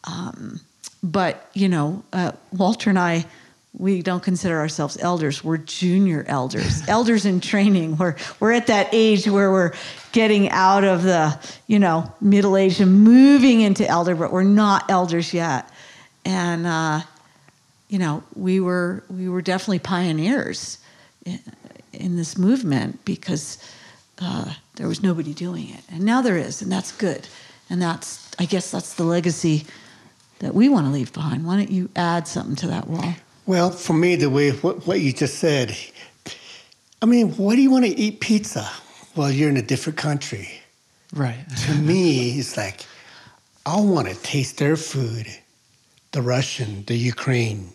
Um, 0.05 0.61
but, 1.03 1.51
you 1.53 1.69
know, 1.69 2.03
uh, 2.13 2.33
Walter 2.53 2.89
and 2.91 2.99
I, 2.99 3.27
we 3.75 4.03
don't 4.03 4.23
consider 4.23 4.59
ourselves 4.59 4.97
elders. 4.99 5.45
We're 5.45 5.59
junior 5.59 6.25
elders, 6.27 6.83
elders 6.89 7.27
in 7.27 7.41
training. 7.41 7.99
We're, 7.99 8.17
we're 8.41 8.53
at 8.53 8.67
that 8.69 8.89
age 8.93 9.29
where 9.29 9.53
we're 9.53 9.75
getting 10.13 10.49
out 10.49 10.85
of 10.85 11.03
the, 11.03 11.39
you 11.67 11.79
know, 11.79 12.13
middle 12.21 12.57
age 12.57 12.81
and 12.81 13.05
moving 13.05 13.61
into 13.61 13.87
elder, 13.87 14.15
but 14.15 14.33
we're 14.33 14.43
not 14.43 14.91
elders 14.91 15.35
yet. 15.35 15.71
And, 16.25 16.67
uh, 16.67 17.01
you 17.89 17.99
know, 17.99 18.25
we 18.35 18.59
were, 18.59 19.05
we 19.11 19.29
were 19.29 19.43
definitely 19.43 19.79
pioneers 19.81 20.79
in, 21.99 22.05
in 22.05 22.17
this 22.17 22.39
movement 22.39 23.05
because 23.05 23.59
uh, 24.21 24.55
there 24.77 24.89
was 24.89 25.03
nobody 25.03 25.35
doing 25.35 25.69
it. 25.69 25.83
And 25.91 26.05
now 26.05 26.23
there 26.23 26.37
is, 26.37 26.63
and 26.63 26.73
that's 26.73 26.93
good. 26.93 27.29
And 27.71 27.83
that's, 27.83 28.31
I 28.39 28.47
guess 28.47 28.71
that's 28.71 28.95
the 28.95 29.05
legacy 29.05 29.65
that 30.39 30.55
we 30.55 30.69
want 30.69 30.87
to 30.87 30.93
leave 30.93 31.13
behind. 31.13 31.45
Why 31.45 31.57
don't 31.57 31.71
you 31.71 31.91
add 31.97 32.27
something 32.27 32.57
to 32.57 32.67
that 32.69 32.89
wall? 32.89 33.15
Well, 33.47 33.71
for 33.71 33.93
me, 33.93 34.17
the 34.17 34.31
way 34.31 34.51
what, 34.51 34.87
what 34.87 35.01
you 35.01 35.13
just 35.13 35.39
said, 35.39 35.77
I 37.03 37.07
mean, 37.07 37.33
why 37.33 37.57
do 37.57 37.63
you 37.63 37.71
want 37.71 37.85
to 37.85 37.91
eat 37.91 38.21
pizza 38.21 38.69
while 39.15 39.31
you're 39.31 39.49
in 39.49 39.57
a 39.57 39.63
different 39.63 39.99
country? 39.99 40.49
Right. 41.15 41.45
To 41.67 41.75
me, 41.75 42.39
it's 42.39 42.57
like, 42.57 42.85
I 43.65 43.81
want 43.81 44.09
to 44.09 44.15
taste 44.15 44.59
their 44.59 44.77
food, 44.77 45.27
the 46.13 46.23
Russian, 46.23 46.85
the 46.87 46.97
Ukraine. 46.97 47.73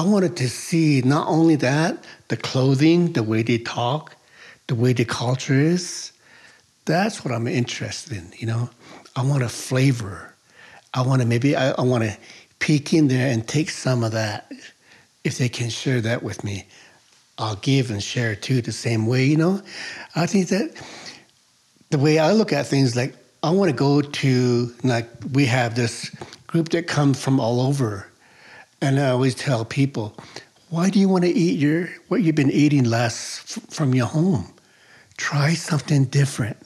I 0.00 0.02
wanted 0.02 0.34
to 0.38 0.48
see 0.48 1.02
not 1.02 1.28
only 1.28 1.56
that, 1.56 2.02
the 2.28 2.36
clothing, 2.38 3.12
the 3.12 3.22
way 3.22 3.42
they 3.42 3.58
talk, 3.58 4.16
the 4.66 4.74
way 4.74 4.94
the 4.94 5.04
culture 5.04 5.52
is. 5.52 6.12
That's 6.86 7.22
what 7.22 7.34
I'm 7.34 7.46
interested 7.46 8.16
in, 8.16 8.32
you 8.38 8.46
know. 8.46 8.70
I 9.14 9.22
want 9.22 9.42
a 9.42 9.48
flavor. 9.50 10.34
I 10.94 11.02
want 11.02 11.20
to 11.20 11.28
maybe 11.28 11.54
I, 11.54 11.72
I 11.72 11.82
want 11.82 12.04
to 12.04 12.16
peek 12.60 12.94
in 12.94 13.08
there 13.08 13.30
and 13.30 13.46
take 13.46 13.68
some 13.68 14.02
of 14.02 14.12
that. 14.12 14.50
If 15.22 15.36
they 15.36 15.50
can 15.50 15.68
share 15.68 16.00
that 16.00 16.22
with 16.22 16.44
me, 16.44 16.64
I'll 17.36 17.56
give 17.56 17.90
and 17.90 18.02
share 18.02 18.34
too 18.34 18.62
the 18.62 18.72
same 18.72 19.06
way, 19.06 19.26
you 19.26 19.36
know. 19.36 19.60
I 20.16 20.24
think 20.24 20.48
that 20.48 20.82
the 21.90 21.98
way 21.98 22.18
I 22.18 22.32
look 22.32 22.54
at 22.54 22.66
things, 22.66 22.96
like 22.96 23.14
I 23.42 23.50
want 23.50 23.70
to 23.70 23.76
go 23.76 24.00
to 24.00 24.74
like 24.82 25.10
we 25.34 25.44
have 25.44 25.74
this 25.74 26.10
group 26.46 26.70
that 26.70 26.86
comes 26.86 27.22
from 27.22 27.38
all 27.38 27.60
over, 27.60 28.09
and 28.80 28.98
I 28.98 29.10
always 29.10 29.34
tell 29.34 29.64
people, 29.64 30.14
why 30.68 30.88
do 30.90 30.98
you 30.98 31.08
want 31.08 31.24
to 31.24 31.30
eat 31.30 31.58
your 31.58 31.88
what 32.08 32.22
you've 32.22 32.36
been 32.36 32.50
eating 32.50 32.84
less 32.84 33.56
f- 33.56 33.74
from 33.74 33.94
your 33.94 34.06
home? 34.06 34.46
Try 35.16 35.54
something 35.54 36.04
different. 36.04 36.56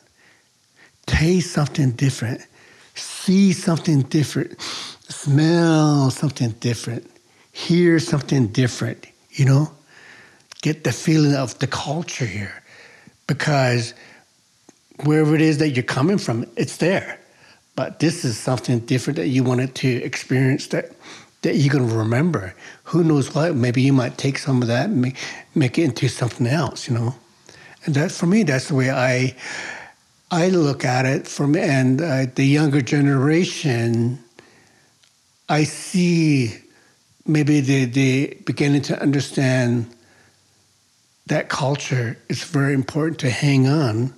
Taste 1.07 1.53
something 1.53 1.93
different. 1.93 2.47
See 2.95 3.53
something 3.53 4.03
different. 4.03 4.61
Smell 5.09 6.11
something 6.11 6.51
different. 6.61 7.11
Hear 7.53 7.99
something 7.99 8.49
different. 8.49 9.07
You 9.31 9.47
know, 9.47 9.73
get 10.63 10.85
the 10.85 10.93
feeling 10.93 11.35
of 11.35 11.59
the 11.59 11.67
culture 11.67 12.27
here, 12.27 12.63
because 13.27 13.95
wherever 15.05 15.35
it 15.35 15.41
is 15.41 15.59
that 15.59 15.71
you're 15.71 15.83
coming 15.83 16.19
from, 16.19 16.47
it's 16.57 16.77
there. 16.77 17.19
But 17.77 17.99
this 17.99 18.25
is 18.25 18.39
something 18.39 18.79
different 18.81 19.17
that 19.17 19.29
you 19.29 19.43
wanted 19.43 19.75
to 19.77 19.89
experience 19.89 20.69
that 20.69 20.93
that 21.45 21.57
you're 21.57 21.73
going 21.73 21.89
to 21.89 21.95
remember. 21.95 22.55
Who 22.85 23.05
knows 23.05 23.35
what? 23.35 23.55
Maybe 23.55 23.83
you 23.83 23.93
might 23.93 24.19
take 24.19 24.39
some 24.39 24.63
of 24.63 24.69
that 24.69 24.87
and 24.87 25.01
make, 25.01 25.17
make 25.55 25.79
it 25.79 25.85
into 25.85 26.09
something 26.09 26.47
else, 26.47 26.89
you 26.89 26.95
know. 26.95 27.15
And 27.85 27.95
that 27.95 28.11
for 28.11 28.27
me, 28.27 28.43
that's 28.43 28.69
the 28.69 28.75
way 28.75 28.91
I 28.91 29.37
I 30.31 30.49
look 30.49 30.85
at 30.85 31.05
it. 31.05 31.29
From 31.29 31.55
and 31.55 32.01
uh, 32.01 32.27
the 32.35 32.45
younger 32.45 32.81
generation, 32.81 34.19
I 35.49 35.65
see 35.65 36.57
maybe 37.27 37.61
they 37.61 37.85
they 37.85 38.39
beginning 38.47 38.83
to 38.83 39.01
understand 39.01 39.95
that 41.27 41.51
culture 41.51 42.17
is 42.31 42.43
very 42.43 42.73
important 42.73 43.21
to 43.21 43.31
hang 43.31 43.69
on. 43.69 44.15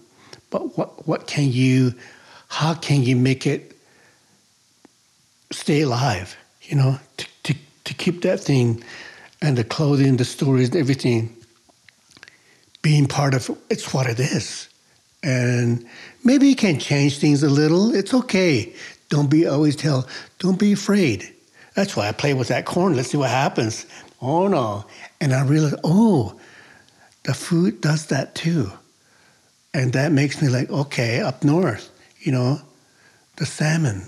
But 0.50 0.78
what 0.78 1.08
what 1.08 1.26
can 1.26 1.50
you? 1.50 1.92
How 2.48 2.74
can 2.74 3.02
you 3.02 3.16
make 3.16 3.48
it 3.48 3.76
stay 5.50 5.82
alive? 5.82 6.36
You 6.66 6.76
know, 6.76 6.98
to, 7.16 7.26
to, 7.44 7.54
to 7.84 7.94
keep 7.94 8.22
that 8.22 8.40
thing 8.40 8.82
and 9.40 9.56
the 9.56 9.64
clothing, 9.64 10.16
the 10.16 10.24
stories, 10.24 10.74
everything 10.74 11.36
being 12.82 13.06
part 13.06 13.34
of 13.34 13.50
it's 13.70 13.92
what 13.92 14.06
it 14.06 14.20
is. 14.20 14.68
And 15.22 15.84
maybe 16.24 16.48
you 16.48 16.56
can 16.56 16.78
change 16.78 17.18
things 17.18 17.42
a 17.42 17.48
little. 17.48 17.94
It's 17.94 18.14
okay. 18.14 18.72
Don't 19.08 19.28
be 19.28 19.46
always 19.46 19.76
tell, 19.76 20.06
don't 20.38 20.58
be 20.58 20.72
afraid. 20.72 21.32
That's 21.74 21.96
why 21.96 22.08
I 22.08 22.12
play 22.12 22.32
with 22.32 22.48
that 22.48 22.64
corn. 22.64 22.94
Let's 22.96 23.10
see 23.10 23.18
what 23.18 23.30
happens. 23.30 23.86
Oh 24.20 24.48
no. 24.48 24.84
And 25.20 25.32
I 25.34 25.44
realized, 25.44 25.80
oh, 25.84 26.38
the 27.24 27.34
food 27.34 27.80
does 27.80 28.06
that 28.06 28.34
too. 28.34 28.72
And 29.74 29.92
that 29.92 30.12
makes 30.12 30.40
me 30.40 30.48
like, 30.48 30.70
okay, 30.70 31.20
up 31.20 31.44
north, 31.44 31.90
you 32.20 32.32
know, 32.32 32.60
the 33.36 33.46
salmon. 33.46 34.06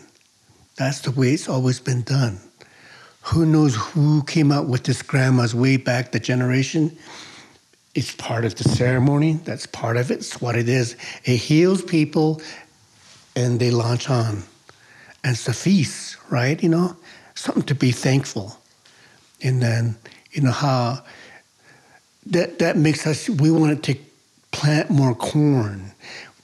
That's 0.77 1.01
the 1.01 1.11
way 1.11 1.33
it's 1.33 1.49
always 1.49 1.81
been 1.81 2.03
done. 2.03 2.39
Who 3.29 3.45
knows 3.45 3.77
who 3.77 4.23
came 4.23 4.51
up 4.51 4.67
with 4.67 4.85
this 4.85 5.03
grandma's 5.03 5.55
way 5.55 5.77
back 5.77 6.13
the 6.13 6.19
generation? 6.19 6.97
It's 7.95 8.15
part 8.15 8.47
of 8.47 8.55
the 8.55 8.65
ceremony. 8.65 9.35
That's 9.45 9.67
part 9.67 9.99
of 9.99 10.11
it. 10.11 10.21
It's 10.21 10.41
what 10.41 10.57
it 10.57 10.67
is. 10.67 10.97
It 11.25 11.37
heals 11.37 11.83
people 11.83 12.41
and 13.37 13.61
they 13.61 13.71
launch 13.71 14.09
on. 14.09 14.45
And 15.23 15.33
it's 15.35 15.47
a 15.47 15.53
feast, 15.53 16.17
right? 16.31 16.63
You 16.63 16.71
know, 16.71 16.97
something 17.35 17.65
to 17.65 17.75
be 17.75 17.91
thankful. 17.91 18.57
And 19.43 19.61
then, 19.61 19.97
you 20.33 20.41
know, 20.41 20.51
how 20.51 21.03
that, 22.27 22.59
that 22.61 22.79
makes 22.79 23.07
us, 23.07 23.29
we 23.29 23.51
wanted 23.51 23.83
to 23.85 23.97
plant 24.53 24.89
more 24.89 25.15
corn. 25.15 25.93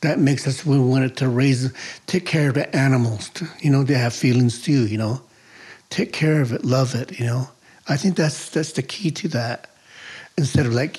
That 0.02 0.18
makes 0.18 0.46
us, 0.46 0.66
we 0.66 0.78
wanted 0.78 1.16
to 1.16 1.28
raise, 1.30 1.72
take 2.06 2.26
care 2.26 2.50
of 2.50 2.56
the 2.56 2.76
animals. 2.76 3.30
To, 3.30 3.48
you 3.60 3.70
know, 3.70 3.84
they 3.84 3.94
have 3.94 4.12
feelings 4.12 4.60
too, 4.60 4.86
you 4.86 4.98
know. 4.98 5.22
Take 5.90 6.12
care 6.12 6.40
of 6.40 6.52
it, 6.52 6.64
love 6.64 6.94
it, 6.94 7.18
you 7.18 7.26
know. 7.26 7.48
I 7.86 7.96
think 7.96 8.16
that's 8.16 8.48
that's 8.50 8.72
the 8.72 8.82
key 8.82 9.10
to 9.10 9.28
that. 9.28 9.70
Instead 10.36 10.66
of 10.66 10.72
like, 10.72 10.98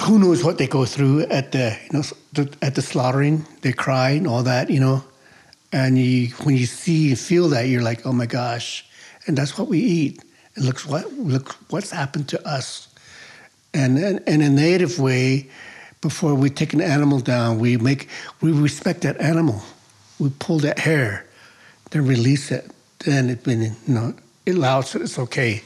who 0.00 0.18
knows 0.18 0.44
what 0.44 0.58
they 0.58 0.66
go 0.66 0.84
through 0.84 1.22
at 1.22 1.52
the 1.52 1.78
you 1.84 1.98
know 1.98 2.04
the, 2.32 2.54
at 2.62 2.74
the 2.74 2.82
slaughtering. 2.82 3.46
They 3.62 3.72
cry 3.72 4.10
and 4.10 4.26
all 4.26 4.42
that, 4.42 4.70
you 4.70 4.80
know. 4.80 5.04
And 5.72 5.96
you, 5.96 6.28
when 6.42 6.56
you 6.56 6.66
see 6.66 7.10
and 7.10 7.18
feel 7.18 7.48
that, 7.50 7.62
you're 7.68 7.82
like, 7.82 8.04
oh 8.04 8.12
my 8.12 8.26
gosh, 8.26 8.84
and 9.26 9.38
that's 9.38 9.56
what 9.56 9.68
we 9.68 9.78
eat. 9.78 10.22
It 10.56 10.62
looks 10.62 10.84
what 10.84 11.10
look 11.14 11.52
what's 11.70 11.90
happened 11.90 12.28
to 12.28 12.46
us. 12.46 12.88
And 13.72 13.98
and 13.98 14.20
in 14.26 14.42
a 14.42 14.50
native 14.50 14.98
way, 14.98 15.48
before 16.02 16.34
we 16.34 16.50
take 16.50 16.74
an 16.74 16.82
animal 16.82 17.20
down, 17.20 17.58
we 17.58 17.78
make 17.78 18.08
we 18.42 18.52
respect 18.52 19.02
that 19.02 19.18
animal. 19.20 19.62
We 20.18 20.30
pull 20.38 20.58
that 20.60 20.78
hair, 20.78 21.26
then 21.92 22.06
release 22.06 22.50
it. 22.50 22.70
Then 23.00 23.30
it 23.30 23.44
been 23.44 23.62
you 23.62 23.74
know 23.86 24.14
it 24.44 24.56
allows. 24.56 24.94
It's 24.94 25.18
okay. 25.18 25.62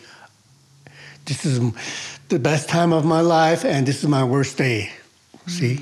This 1.24 1.44
is 1.44 1.60
the 2.28 2.38
best 2.38 2.68
time 2.68 2.92
of 2.92 3.04
my 3.04 3.20
life, 3.20 3.64
and 3.64 3.86
this 3.86 4.02
is 4.02 4.08
my 4.08 4.22
worst 4.22 4.58
day. 4.58 4.90
See, 5.46 5.80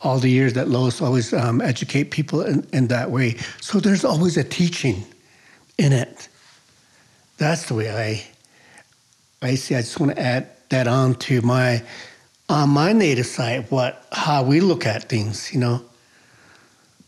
all 0.00 0.18
the 0.18 0.30
years 0.30 0.54
that 0.54 0.68
Lois 0.68 1.02
always 1.02 1.32
um, 1.32 1.60
educate 1.60 2.10
people 2.10 2.42
in, 2.42 2.66
in 2.72 2.88
that 2.88 3.10
way. 3.10 3.36
So 3.60 3.78
there's 3.78 4.04
always 4.04 4.36
a 4.36 4.44
teaching 4.44 5.04
in 5.76 5.92
it. 5.92 6.28
That's 7.36 7.66
the 7.66 7.74
way 7.74 7.90
I 7.90 9.46
I 9.46 9.54
see. 9.54 9.74
I 9.74 9.80
just 9.80 10.00
want 10.00 10.16
to 10.16 10.20
add 10.20 10.48
that 10.70 10.88
on 10.88 11.14
to 11.14 11.40
my 11.42 11.82
on 12.48 12.70
my 12.70 12.92
native 12.92 13.26
side, 13.26 13.70
what 13.70 14.06
how 14.12 14.42
we 14.42 14.60
look 14.60 14.86
at 14.86 15.08
things. 15.08 15.52
You 15.52 15.60
know, 15.60 15.82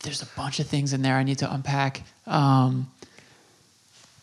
There's 0.03 0.23
a 0.23 0.27
bunch 0.37 0.61
of 0.61 0.67
things 0.67 0.93
in 0.93 1.03
there 1.03 1.17
I 1.17 1.23
need 1.23 1.39
to 1.39 1.53
unpack. 1.53 2.03
Um, 2.27 2.91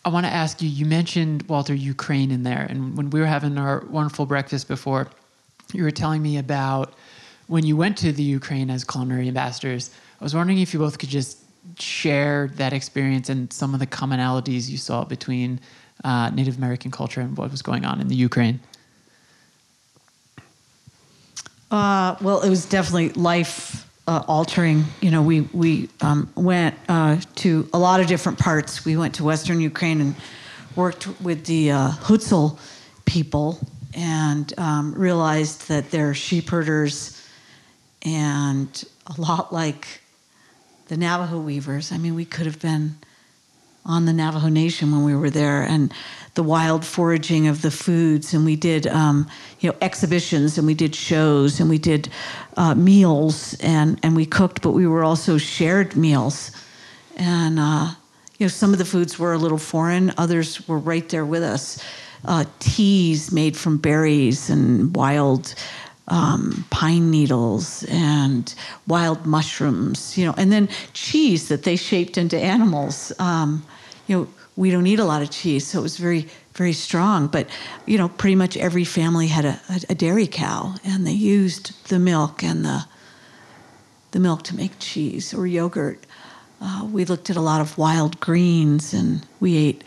I 0.04 0.10
want 0.10 0.26
to 0.26 0.32
ask 0.32 0.62
you. 0.62 0.70
You 0.70 0.86
mentioned 0.86 1.44
Walter 1.44 1.74
Ukraine 1.74 2.32
in 2.32 2.44
there, 2.44 2.66
and 2.70 2.98
when 2.98 3.10
we 3.10 3.20
were 3.20 3.26
having 3.26 3.58
our 3.58 3.84
wonderful 3.90 4.26
breakfast 4.26 4.68
before, 4.68 5.10
you 5.74 5.84
were 5.84 5.92
telling 5.92 6.22
me 6.22 6.38
about 6.38 6.94
when 7.48 7.66
you 7.66 7.76
went 7.76 7.98
to 7.98 8.12
the 8.12 8.24
Ukraine 8.24 8.70
as 8.70 8.84
culinary 8.84 9.28
ambassadors. 9.28 9.92
I 10.20 10.24
was 10.24 10.34
wondering 10.34 10.60
if 10.60 10.74
you 10.74 10.80
both 10.80 10.98
could 10.98 11.10
just 11.10 11.40
share 11.78 12.50
that 12.56 12.74
experience 12.74 13.30
and 13.30 13.52
some 13.52 13.74
of 13.74 13.80
the 13.80 13.88
commonalities 13.88 14.70
you 14.70 14.78
saw 14.78 15.04
between 15.04 15.60
uh, 16.04 16.30
Native 16.30 16.58
American 16.58 16.92
culture 16.92 17.22
and 17.22 17.38
what 17.38 17.52
was 17.52 17.62
going 17.62 17.86
on 17.86 18.00
in 18.00 18.08
the 18.08 18.16
Ukraine. 18.16 18.60
Uh, 21.70 22.16
well, 22.22 22.42
it 22.42 22.50
was 22.50 22.66
definitely 22.66 23.10
life 23.10 23.87
uh, 24.08 24.24
altering. 24.28 24.86
You 25.02 25.12
know, 25.12 25.22
we 25.22 25.42
we 25.42 25.90
um, 26.02 26.32
went 26.36 26.76
uh, 26.88 27.18
to 27.36 27.70
a 27.74 27.78
lot 27.78 28.00
of 28.00 28.08
different 28.08 28.40
parts. 28.40 28.86
We 28.86 28.98
went 28.98 29.16
to 29.16 29.24
Western 29.24 29.60
Ukraine 29.60 30.02
and 30.02 30.16
worked 30.76 31.08
with 31.22 31.46
the 31.46 31.72
uh, 31.72 31.92
people 33.06 33.60
and 33.94 34.54
um, 34.58 34.94
realized 34.94 35.68
that 35.68 35.92
they're 35.92 36.14
sheep 36.14 36.50
herders 36.50 37.14
and 38.04 38.84
a 39.08 39.20
lot 39.20 39.52
like 39.52 40.02
the 40.88 40.98
Navajo 40.98 41.40
weavers. 41.40 41.92
I 41.92 41.98
mean, 41.98 42.16
we 42.16 42.26
could 42.26 42.46
have 42.46 42.62
been 42.62 42.96
on 43.86 44.06
the 44.06 44.14
Navajo 44.14 44.50
Nation 44.50 44.92
when 44.92 45.04
we 45.04 45.16
were 45.16 45.30
there, 45.30 45.64
and 45.64 45.92
the 46.38 46.44
wild 46.44 46.86
foraging 46.86 47.48
of 47.48 47.64
the 47.64 47.72
foods, 47.72 48.32
and 48.32 48.46
we 48.46 48.56
did 48.56 48.86
um, 48.86 49.28
you 49.60 49.70
know 49.70 49.76
exhibitions, 49.82 50.60
and 50.60 50.68
we 50.68 50.76
did 50.76 50.94
shows, 50.96 51.60
and 51.60 51.68
we 51.68 51.80
did 51.80 52.10
uh, 52.58 52.76
meals, 52.76 53.58
and 53.60 54.00
and 54.04 54.16
we 54.16 54.24
cooked, 54.24 54.62
but 54.62 54.72
we 54.72 54.86
were 54.86 55.04
also 55.04 55.40
shared 55.40 55.96
meals, 55.98 56.52
and 57.16 57.58
uh, 57.60 57.88
you 58.38 58.46
know 58.46 58.50
some 58.50 58.72
of 58.72 58.78
the 58.78 58.86
foods 58.86 59.18
were 59.18 59.34
a 59.34 59.38
little 59.40 59.58
foreign, 59.58 60.14
others 60.20 60.68
were 60.68 60.78
right 60.78 61.10
there 61.10 61.26
with 61.26 61.42
us. 61.42 61.84
Uh, 62.24 62.46
teas 62.60 63.32
made 63.32 63.58
from 63.58 63.78
berries 63.78 64.52
and 64.52 64.96
wild 64.96 65.56
um, 66.08 66.66
pine 66.70 67.10
needles 67.10 67.84
and 67.90 68.54
wild 68.86 69.26
mushrooms, 69.26 70.16
you 70.16 70.26
know, 70.26 70.36
and 70.38 70.52
then 70.52 70.70
cheese 70.94 71.48
that 71.48 71.64
they 71.64 71.76
shaped 71.76 72.16
into 72.16 72.38
animals. 72.38 73.12
Um, 73.18 73.66
you 74.06 74.18
know, 74.18 74.28
we 74.58 74.72
don't 74.72 74.88
eat 74.88 75.00
a 75.00 75.06
lot 75.06 75.22
of 75.22 75.30
cheese, 75.30 75.68
so 75.68 75.80
it 75.80 75.84
was 75.84 75.98
very, 75.98 76.28
very 76.56 76.74
strong. 76.74 77.28
But, 77.28 77.48
you 77.86 77.98
know, 77.98 78.10
pretty 78.10 78.36
much 78.36 78.58
every 78.58 78.84
family 78.84 79.28
had 79.28 79.46
a, 79.46 79.62
a, 79.70 79.82
a 79.92 79.96
dairy 79.96 80.28
cow, 80.28 80.76
and 80.84 81.08
they 81.08 81.14
used 81.14 81.88
the 81.88 82.00
milk 82.00 82.44
and 82.44 82.66
the 82.66 82.86
the 84.12 84.20
milk 84.20 84.42
to 84.42 84.56
make 84.56 84.72
cheese 84.80 85.34
or 85.34 85.46
yogurt. 85.46 86.00
Uh, 86.62 86.88
we 86.92 87.04
looked 87.04 87.30
at 87.30 87.36
a 87.36 87.42
lot 87.42 87.62
of 87.62 87.78
wild 87.78 88.20
greens, 88.20 88.94
and 88.94 89.26
we 89.40 89.56
ate 89.58 89.84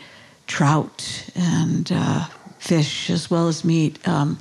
trout 0.47 1.29
and 1.35 1.91
uh, 1.91 2.25
fish 2.57 3.09
as 3.09 3.29
well 3.29 3.47
as 3.49 3.65
meat. 3.65 4.07
Um, 4.07 4.39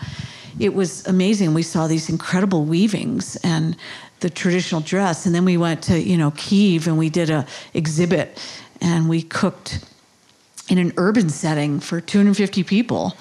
it 0.61 0.75
was 0.75 1.05
amazing. 1.07 1.55
We 1.55 1.63
saw 1.63 1.89
these 1.89 2.09
incredible 2.09 2.65
weavings 2.65 3.37
and 3.37 3.77
the 4.21 4.31
traditional 4.31 4.81
dress, 4.81 5.27
and 5.27 5.35
then 5.35 5.45
we 5.45 5.57
went 5.57 5.83
to 5.85 5.99
you 5.99 6.17
know 6.17 6.31
Kiev 6.33 6.87
and 6.87 6.97
we 6.97 7.11
did 7.11 7.31
a 7.31 7.47
exhibit, 7.75 8.39
and 8.81 9.09
we 9.09 9.23
cooked 9.23 9.85
in 10.71 10.79
an 10.79 10.93
urban 10.97 11.29
setting 11.29 11.81
for 11.81 12.01
250 12.01 12.63
people. 12.63 13.15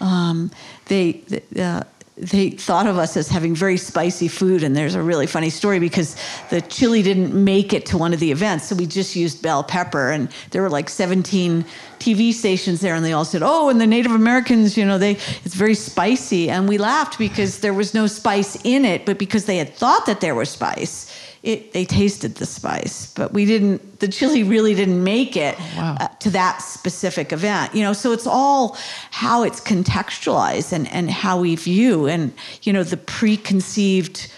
Um, 0.00 0.50
they 0.86 1.22
uh, 1.58 1.82
they 2.18 2.48
thought 2.48 2.86
of 2.86 2.96
us 2.96 3.14
as 3.18 3.28
having 3.28 3.54
very 3.54 3.76
spicy 3.76 4.28
food, 4.28 4.62
and 4.62 4.74
there's 4.74 4.94
a 4.94 5.02
really 5.02 5.26
funny 5.26 5.50
story 5.50 5.78
because 5.78 6.16
the 6.48 6.62
chili 6.62 7.02
didn't 7.02 7.34
make 7.34 7.74
it 7.74 7.84
to 7.86 7.98
one 7.98 8.14
of 8.14 8.20
the 8.20 8.32
events, 8.32 8.68
so 8.68 8.74
we 8.74 8.86
just 8.86 9.14
used 9.14 9.42
bell 9.42 9.62
pepper, 9.62 10.10
and 10.10 10.30
there 10.50 10.62
were 10.62 10.70
like 10.70 10.88
17 10.88 11.64
TV 11.98 12.32
stations 12.32 12.80
there, 12.80 12.94
and 12.94 13.04
they 13.04 13.12
all 13.12 13.26
said, 13.26 13.42
"Oh, 13.44 13.68
and 13.68 13.78
the 13.78 13.86
Native 13.86 14.12
Americans, 14.12 14.78
you 14.78 14.86
know, 14.86 14.96
they 14.96 15.12
it's 15.44 15.54
very 15.54 15.74
spicy," 15.74 16.48
and 16.48 16.66
we 16.66 16.78
laughed 16.78 17.18
because 17.18 17.58
there 17.58 17.74
was 17.74 17.92
no 17.92 18.06
spice 18.06 18.56
in 18.64 18.86
it, 18.86 19.04
but 19.04 19.18
because 19.18 19.44
they 19.44 19.58
had 19.58 19.74
thought 19.74 20.06
that 20.06 20.22
there 20.22 20.34
was 20.34 20.48
spice. 20.48 21.12
It, 21.42 21.72
they 21.72 21.84
tasted 21.84 22.36
the 22.36 22.46
spice, 22.46 23.12
but 23.14 23.32
we 23.32 23.44
didn't. 23.44 24.00
The 24.00 24.08
chili 24.08 24.42
really 24.42 24.74
didn't 24.74 25.02
make 25.02 25.36
it 25.36 25.58
wow. 25.76 25.96
uh, 26.00 26.08
to 26.08 26.30
that 26.30 26.58
specific 26.58 27.32
event. 27.32 27.74
You 27.74 27.82
know, 27.82 27.92
so 27.92 28.12
it's 28.12 28.26
all 28.26 28.76
how 29.10 29.42
it's 29.42 29.60
contextualized 29.60 30.72
and 30.72 30.88
and 30.88 31.10
how 31.10 31.40
we 31.40 31.54
view 31.54 32.06
and 32.06 32.32
you 32.62 32.72
know 32.72 32.82
the 32.82 32.96
preconceived. 32.96 34.32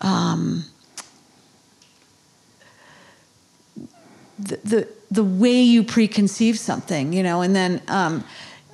Um, 0.00 0.64
the, 4.38 4.58
the 4.64 4.88
the 5.10 5.24
way 5.24 5.60
you 5.60 5.84
preconceive 5.84 6.58
something, 6.58 7.12
you 7.12 7.22
know, 7.22 7.40
and 7.40 7.54
then 7.54 7.80
um, 7.88 8.24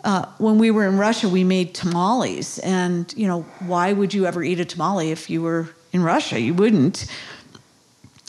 uh, 0.05 0.27
when 0.39 0.59
we 0.59 0.71
were 0.71 0.87
in 0.87 0.97
Russia, 0.97 1.29
we 1.29 1.45
made 1.45 1.75
tamales, 1.75 2.59
and 2.61 3.13
you 3.17 3.27
know, 3.27 3.43
why 3.61 3.93
would 3.93 4.15
you 4.15 4.27
ever 4.27 4.43
eat 4.43 4.61
a 4.61 4.65
tamale 4.65 5.11
if 5.11 5.29
you 5.29 5.43
were 5.43 5.69
in 5.93 6.03
Russia? 6.03 6.41
You 6.41 6.55
wouldn't. 6.55 7.07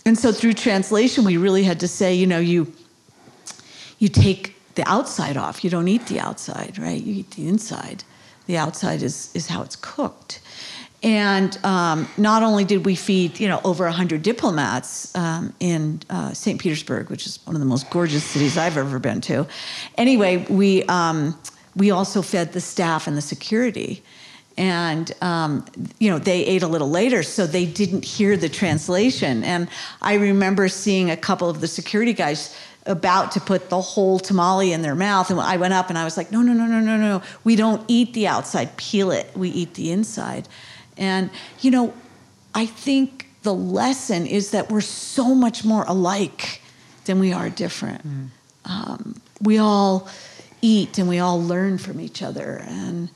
And 0.05 0.17
so 0.17 0.31
through 0.31 0.53
translation, 0.53 1.23
we 1.23 1.37
really 1.37 1.63
had 1.63 1.79
to 1.81 1.87
say, 1.87 2.13
you 2.13 2.27
know, 2.27 2.39
you 2.39 2.71
you 3.99 4.07
take 4.07 4.55
the 4.75 4.87
outside 4.89 5.37
off. 5.37 5.63
You 5.63 5.69
don't 5.69 5.87
eat 5.87 6.07
the 6.07 6.19
outside, 6.19 6.79
right? 6.79 7.01
You 7.01 7.13
eat 7.19 7.31
the 7.31 7.47
inside. 7.47 8.03
The 8.47 8.57
outside 8.57 9.03
is 9.03 9.31
is 9.35 9.47
how 9.47 9.61
it's 9.61 9.75
cooked. 9.75 10.41
And 11.03 11.57
um, 11.65 12.07
not 12.17 12.43
only 12.43 12.63
did 12.63 12.85
we 12.85 12.95
feed, 12.95 13.39
you 13.39 13.47
know, 13.47 13.59
over 13.63 13.85
100 13.85 14.21
diplomats 14.21 15.15
um, 15.15 15.51
in 15.59 15.99
uh, 16.11 16.31
St. 16.31 16.59
Petersburg, 16.59 17.09
which 17.09 17.25
is 17.25 17.39
one 17.45 17.55
of 17.55 17.59
the 17.59 17.65
most 17.65 17.89
gorgeous 17.89 18.23
cities 18.23 18.55
I've 18.55 18.77
ever 18.77 18.99
been 18.99 19.19
to. 19.21 19.47
Anyway, 19.97 20.45
we 20.47 20.83
um, 20.83 21.39
we 21.75 21.89
also 21.91 22.21
fed 22.21 22.53
the 22.53 22.61
staff 22.61 23.07
and 23.07 23.17
the 23.17 23.21
security, 23.21 24.03
and 24.57 25.11
um, 25.21 25.65
you 25.99 26.09
know 26.09 26.19
they 26.19 26.45
ate 26.45 26.63
a 26.63 26.67
little 26.67 26.89
later, 26.89 27.23
so 27.23 27.47
they 27.47 27.65
didn't 27.65 28.05
hear 28.05 28.37
the 28.37 28.49
translation. 28.49 29.43
And 29.43 29.67
I 30.01 30.15
remember 30.15 30.67
seeing 30.67 31.09
a 31.09 31.17
couple 31.17 31.49
of 31.49 31.61
the 31.61 31.67
security 31.67 32.13
guys 32.13 32.55
about 32.85 33.31
to 33.33 33.39
put 33.39 33.69
the 33.69 33.81
whole 33.81 34.19
tamale 34.19 34.73
in 34.73 34.81
their 34.81 34.95
mouth. 34.95 35.29
And 35.29 35.39
I 35.39 35.57
went 35.57 35.73
up 35.73 35.89
and 35.89 35.97
I 35.97 36.03
was 36.03 36.17
like, 36.17 36.31
no, 36.31 36.41
no, 36.41 36.53
no, 36.53 36.65
no, 36.65 36.79
no, 36.79 36.97
no. 36.97 37.21
We 37.43 37.55
don't 37.55 37.83
eat 37.87 38.13
the 38.13 38.27
outside, 38.27 38.75
peel 38.77 39.11
it. 39.11 39.29
We 39.35 39.49
eat 39.49 39.75
the 39.75 39.91
inside. 39.91 40.47
And, 40.97 41.29
you 41.59 41.71
know, 41.71 41.93
I 42.55 42.65
think 42.65 43.27
the 43.43 43.53
lesson 43.53 44.25
is 44.25 44.51
that 44.51 44.69
we're 44.69 44.81
so 44.81 45.35
much 45.35 45.63
more 45.63 45.83
alike 45.87 46.61
than 47.05 47.19
we 47.19 47.33
are 47.33 47.49
different. 47.49 48.07
Mm. 48.07 48.27
Um, 48.65 49.21
we 49.41 49.57
all 49.57 50.07
eat 50.61 50.97
and 50.97 51.07
we 51.07 51.19
all 51.19 51.41
learn 51.41 51.77
from 51.77 51.99
each 51.99 52.21
other. 52.21 52.63
And, 52.67 53.09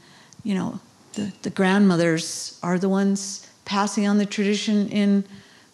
you 0.44 0.56
know, 0.56 0.80
the, 1.16 1.32
the 1.41 1.49
grandmothers 1.49 2.59
are 2.61 2.78
the 2.78 2.89
ones 2.89 3.47
passing 3.66 4.07
on 4.07 4.18
the 4.18 4.26
tradition 4.26 4.89
in 4.89 5.24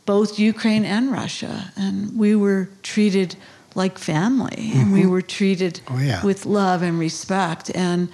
both 0.06 0.40
Ukraine 0.40 0.86
and 0.86 1.12
Russia. 1.12 1.72
And 1.76 2.18
we 2.18 2.36
were 2.36 2.70
treated 2.84 3.36
like 3.76 3.98
family 3.98 4.72
and 4.76 4.92
we 4.94 5.06
were 5.06 5.22
treated 5.22 5.82
Oh, 5.88 5.98
yeah. 6.00 6.24
with 6.26 6.46
love 6.46 6.82
and 6.82 7.00
respect. 7.00 7.72
And, 7.76 8.10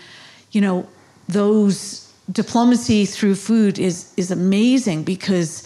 you 0.51 0.61
know, 0.61 0.87
those 1.27 2.11
diplomacy 2.31 3.05
through 3.05 3.35
food 3.35 3.79
is 3.79 4.13
is 4.17 4.31
amazing 4.31 5.03
because 5.03 5.63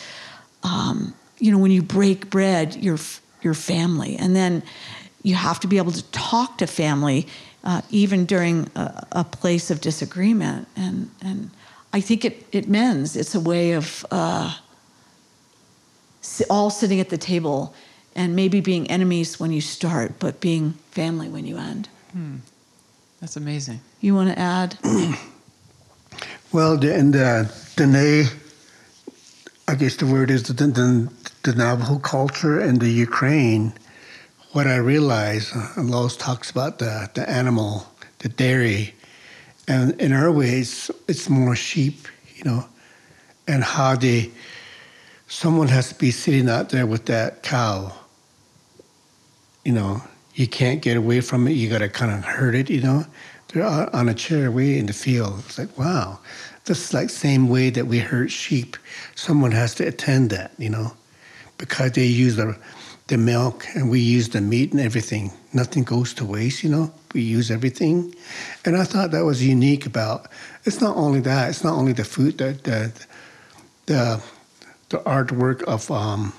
um, 0.64 1.14
you 1.40 1.52
know 1.52 1.58
when 1.58 1.72
you 1.72 1.82
break 1.82 2.30
bread 2.30 2.76
you're 2.76 3.00
your 3.42 3.56
family 3.56 4.16
and 4.18 4.36
then 4.36 4.62
you 5.24 5.34
have 5.36 5.60
to 5.60 5.68
be 5.68 5.78
able 5.78 5.92
to 5.92 6.04
talk 6.12 6.58
to 6.60 6.68
family 6.68 7.28
uh, 7.64 7.82
even 7.90 8.26
during 8.26 8.70
a, 8.76 9.08
a 9.12 9.24
place 9.24 9.72
of 9.72 9.82
disagreement 9.82 10.68
and 10.76 11.10
and 11.22 11.52
I 11.94 12.00
think 12.00 12.24
it, 12.24 12.48
it 12.52 12.70
mends. 12.70 13.16
It's 13.16 13.36
a 13.36 13.40
way 13.40 13.74
of 13.74 14.06
uh, 14.12 14.56
all 16.50 16.70
sitting 16.70 17.00
at 17.02 17.10
the 17.10 17.18
table 17.18 17.74
and 18.16 18.36
maybe 18.36 18.62
being 18.62 18.90
enemies 18.90 19.40
when 19.40 19.52
you 19.52 19.62
start, 19.62 20.14
but 20.20 20.40
being 20.40 20.74
family 20.92 21.28
when 21.28 21.46
you 21.46 21.58
end. 21.58 21.90
That's 23.20 23.36
amazing. 23.36 23.82
You 24.00 24.16
want 24.16 24.30
to 24.30 24.40
add? 24.40 24.78
Well, 26.54 26.76
the, 26.76 26.94
in 26.94 27.12
the 27.12 27.50
Diné, 27.78 28.28
I 29.70 29.76
guess 29.76 29.96
the 29.96 30.06
word 30.06 30.30
is 30.30 30.44
the, 30.44 30.52
the, 30.52 31.10
the 31.44 31.56
Navajo 31.56 31.98
culture 31.98 32.60
and 32.60 32.82
the 32.82 32.90
Ukraine. 32.90 33.72
What 34.54 34.68
I 34.68 34.76
realize, 34.76 35.54
uh, 35.54 35.82
Lois 35.82 36.18
talks 36.18 36.52
about 36.52 36.80
the, 36.80 37.10
the 37.14 37.30
animal, 37.30 37.88
the 38.20 38.28
dairy, 38.28 38.94
and 39.66 40.00
in 40.02 40.12
our 40.12 40.30
ways, 40.30 40.92
it's 41.08 41.30
more 41.30 41.56
sheep, 41.56 42.06
you 42.36 42.44
know, 42.44 42.66
and 43.48 43.64
how 43.64 43.96
they, 43.96 44.30
someone 45.30 45.70
has 45.70 45.88
to 45.90 45.96
be 45.96 46.12
sitting 46.12 46.50
out 46.50 46.68
there 46.68 46.86
with 46.86 47.06
that 47.06 47.44
cow. 47.44 47.94
You 49.64 49.72
know, 49.72 50.04
you 50.36 50.48
can't 50.48 50.82
get 50.82 50.98
away 50.98 51.22
from 51.22 51.48
it. 51.48 51.52
You 51.52 51.70
got 51.70 51.78
to 51.78 51.88
kind 51.88 52.12
of 52.12 52.26
herd 52.26 52.54
it, 52.54 52.70
you 52.70 52.82
know. 52.82 53.06
They're 53.48 53.64
on 53.64 53.88
on 53.90 54.10
a 54.10 54.14
chair 54.14 54.52
way 54.52 54.78
in 54.78 54.86
the 54.86 54.94
field. 54.94 55.44
It's 55.46 55.58
like, 55.60 55.78
wow, 55.78 56.20
this 56.66 56.84
is 56.84 56.94
like 56.94 57.10
same 57.10 57.48
way 57.48 57.70
that 57.70 57.88
we 57.88 58.00
herd 58.00 58.32
sheep. 58.34 58.76
Someone 59.16 59.52
has 59.52 59.76
to 59.76 59.88
attend 59.88 60.30
that, 60.32 60.52
you 60.58 60.70
know, 60.70 60.92
because 61.58 61.94
they 61.94 62.06
use 62.06 62.36
the, 62.36 62.58
the 63.12 63.18
milk 63.18 63.68
and 63.76 63.90
we 63.90 64.00
use 64.00 64.30
the 64.30 64.40
meat 64.40 64.72
and 64.72 64.80
everything. 64.80 65.32
Nothing 65.54 65.84
goes 65.84 66.14
to 66.14 66.26
waste, 66.26 66.64
you 66.64 66.70
know. 66.70 66.94
We 67.14 67.22
use 67.22 67.52
everything, 67.52 68.16
and 68.64 68.78
I 68.78 68.86
thought 68.86 69.12
that 69.12 69.26
was 69.26 69.46
unique 69.46 69.86
about. 69.86 70.30
It's 70.64 70.80
not 70.80 70.96
only 70.96 71.20
that. 71.20 71.50
It's 71.50 71.62
not 71.62 71.74
only 71.74 71.92
the 71.92 72.06
food. 72.06 72.38
The 72.38 72.54
the 72.64 72.94
the, 73.86 74.24
the 74.88 75.00
artwork 75.00 75.62
of 75.64 75.92
um, 75.92 76.32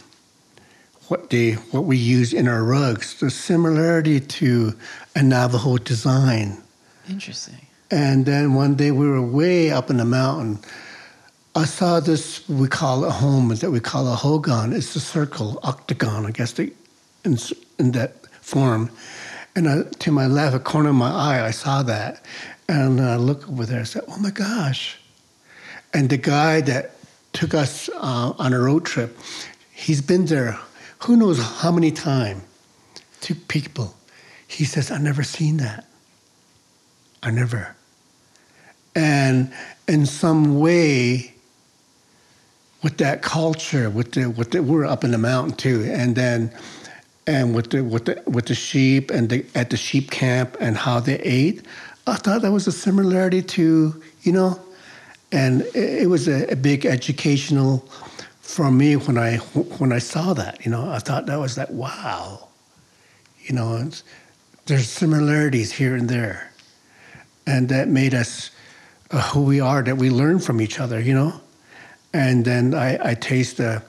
what 1.08 1.28
they 1.28 1.52
what 1.72 1.84
we 1.84 1.98
use 1.98 2.32
in 2.32 2.48
our 2.48 2.64
rugs. 2.64 3.20
The 3.20 3.30
similarity 3.30 4.18
to 4.18 4.72
a 5.14 5.22
Navajo 5.22 5.76
design. 5.76 6.62
Interesting. 7.06 7.66
And 7.90 8.24
then 8.24 8.54
one 8.54 8.76
day 8.76 8.92
we 8.92 9.06
were 9.06 9.20
way 9.20 9.70
up 9.70 9.90
in 9.90 9.98
the 9.98 10.06
mountain. 10.06 10.58
I 11.54 11.66
saw 11.66 12.00
this, 12.00 12.48
we 12.48 12.66
call 12.66 13.04
it 13.04 13.10
home, 13.10 13.48
that 13.48 13.70
we 13.70 13.80
call 13.80 14.08
a 14.08 14.16
hogan. 14.16 14.72
It's 14.72 14.96
a 14.96 15.00
circle, 15.00 15.60
octagon, 15.62 16.24
I 16.24 16.30
guess, 16.30 16.58
in, 16.58 16.72
in 17.78 17.92
that 17.92 18.26
form. 18.40 18.90
And 19.54 19.68
I, 19.68 19.82
to 19.82 20.10
my 20.10 20.26
left, 20.26 20.56
a 20.56 20.58
corner 20.58 20.88
of 20.88 20.94
my 20.94 21.10
eye, 21.10 21.44
I 21.44 21.50
saw 21.50 21.82
that. 21.82 22.24
And 22.68 23.02
I 23.02 23.16
look 23.16 23.46
over 23.50 23.66
there 23.66 23.80
and 23.80 23.88
said, 23.88 24.04
oh 24.08 24.18
my 24.18 24.30
gosh. 24.30 24.98
And 25.92 26.08
the 26.08 26.16
guy 26.16 26.62
that 26.62 26.92
took 27.34 27.52
us 27.52 27.90
uh, 27.90 28.32
on 28.38 28.54
a 28.54 28.58
road 28.58 28.86
trip, 28.86 29.18
he's 29.72 30.00
been 30.00 30.24
there 30.24 30.58
who 31.00 31.16
knows 31.16 31.38
how 31.38 31.70
many 31.70 31.90
times 31.90 32.42
to 33.22 33.34
people. 33.34 33.94
He 34.48 34.64
says, 34.64 34.90
i 34.90 34.98
never 34.98 35.22
seen 35.22 35.58
that. 35.58 35.86
I 37.22 37.30
never. 37.30 37.76
And 38.94 39.52
in 39.86 40.06
some 40.06 40.58
way, 40.60 41.31
with 42.82 42.98
that 42.98 43.22
culture, 43.22 43.90
with 43.90 44.12
the 44.12 44.30
with 44.30 44.50
the 44.50 44.62
we're 44.62 44.84
up 44.84 45.04
in 45.04 45.10
the 45.10 45.18
mountain 45.18 45.56
too, 45.56 45.84
and 45.90 46.16
then 46.16 46.50
and 47.26 47.54
with 47.54 47.70
the 47.70 47.82
with 47.82 48.06
the 48.06 48.22
with 48.26 48.46
the 48.46 48.54
sheep 48.54 49.10
and 49.10 49.28
the, 49.30 49.46
at 49.54 49.70
the 49.70 49.76
sheep 49.76 50.10
camp 50.10 50.56
and 50.60 50.76
how 50.76 51.00
they 51.00 51.18
ate, 51.20 51.64
I 52.06 52.16
thought 52.16 52.42
that 52.42 52.52
was 52.52 52.66
a 52.66 52.72
similarity 52.72 53.42
to 53.42 54.02
you 54.22 54.32
know, 54.32 54.60
and 55.30 55.62
it, 55.74 56.02
it 56.02 56.08
was 56.08 56.28
a, 56.28 56.46
a 56.50 56.56
big 56.56 56.86
educational 56.86 57.78
for 58.40 58.70
me 58.70 58.96
when 58.96 59.18
I 59.18 59.36
when 59.78 59.92
I 59.92 59.98
saw 59.98 60.34
that. 60.34 60.64
You 60.64 60.70
know, 60.70 60.90
I 60.90 60.98
thought 60.98 61.26
that 61.26 61.38
was 61.38 61.56
like 61.56 61.70
wow, 61.70 62.48
you 63.44 63.54
know, 63.54 63.90
there's 64.66 64.88
similarities 64.88 65.72
here 65.72 65.94
and 65.94 66.08
there 66.08 66.52
and 67.46 67.68
that 67.68 67.88
made 67.88 68.14
us 68.14 68.50
uh, 69.10 69.20
who 69.30 69.42
we 69.42 69.60
are 69.60 69.82
that 69.82 69.96
we 69.96 70.10
learn 70.10 70.38
from 70.38 70.60
each 70.60 70.78
other 70.80 71.00
you 71.00 71.14
know 71.14 71.40
and 72.12 72.44
then 72.44 72.74
i, 72.74 73.10
I 73.10 73.14
taste 73.14 73.56
the, 73.56 73.82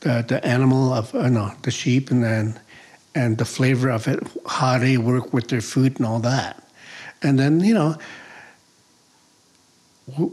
the 0.00 0.24
the 0.26 0.44
animal 0.44 0.92
of 0.92 1.14
uh, 1.14 1.28
no 1.28 1.52
the 1.62 1.70
sheep 1.70 2.10
and 2.10 2.22
then 2.22 2.60
and 3.14 3.38
the 3.38 3.44
flavor 3.44 3.90
of 3.90 4.06
it 4.06 4.20
how 4.46 4.78
they 4.78 4.96
work 4.96 5.32
with 5.32 5.48
their 5.48 5.60
food 5.60 5.96
and 5.98 6.06
all 6.06 6.20
that. 6.20 6.66
And 7.22 7.38
then 7.38 7.60
you 7.60 7.74
know 7.74 7.96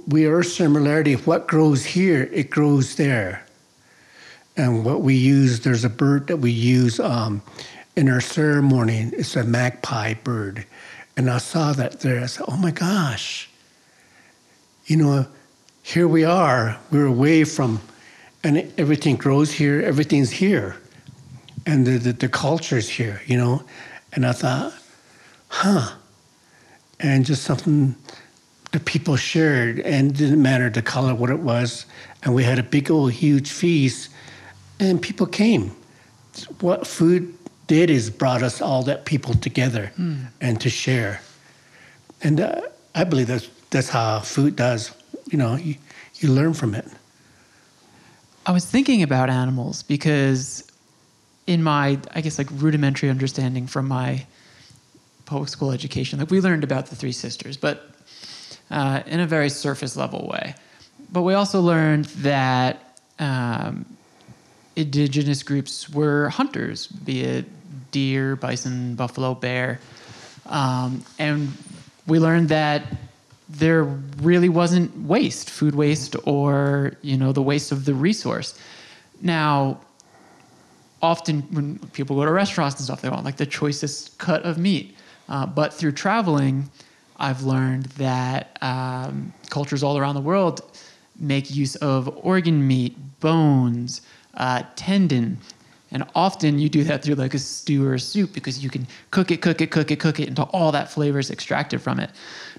we 0.07 0.25
are 0.25 0.43
similarity. 0.43 1.13
What 1.13 1.47
grows 1.47 1.85
here 1.85 2.29
it 2.31 2.49
grows 2.49 2.95
there. 2.95 3.45
And 4.55 4.83
what 4.85 5.01
we 5.01 5.15
use 5.15 5.61
there's 5.61 5.83
a 5.83 5.89
bird 5.89 6.27
that 6.27 6.37
we 6.37 6.51
use 6.51 6.99
um, 6.99 7.41
in 7.95 8.09
our 8.09 8.21
ceremony. 8.21 9.09
It's 9.13 9.35
a 9.35 9.43
magpie 9.43 10.15
bird. 10.15 10.65
And 11.15 11.31
I 11.31 11.39
saw 11.39 11.73
that 11.73 12.01
there. 12.01 12.21
I 12.21 12.27
said, 12.27 12.45
oh 12.47 12.57
my 12.57 12.69
gosh, 12.69 13.49
you 14.85 14.97
know, 14.97 15.25
here 15.87 16.05
we 16.05 16.25
are. 16.25 16.77
We're 16.91 17.05
away 17.05 17.45
from, 17.45 17.79
and 18.43 18.73
everything 18.77 19.15
grows 19.15 19.53
here, 19.53 19.81
everything's 19.81 20.29
here. 20.29 20.75
And 21.65 21.87
the, 21.87 21.97
the, 21.97 22.11
the 22.11 22.27
culture's 22.27 22.89
here, 22.89 23.21
you 23.25 23.37
know. 23.37 23.63
And 24.11 24.25
I 24.25 24.33
thought, 24.33 24.73
huh. 25.47 25.95
And 26.99 27.25
just 27.25 27.43
something 27.43 27.95
the 28.73 28.81
people 28.81 29.15
shared, 29.15 29.79
and 29.79 30.11
it 30.11 30.17
didn't 30.17 30.41
matter 30.41 30.69
the 30.69 30.81
color, 30.81 31.15
what 31.15 31.29
it 31.29 31.39
was. 31.39 31.85
And 32.23 32.35
we 32.35 32.43
had 32.43 32.59
a 32.59 32.63
big 32.63 32.91
old 32.91 33.13
huge 33.13 33.49
feast, 33.49 34.09
and 34.81 35.01
people 35.01 35.25
came. 35.25 35.73
What 36.59 36.85
food 36.85 37.33
did 37.67 37.89
is 37.89 38.09
brought 38.09 38.43
us 38.43 38.61
all 38.61 38.83
that 38.83 39.05
people 39.05 39.35
together 39.35 39.93
and 40.41 40.59
to 40.59 40.69
share. 40.69 41.21
And 42.21 42.41
uh, 42.41 42.61
I 42.93 43.05
believe 43.05 43.27
that's 43.27 43.49
that's 43.69 43.89
how 43.89 44.19
food 44.19 44.57
does. 44.57 44.91
You 45.29 45.37
know, 45.37 45.55
you, 45.55 45.75
you 46.15 46.31
learn 46.31 46.53
from 46.53 46.73
it. 46.73 46.87
I 48.45 48.51
was 48.51 48.65
thinking 48.65 49.03
about 49.03 49.29
animals 49.29 49.83
because, 49.83 50.63
in 51.47 51.61
my, 51.61 51.99
I 52.13 52.21
guess, 52.21 52.37
like 52.37 52.47
rudimentary 52.51 53.09
understanding 53.09 53.67
from 53.67 53.87
my 53.87 54.25
public 55.25 55.49
school 55.49 55.71
education, 55.71 56.19
like 56.19 56.31
we 56.31 56.39
learned 56.39 56.63
about 56.63 56.87
the 56.87 56.95
three 56.95 57.11
sisters, 57.11 57.57
but 57.57 57.89
uh, 58.71 59.01
in 59.05 59.19
a 59.19 59.27
very 59.27 59.49
surface 59.49 59.97
level 59.97 60.29
way. 60.31 60.55
But 61.11 61.23
we 61.23 61.33
also 61.33 61.61
learned 61.61 62.05
that 62.05 62.99
um, 63.19 63.85
indigenous 64.75 65.43
groups 65.43 65.89
were 65.89 66.29
hunters, 66.29 66.87
be 66.87 67.21
it 67.21 67.45
deer, 67.91 68.35
bison, 68.35 68.95
buffalo, 68.95 69.33
bear. 69.33 69.79
Um, 70.45 71.03
and 71.19 71.51
we 72.05 72.19
learned 72.19 72.49
that 72.49 72.83
there 73.49 73.83
really 73.83 74.49
wasn't 74.49 74.95
waste, 75.03 75.49
food 75.49 75.75
waste, 75.75 76.15
or 76.25 76.93
you 77.01 77.17
know 77.17 77.31
the 77.31 77.41
waste 77.41 77.71
of 77.71 77.85
the 77.85 77.93
resource. 77.93 78.59
Now, 79.21 79.79
often 81.01 81.41
when 81.51 81.79
people 81.93 82.15
go 82.15 82.25
to 82.25 82.31
restaurants 82.31 82.75
and 82.77 82.85
stuff, 82.85 83.01
they 83.01 83.09
want 83.09 83.25
like 83.25 83.37
the 83.37 83.45
choicest 83.45 84.17
cut 84.17 84.43
of 84.43 84.57
meat. 84.57 84.95
Uh, 85.29 85.45
but 85.45 85.73
through 85.73 85.91
traveling, 85.91 86.69
I've 87.17 87.43
learned 87.43 87.85
that 87.97 88.57
um, 88.61 89.33
cultures 89.49 89.83
all 89.83 89.97
around 89.97 90.15
the 90.15 90.21
world 90.21 90.61
make 91.19 91.53
use 91.53 91.75
of 91.77 92.07
organ 92.23 92.65
meat, 92.67 92.95
bones, 93.19 94.01
uh, 94.35 94.63
tendon, 94.75 95.37
and 95.91 96.03
often 96.15 96.59
you 96.59 96.69
do 96.69 96.83
that 96.83 97.03
through 97.03 97.15
like 97.15 97.33
a 97.33 97.39
stew 97.39 97.85
or 97.85 97.93
a 97.93 97.99
soup 97.99 98.33
because 98.33 98.63
you 98.63 98.69
can 98.69 98.85
cook 99.11 99.31
it, 99.31 99.41
cook 99.41 99.61
it, 99.61 99.71
cook 99.71 99.89
it, 99.89 99.99
cook 99.99 100.19
it 100.19 100.27
until 100.27 100.49
all 100.53 100.71
that 100.71 100.91
flavor 100.91 101.17
is 101.17 101.31
extracted 101.31 101.81
from 101.81 101.99
it. 101.99 102.11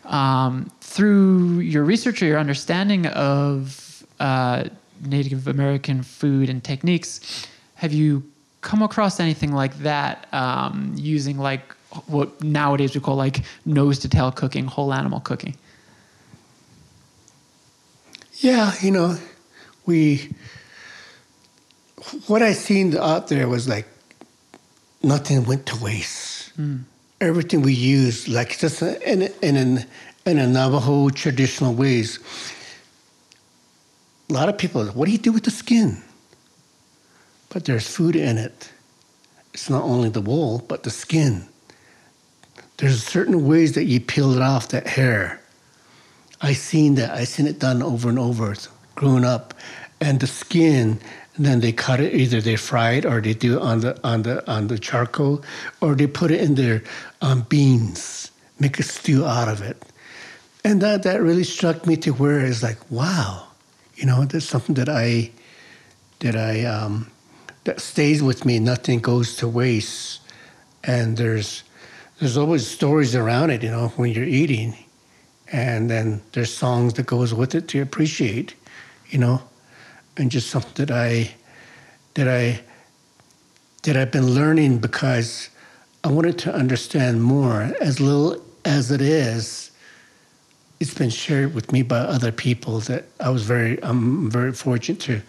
Um, 0.05 0.71
through 0.81 1.61
your 1.61 1.85
research 1.85 2.23
or 2.23 2.27
your 2.27 2.39
understanding 2.39 3.07
of 3.07 4.05
uh, 4.21 4.65
Native 5.05 5.47
American 5.47 6.03
food 6.03 6.49
and 6.49 6.63
techniques, 6.63 7.47
have 7.75 7.93
you 7.93 8.25
come 8.61 8.83
across 8.83 9.21
anything 9.21 9.53
like 9.53 9.79
that 9.79 10.27
um, 10.33 10.93
using 10.97 11.39
like 11.39 11.75
what 12.07 12.43
nowadays 12.43 12.95
we 12.95 13.01
call 13.01 13.17
like 13.17 13.43
nose 13.65 13.99
to 14.01 14.09
tail 14.09 14.31
cooking, 14.33 14.67
whole 14.67 14.93
animal 14.93 15.21
cooking? 15.21 15.57
Yeah, 18.41 18.73
you 18.81 18.91
know, 18.91 19.17
we. 19.87 20.31
What 22.27 22.43
I 22.43 22.53
seen 22.53 22.97
out 22.97 23.29
there 23.29 23.49
was 23.49 23.69
like 23.69 23.87
nothing 25.03 25.45
went 25.45 25.67
to 25.67 25.77
waste. 25.83 26.53
Everything 27.21 27.63
we 27.63 27.75
use, 27.75 28.29
like 28.29 28.59
just 28.59 28.81
in 28.83 29.23
in 29.23 29.57
in, 29.57 29.87
in 30.27 30.39
a 30.39 30.47
Navajo 30.47 31.09
traditional 31.09 31.75
ways. 31.75 32.19
A 34.31 34.33
lot 34.33 34.49
of 34.49 34.59
people, 34.59 34.85
what 34.87 35.07
do 35.07 35.13
you 35.13 35.19
do 35.19 35.33
with 35.33 35.45
the 35.45 35.51
skin? 35.51 36.03
But 37.49 37.65
there's 37.65 37.89
food 37.89 38.15
in 38.15 38.37
it. 38.37 38.71
It's 39.55 39.71
not 39.71 39.83
only 39.83 40.11
the 40.11 40.21
wool, 40.21 40.65
but 40.69 40.83
the 40.83 40.91
skin. 40.91 41.49
There's 42.77 43.03
certain 43.03 43.47
ways 43.47 43.73
that 43.73 43.85
you 43.85 44.01
peel 44.01 44.33
it 44.37 44.43
off 44.43 44.69
that 44.69 44.87
hair. 44.87 45.41
I 46.41 46.53
seen 46.53 46.95
that. 46.97 47.11
I 47.11 47.25
seen 47.25 47.47
it 47.47 47.59
done 47.59 47.83
over 47.83 48.09
and 48.09 48.19
over, 48.19 48.55
growing 48.95 49.25
up, 49.25 49.55
and 50.01 50.21
the 50.21 50.27
skin. 50.29 51.01
And 51.39 51.47
then 51.47 51.61
they 51.61 51.71
cut 51.71 52.01
it. 52.01 52.15
Either 52.15 52.41
they 52.41 52.57
fry 52.57 52.95
it, 52.95 53.07
or 53.07 53.21
they 53.21 53.33
do 53.33 53.57
it 53.59 53.63
on 53.63 53.79
the 53.81 53.99
on 54.03 54.23
the 54.23 54.43
on 54.51 54.67
the 54.67 54.77
charcoal, 54.77 55.45
or 55.81 55.95
they 55.95 56.09
put 56.09 56.33
it 56.33 56.41
in 56.41 56.57
their 56.57 56.83
um, 57.23 57.43
beans, 57.49 58.33
make 58.59 58.81
a 58.81 58.83
stew 58.83 59.25
out 59.25 59.49
of 59.49 59.63
it. 59.63 59.81
And 60.65 60.83
that 60.83 61.05
that 61.05 61.23
really 61.23 61.45
struck 61.45 61.87
me 61.87 61.97
to 61.99 62.11
where 62.11 62.41
it's 62.41 62.65
like, 62.65 62.79
wow, 62.91 63.47
you 63.95 64.05
know, 64.05 64.25
that's 64.25 64.47
something 64.47 64.75
that 64.75 64.89
I 64.89 65.31
that 66.19 66.35
I 66.35 66.65
um, 66.65 67.09
that 67.63 67.79
stays 67.79 68.21
with 68.21 68.45
me. 68.45 68.59
Nothing 68.59 68.99
goes 68.99 69.37
to 69.37 69.47
waste, 69.47 70.21
and 70.83 71.17
there's 71.17 71.63
there's 72.19 72.37
always 72.37 72.67
stories 72.67 73.15
around 73.15 73.51
it. 73.51 73.63
You 73.63 73.71
know, 73.71 73.89
when 73.95 74.11
you're 74.11 74.25
eating, 74.25 74.75
and 75.53 75.89
then 75.89 76.21
there's 76.33 76.53
songs 76.53 76.95
that 76.95 77.07
goes 77.07 77.33
with 77.33 77.55
it 77.55 77.69
to 77.69 77.81
appreciate. 77.81 78.55
You 79.11 79.19
know, 79.19 79.48
and 80.19 80.31
just 80.31 80.51
something 80.51 80.87
that 80.87 80.91
I 80.91 81.31
that 82.15 82.29
I 82.29 82.61
that 83.83 83.97
I've 83.97 84.11
been 84.11 84.35
learning 84.35 84.79
because 84.79 85.49
I 86.05 86.09
wanted 86.09 86.39
to 86.41 86.55
understand 86.55 87.23
more. 87.23 87.73
As 87.81 88.01
little 88.01 88.43
as 88.65 88.91
it 88.91 89.01
is, 89.01 89.71
it's 90.81 90.95
been 90.95 91.11
shared 91.11 91.55
with 91.55 91.73
me 91.73 91.83
by 91.83 91.99
other 91.99 92.33
people 92.33 92.81
that 92.81 93.05
I 93.21 93.31
was 93.31 93.43
very 93.43 93.83
I'm 93.83 94.31
very 94.31 94.53
fortunate 94.53 95.01
to 95.03 95.23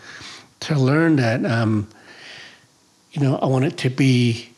to 0.61 0.75
learn 0.77 1.15
that 1.17 1.45
um, 1.45 1.87
you 3.11 3.21
know 3.21 3.37
I 3.37 3.45
wanted 3.45 3.77
to 3.79 3.89
be 3.89 4.49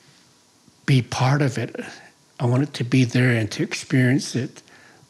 be 0.86 1.02
part 1.02 1.42
of 1.42 1.58
it. 1.58 1.76
I 2.40 2.46
wanted 2.46 2.74
to 2.76 2.84
be 2.84 3.04
there 3.06 3.32
and 3.32 3.52
to 3.52 3.64
experience 3.64 4.36
it, 4.36 4.64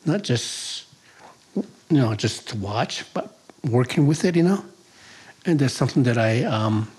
not 0.05 0.24
just 0.24 0.86
you 1.55 1.63
know 1.89 2.13
just 2.15 2.49
to 2.49 2.57
watch, 2.57 3.05
but 3.13 3.38
working 3.63 4.07
with 4.07 4.26
it. 4.26 4.36
You 4.36 4.43
know, 4.43 4.65
and 5.45 5.59
that's 5.59 5.73
something 5.73 6.03
that 6.03 6.17
I 6.17 6.43
um, 6.43 6.91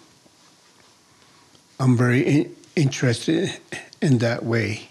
I'm 1.78 1.97
very 1.97 2.22
in, 2.22 2.57
interested 2.76 3.53
in 4.01 4.18
that 4.18 4.45
way. 4.45 4.88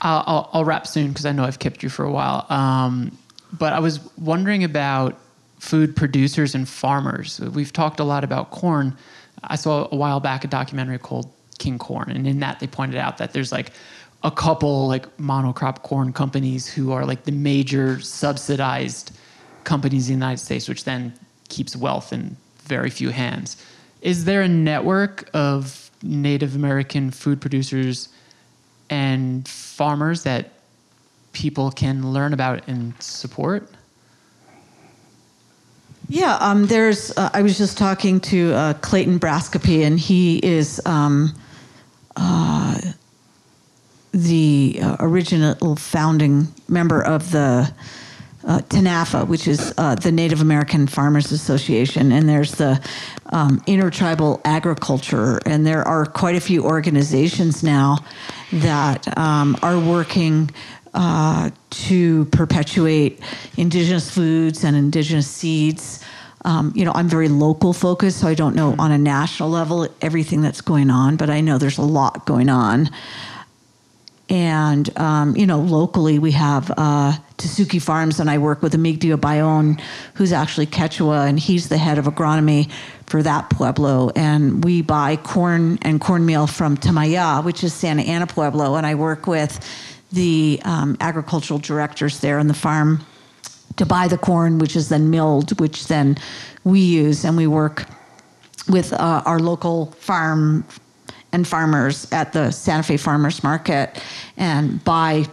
I'll, 0.00 0.50
I'll, 0.52 0.64
wrap 0.64 0.86
soon 0.86 1.08
because 1.08 1.26
I 1.26 1.32
know 1.32 1.44
I've 1.44 1.58
kept 1.58 1.82
you 1.82 1.88
for 1.88 2.04
a 2.04 2.12
while. 2.12 2.46
Um, 2.50 3.16
but 3.52 3.72
I 3.72 3.80
was 3.80 3.98
wondering 4.16 4.62
about 4.62 5.18
food 5.58 5.96
producers 5.96 6.54
and 6.54 6.68
farmers. 6.68 7.40
We've 7.40 7.72
talked 7.72 7.98
a 7.98 8.04
lot 8.04 8.22
about 8.22 8.50
corn. 8.50 8.96
I 9.42 9.56
saw 9.56 9.88
a 9.90 9.96
while 9.96 10.20
back 10.20 10.44
a 10.44 10.48
documentary 10.48 10.98
called 10.98 11.32
King 11.58 11.78
Corn, 11.78 12.10
and 12.10 12.26
in 12.26 12.40
that 12.40 12.60
they 12.60 12.66
pointed 12.66 12.98
out 12.98 13.18
that 13.18 13.32
there's 13.32 13.50
like 13.50 13.72
a 14.22 14.30
couple 14.30 14.86
like 14.86 15.16
monocrop 15.16 15.82
corn 15.82 16.12
companies 16.12 16.68
who 16.68 16.92
are 16.92 17.04
like 17.04 17.24
the 17.24 17.32
major 17.32 17.98
subsidized 18.00 19.12
companies 19.66 20.08
in 20.08 20.18
the 20.18 20.24
United 20.24 20.42
States, 20.42 20.68
which 20.68 20.84
then 20.84 21.12
keeps 21.50 21.76
wealth 21.76 22.12
in 22.12 22.36
very 22.60 22.88
few 22.88 23.10
hands. 23.10 23.62
Is 24.00 24.24
there 24.24 24.40
a 24.40 24.48
network 24.48 25.28
of 25.34 25.90
Native 26.02 26.54
American 26.54 27.10
food 27.10 27.40
producers 27.40 28.08
and 28.88 29.46
farmers 29.46 30.22
that 30.22 30.52
people 31.32 31.70
can 31.70 32.12
learn 32.12 32.32
about 32.32 32.66
and 32.68 32.94
support? 33.02 33.68
Yeah, 36.08 36.36
um, 36.36 36.66
there's. 36.66 37.10
Uh, 37.16 37.30
I 37.34 37.42
was 37.42 37.58
just 37.58 37.76
talking 37.76 38.20
to 38.20 38.54
uh, 38.54 38.74
Clayton 38.74 39.18
Brascoupé, 39.18 39.84
and 39.84 39.98
he 39.98 40.38
is 40.38 40.80
um, 40.86 41.34
uh, 42.14 42.80
the 44.12 44.78
uh, 44.80 44.96
original 45.00 45.74
founding 45.74 46.46
member 46.68 47.02
of 47.02 47.32
the 47.32 47.72
uh, 48.46 48.60
TANAFA, 48.60 49.26
which 49.26 49.48
is 49.48 49.74
uh, 49.76 49.96
the 49.96 50.12
Native 50.12 50.40
American 50.40 50.86
Farmers 50.86 51.32
Association, 51.32 52.12
and 52.12 52.28
there's 52.28 52.52
the 52.52 52.80
um, 53.32 53.60
Intertribal 53.66 54.40
Agriculture, 54.44 55.40
and 55.44 55.66
there 55.66 55.82
are 55.82 56.06
quite 56.06 56.36
a 56.36 56.40
few 56.40 56.64
organizations 56.64 57.62
now 57.62 57.98
that 58.52 59.16
um, 59.18 59.58
are 59.62 59.78
working 59.78 60.50
uh, 60.94 61.50
to 61.70 62.24
perpetuate 62.26 63.20
indigenous 63.56 64.08
foods 64.10 64.64
and 64.64 64.76
indigenous 64.76 65.28
seeds. 65.28 66.02
Um, 66.44 66.72
you 66.76 66.84
know, 66.84 66.92
I'm 66.94 67.08
very 67.08 67.28
local 67.28 67.72
focused, 67.72 68.20
so 68.20 68.28
I 68.28 68.34
don't 68.34 68.54
know 68.54 68.76
on 68.78 68.92
a 68.92 68.98
national 68.98 69.50
level 69.50 69.88
everything 70.00 70.40
that's 70.40 70.60
going 70.60 70.90
on, 70.90 71.16
but 71.16 71.28
I 71.28 71.40
know 71.40 71.58
there's 71.58 71.78
a 71.78 71.82
lot 71.82 72.24
going 72.24 72.48
on. 72.48 72.90
And, 74.28 74.96
um, 74.98 75.36
you 75.36 75.46
know, 75.46 75.60
locally 75.60 76.18
we 76.18 76.32
have 76.32 76.72
uh, 76.76 77.16
Tesuque 77.36 77.80
Farms, 77.80 78.18
and 78.18 78.28
I 78.28 78.38
work 78.38 78.60
with 78.60 78.74
Emigdio 78.74 79.16
Ballon, 79.16 79.80
who's 80.14 80.32
actually 80.32 80.66
Quechua, 80.66 81.28
and 81.28 81.38
he's 81.38 81.68
the 81.68 81.78
head 81.78 81.98
of 81.98 82.06
agronomy 82.06 82.70
for 83.06 83.22
that 83.22 83.50
Pueblo. 83.50 84.10
And 84.16 84.64
we 84.64 84.82
buy 84.82 85.16
corn 85.16 85.78
and 85.82 86.00
cornmeal 86.00 86.48
from 86.48 86.76
Tamaya, 86.76 87.44
which 87.44 87.62
is 87.62 87.72
Santa 87.72 88.02
Ana 88.02 88.26
Pueblo, 88.26 88.74
and 88.74 88.84
I 88.84 88.96
work 88.96 89.28
with 89.28 89.60
the 90.12 90.60
um, 90.64 90.96
agricultural 91.00 91.60
directors 91.60 92.20
there 92.20 92.38
on 92.38 92.48
the 92.48 92.54
farm 92.54 93.04
to 93.76 93.86
buy 93.86 94.08
the 94.08 94.18
corn, 94.18 94.58
which 94.58 94.74
is 94.74 94.88
then 94.88 95.10
milled, 95.10 95.58
which 95.60 95.86
then 95.86 96.16
we 96.64 96.80
use, 96.80 97.24
and 97.24 97.36
we 97.36 97.46
work 97.46 97.84
with 98.68 98.92
uh, 98.92 99.22
our 99.24 99.38
local 99.38 99.86
farm 99.92 100.64
and 101.32 101.46
farmers 101.46 102.10
at 102.12 102.32
the 102.32 102.50
Santa 102.50 102.82
Fe 102.82 102.96
Farmers 102.96 103.42
Market 103.42 104.02
and 104.36 104.82
buy 104.84 105.26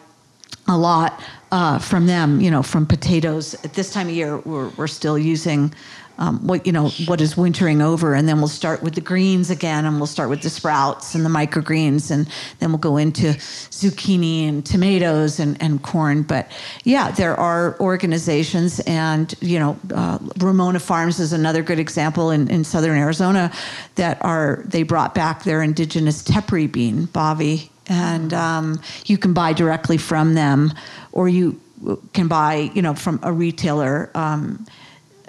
a 0.68 0.78
lot 0.78 1.22
uh, 1.54 1.78
from 1.78 2.08
them, 2.08 2.42
you 2.42 2.50
know, 2.50 2.64
from 2.64 2.84
potatoes. 2.88 3.54
At 3.64 3.76
this 3.76 3.94
time 3.94 4.08
of 4.08 4.16
year, 4.16 4.40
we're, 4.40 4.70
we're 4.70 4.88
still 4.88 5.20
using 5.20 5.72
um, 6.18 6.46
what, 6.48 6.66
you 6.66 6.72
know, 6.72 6.90
what 7.06 7.22
is 7.22 7.38
wintering 7.38 7.80
over. 7.80 8.16
And 8.16 8.28
then 8.28 8.38
we'll 8.40 8.48
start 8.48 8.82
with 8.82 8.96
the 8.96 9.02
greens 9.02 9.52
again, 9.52 9.86
and 9.86 9.98
we'll 9.98 10.08
start 10.08 10.32
with 10.32 10.42
the 10.42 10.50
sprouts 10.50 11.14
and 11.14 11.24
the 11.24 11.30
microgreens, 11.30 12.10
and 12.10 12.28
then 12.58 12.72
we'll 12.72 12.80
go 12.80 12.98
into 12.98 13.34
zucchini 13.70 14.50
and 14.50 14.66
tomatoes 14.66 15.40
and, 15.40 15.62
and 15.62 15.84
corn. 15.84 16.24
But 16.24 16.52
yeah, 16.86 17.12
there 17.12 17.40
are 17.40 17.80
organizations, 17.80 18.80
and, 18.88 19.36
you 19.40 19.60
know, 19.60 19.78
uh, 19.94 20.18
Ramona 20.40 20.80
Farms 20.80 21.20
is 21.20 21.34
another 21.34 21.62
good 21.62 21.80
example 21.80 22.32
in, 22.32 22.48
in 22.50 22.64
southern 22.64 22.98
Arizona 22.98 23.52
that 23.96 24.18
are, 24.22 24.64
they 24.66 24.82
brought 24.82 25.14
back 25.14 25.44
their 25.44 25.62
indigenous 25.62 26.24
tepary 26.24 26.72
bean, 26.72 27.08
Bavi, 27.08 27.70
and 27.88 28.34
um, 28.34 28.82
you 29.06 29.18
can 29.18 29.34
buy 29.34 29.52
directly 29.54 29.98
from 29.98 30.36
them, 30.36 30.72
or 31.14 31.30
you 31.30 31.60
can 32.14 32.28
buy, 32.28 32.72
you 32.74 32.82
know, 32.82 32.94
from 32.94 33.20
a 33.24 33.32
retailer, 33.32 34.10
um, 34.16 34.66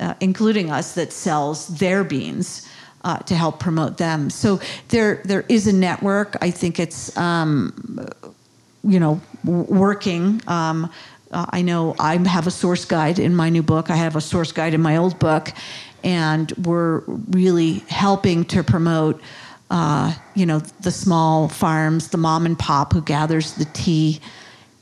uh, 0.00 0.14
including 0.20 0.70
us, 0.70 0.94
that 0.94 1.12
sells 1.12 1.68
their 1.78 2.02
beans. 2.02 2.68
Uh, 3.02 3.18
to 3.18 3.34
help 3.34 3.60
promote 3.60 3.98
them, 3.98 4.30
so 4.30 4.58
there 4.88 5.20
there 5.26 5.44
is 5.50 5.66
a 5.66 5.72
network. 5.74 6.38
I 6.40 6.50
think 6.50 6.80
it's 6.80 7.14
um, 7.18 8.08
you 8.82 8.98
know 8.98 9.20
working. 9.44 10.40
Um, 10.46 10.90
uh, 11.30 11.44
I 11.50 11.60
know 11.60 11.94
I 11.98 12.16
have 12.26 12.46
a 12.46 12.50
source 12.50 12.86
guide 12.86 13.18
in 13.18 13.36
my 13.36 13.50
new 13.50 13.62
book. 13.62 13.90
I 13.90 13.96
have 13.96 14.16
a 14.16 14.22
source 14.22 14.52
guide 14.52 14.72
in 14.72 14.80
my 14.80 14.96
old 14.96 15.18
book, 15.18 15.52
and 16.02 16.50
we're 16.52 17.00
really 17.28 17.80
helping 17.90 18.46
to 18.46 18.64
promote 18.64 19.20
uh, 19.70 20.14
you 20.34 20.46
know, 20.46 20.60
the 20.80 20.90
small 20.90 21.48
farms, 21.48 22.08
the 22.08 22.18
mom 22.18 22.46
and 22.46 22.58
pop 22.58 22.92
who 22.92 23.02
gathers 23.02 23.54
the 23.54 23.64
tea 23.66 24.20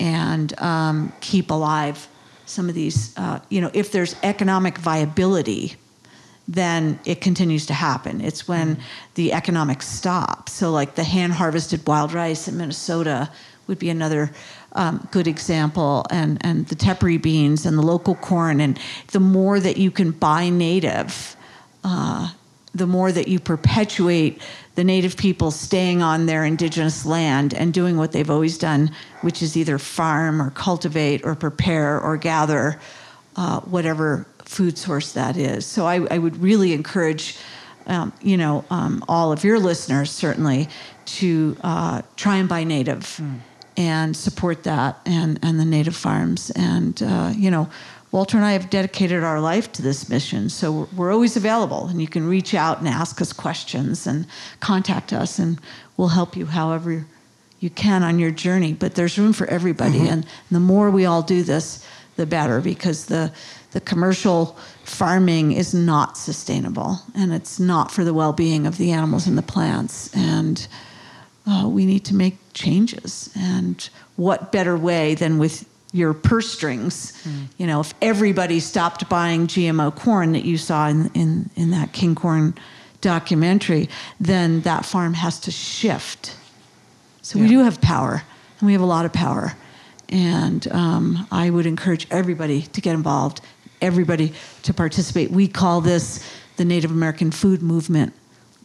and 0.03 0.59
um, 0.59 1.12
keep 1.20 1.53
alive 1.53 2.09
some 2.44 2.68
of 2.68 2.74
these. 2.74 3.16
Uh, 3.16 3.38
you 3.50 3.61
know, 3.61 3.70
if 3.72 3.92
there's 3.92 4.16
economic 4.24 4.76
viability, 4.78 5.76
then 6.48 6.98
it 7.05 7.20
continues 7.20 7.66
to 7.66 7.72
happen. 7.72 8.20
It's 8.20 8.48
when 8.48 8.78
the 9.14 9.32
economics 9.32 9.86
stop. 9.86 10.48
So, 10.48 10.72
like 10.72 10.96
the 10.96 11.05
hand 11.05 11.34
harvested 11.34 11.86
wild 11.86 12.12
rice 12.12 12.48
in 12.48 12.57
Minnesota 12.57 13.30
would 13.68 13.78
be 13.78 13.90
another 13.90 14.32
um, 14.72 15.07
good 15.12 15.28
example, 15.28 16.05
and, 16.11 16.44
and 16.44 16.66
the 16.66 16.74
tepary 16.74 17.22
beans 17.22 17.64
and 17.64 17.78
the 17.78 17.82
local 17.82 18.16
corn. 18.16 18.61
And 18.61 18.80
the 19.12 19.20
more 19.20 19.61
that 19.61 19.76
you 19.76 19.92
can 19.92 20.11
buy 20.11 20.48
native, 20.48 21.36
uh, 21.84 22.32
the 22.74 22.88
more 22.88 23.12
that 23.12 23.28
you 23.28 23.38
perpetuate 23.38 24.42
the 24.74 24.84
native 24.84 25.16
people 25.16 25.50
staying 25.50 26.02
on 26.02 26.26
their 26.26 26.44
indigenous 26.44 27.04
land 27.04 27.52
and 27.54 27.74
doing 27.74 27.96
what 27.96 28.12
they've 28.12 28.30
always 28.30 28.56
done, 28.58 28.90
which 29.20 29.42
is 29.42 29.56
either 29.56 29.78
farm 29.78 30.40
or 30.40 30.50
cultivate 30.50 31.24
or 31.24 31.34
prepare 31.34 32.00
or 32.00 32.16
gather 32.16 32.80
uh, 33.36 33.60
whatever 33.60 34.26
food 34.44 34.78
source 34.78 35.12
that 35.12 35.36
is. 35.36 35.66
So 35.66 35.86
I, 35.86 36.06
I 36.10 36.18
would 36.18 36.36
really 36.42 36.72
encourage, 36.72 37.36
um, 37.86 38.12
you 38.22 38.36
know, 38.36 38.64
um, 38.70 39.04
all 39.08 39.32
of 39.32 39.44
your 39.44 39.58
listeners 39.58 40.10
certainly 40.10 40.68
to 41.04 41.56
uh, 41.62 42.02
try 42.16 42.36
and 42.36 42.48
buy 42.48 42.64
native. 42.64 43.18
Mm. 43.20 43.40
And 43.74 44.14
support 44.14 44.64
that 44.64 45.00
and, 45.06 45.38
and 45.42 45.58
the 45.58 45.64
native 45.64 45.96
farms. 45.96 46.50
And, 46.50 47.02
uh, 47.02 47.32
you 47.34 47.50
know, 47.50 47.70
Walter 48.12 48.36
and 48.36 48.44
I 48.44 48.52
have 48.52 48.68
dedicated 48.68 49.24
our 49.24 49.40
life 49.40 49.72
to 49.72 49.82
this 49.82 50.10
mission, 50.10 50.50
so 50.50 50.86
we're 50.94 51.12
always 51.12 51.34
available, 51.34 51.86
and 51.86 51.98
you 51.98 52.06
can 52.06 52.28
reach 52.28 52.52
out 52.54 52.78
and 52.78 52.86
ask 52.86 53.22
us 53.22 53.32
questions 53.32 54.06
and 54.06 54.26
contact 54.60 55.14
us, 55.14 55.38
and 55.38 55.58
we'll 55.96 56.08
help 56.08 56.36
you 56.36 56.44
however 56.44 57.06
you 57.58 57.70
can 57.70 58.02
on 58.02 58.18
your 58.18 58.30
journey. 58.30 58.74
But 58.74 58.96
there's 58.96 59.18
room 59.18 59.32
for 59.32 59.46
everybody, 59.46 60.06
and 60.06 60.26
the 60.50 60.60
more 60.60 60.90
we 60.90 61.06
all 61.06 61.22
do 61.22 61.42
this, 61.42 61.86
the 62.16 62.26
better, 62.26 62.60
because 62.60 63.06
the 63.06 63.32
the 63.70 63.80
commercial 63.80 64.58
farming 64.84 65.52
is 65.52 65.72
not 65.72 66.18
sustainable, 66.18 66.98
and 67.14 67.32
it's 67.32 67.58
not 67.58 67.90
for 67.90 68.04
the 68.04 68.12
well-being 68.12 68.66
of 68.66 68.76
the 68.76 68.92
animals 68.92 69.26
and 69.26 69.38
the 69.38 69.42
plants, 69.42 70.14
and 70.14 70.68
uh, 71.46 71.66
we 71.66 71.86
need 71.86 72.04
to 72.04 72.14
make 72.14 72.36
changes. 72.52 73.30
And 73.34 73.88
what 74.16 74.52
better 74.52 74.76
way 74.76 75.14
than 75.14 75.38
with 75.38 75.66
your 75.93 76.14
purse 76.14 76.51
strings? 76.51 77.12
You 77.59 77.66
know, 77.66 77.80
if 77.80 77.95
everybody 78.01 78.61
stopped 78.61 79.09
buying 79.09 79.47
GMO 79.47 79.95
corn 79.95 80.32
that 80.32 80.45
you 80.45 80.59
saw 80.59 80.88
in, 80.88 81.11
in, 81.14 81.51
in 81.57 81.70
that 81.70 81.93
King 81.93 82.14
Corn 82.14 82.55
documentary, 83.01 83.88
then 84.18 84.62
that 84.62 84.84
farm 84.84 85.14
has 85.14 85.38
to 85.40 85.51
shift. 85.51 86.36
So 87.20 87.38
we 87.38 87.47
do 87.49 87.61
have 87.61 87.80
power, 87.80 88.22
and 88.59 88.66
we 88.66 88.72
have 88.72 88.82
a 88.82 88.86
lot 88.86 89.05
of 89.05 89.12
power. 89.12 89.55
And 90.09 90.66
um, 90.72 91.26
I 91.30 91.51
would 91.51 91.66
encourage 91.66 92.07
everybody 92.11 92.62
to 92.62 92.80
get 92.80 92.95
involved, 92.95 93.40
everybody 93.80 94.32
to 94.62 94.74
participate. 94.74 95.30
We 95.30 95.49
call 95.49 95.80
this 95.80 96.28
the 96.57 96.64
Native 96.64 96.90
American 96.90 97.30
food 97.30 97.62
movement. 97.62 98.12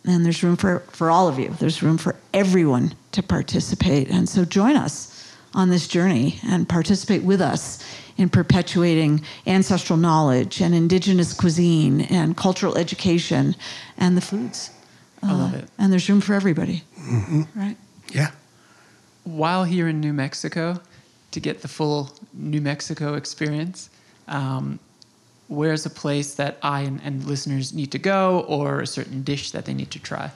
And 0.05 0.25
there's 0.25 0.43
room 0.43 0.55
for, 0.55 0.79
for 0.91 1.09
all 1.09 1.27
of 1.27 1.39
you. 1.39 1.49
There's 1.59 1.83
room 1.83 1.97
for 1.97 2.15
everyone 2.33 2.93
to 3.11 3.23
participate. 3.23 4.09
And 4.09 4.27
so 4.27 4.45
join 4.45 4.75
us 4.75 5.16
on 5.57 5.69
this 5.69 5.87
journey 5.87 6.39
and 6.47 6.69
participate 6.69 7.23
with 7.23 7.41
us 7.41 7.83
in 8.17 8.29
perpetuating 8.29 9.21
ancestral 9.47 9.97
knowledge 9.97 10.61
and 10.61 10.73
indigenous 10.75 11.33
cuisine 11.33 12.01
and 12.01 12.37
cultural 12.37 12.77
education 12.77 13.55
and 13.97 14.15
the 14.15 14.21
foods. 14.21 14.69
I 15.23 15.33
love 15.33 15.53
Uh, 15.53 15.57
it. 15.57 15.65
And 15.79 15.91
there's 15.91 16.07
room 16.09 16.21
for 16.21 16.35
everybody. 16.35 16.83
Mm-hmm. 16.99 17.41
Right? 17.59 17.77
Yeah. 18.13 18.29
while 19.23 19.65
here 19.65 19.87
in 19.89 19.99
New 19.99 20.13
Mexico 20.13 20.79
to 21.31 21.39
get 21.41 21.61
the 21.61 21.67
full 21.67 22.11
New 22.33 22.61
Mexico 22.61 23.15
experience. 23.15 23.89
Um, 24.27 24.79
where's 25.49 25.85
a 25.85 25.89
place 25.89 26.35
that 26.35 26.57
I 26.61 26.81
and, 26.81 27.01
and 27.03 27.25
listeners 27.25 27.73
need 27.73 27.91
to 27.91 27.99
go, 27.99 28.45
or 28.47 28.79
a 28.81 28.87
certain 28.87 29.23
dish 29.23 29.51
that 29.51 29.65
they 29.65 29.73
need 29.73 29.91
to 29.91 29.99
try? 29.99 30.31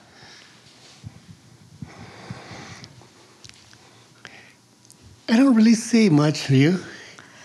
I 5.30 5.38
don't 5.38 5.56
really 5.56 5.76
see 5.76 6.10
much 6.10 6.50
of 6.50 6.56
you, 6.56 6.80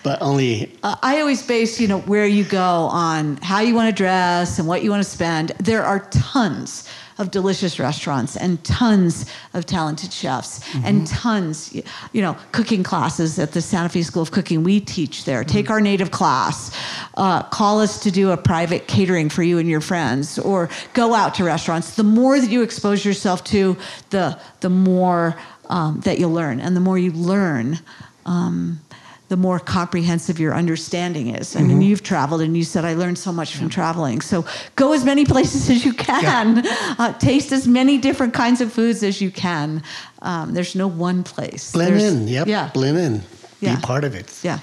but 0.03 0.21
only 0.21 0.73
Uh, 0.83 0.95
I 1.01 1.19
always 1.19 1.41
base, 1.43 1.79
you 1.79 1.87
know, 1.87 1.99
where 1.99 2.27
you 2.27 2.43
go 2.43 2.89
on 2.91 3.37
how 3.37 3.61
you 3.61 3.73
want 3.75 3.89
to 3.89 3.95
dress 3.95 4.59
and 4.59 4.67
what 4.67 4.83
you 4.83 4.89
want 4.89 5.03
to 5.03 5.09
spend. 5.09 5.53
There 5.59 5.83
are 5.83 5.99
tons 6.11 6.87
of 7.17 7.31
delicious 7.31 7.79
restaurants 7.79 8.37
and 8.37 8.63
tons 8.63 9.25
of 9.55 9.65
talented 9.65 10.13
chefs 10.13 10.61
and 10.83 11.07
tons, 11.07 11.73
you 12.13 12.21
know, 12.21 12.37
cooking 12.51 12.83
classes 12.83 13.39
at 13.39 13.53
the 13.53 13.61
Santa 13.61 13.89
Fe 13.89 14.03
School 14.03 14.21
of 14.21 14.29
Cooking. 14.29 14.63
We 14.63 14.79
teach 14.79 15.25
there. 15.25 15.43
Take 15.43 15.71
our 15.71 15.81
native 15.81 16.11
class. 16.11 16.69
Uh, 17.15 17.41
call 17.41 17.81
us 17.81 17.99
to 18.01 18.11
do 18.11 18.29
a 18.29 18.37
private 18.37 18.87
catering 18.87 19.29
for 19.29 19.41
you 19.41 19.57
and 19.57 19.67
your 19.67 19.81
friends, 19.81 20.37
or 20.37 20.69
go 20.93 21.15
out 21.15 21.33
to 21.35 21.43
restaurants. 21.43 21.95
The 21.95 22.03
more 22.03 22.39
that 22.39 22.51
you 22.51 22.61
expose 22.61 23.03
yourself 23.03 23.43
to, 23.45 23.75
the 24.11 24.39
the 24.59 24.69
more 24.69 25.35
um, 25.69 25.99
that 26.01 26.19
you'll 26.19 26.31
learn, 26.33 26.59
and 26.59 26.75
the 26.75 26.79
more 26.81 26.97
you 26.97 27.11
learn. 27.11 27.79
Um, 28.25 28.81
the 29.29 29.35
more 29.35 29.59
comprehensive 29.59 30.39
your 30.39 30.55
understanding 30.55 31.35
is. 31.35 31.53
I 31.57 31.61
mean, 31.61 31.81
you've 31.81 32.01
traveled 32.01 32.39
and 32.39 32.55
you 32.55 32.63
said, 32.63 32.85
I 32.85 32.93
learned 32.93 33.17
so 33.17 33.33
much 33.33 33.57
from 33.57 33.67
traveling. 33.67 34.21
So 34.21 34.45
go 34.77 34.93
as 34.93 35.03
many 35.03 35.25
places 35.25 35.69
as 35.69 35.83
you 35.83 35.91
can, 35.91 36.65
uh, 36.97 37.11
taste 37.19 37.51
as 37.51 37.67
many 37.67 37.97
different 37.97 38.33
kinds 38.33 38.61
of 38.61 38.71
foods 38.71 39.03
as 39.03 39.19
you 39.19 39.29
can. 39.29 39.83
Um, 40.21 40.53
there's 40.53 40.75
no 40.75 40.87
one 40.87 41.23
place. 41.23 41.73
blend 41.73 41.99
There's- 41.99 42.13
in. 42.13 42.27
Yep. 42.29 42.47
Yeah. 42.47 42.69
Blend 42.73 42.97
in. 42.97 43.21
Yeah. 43.59 43.75
Be 43.75 43.81
part 43.81 44.05
of 44.05 44.15
it. 44.15 44.33
Yeah. 44.43 44.59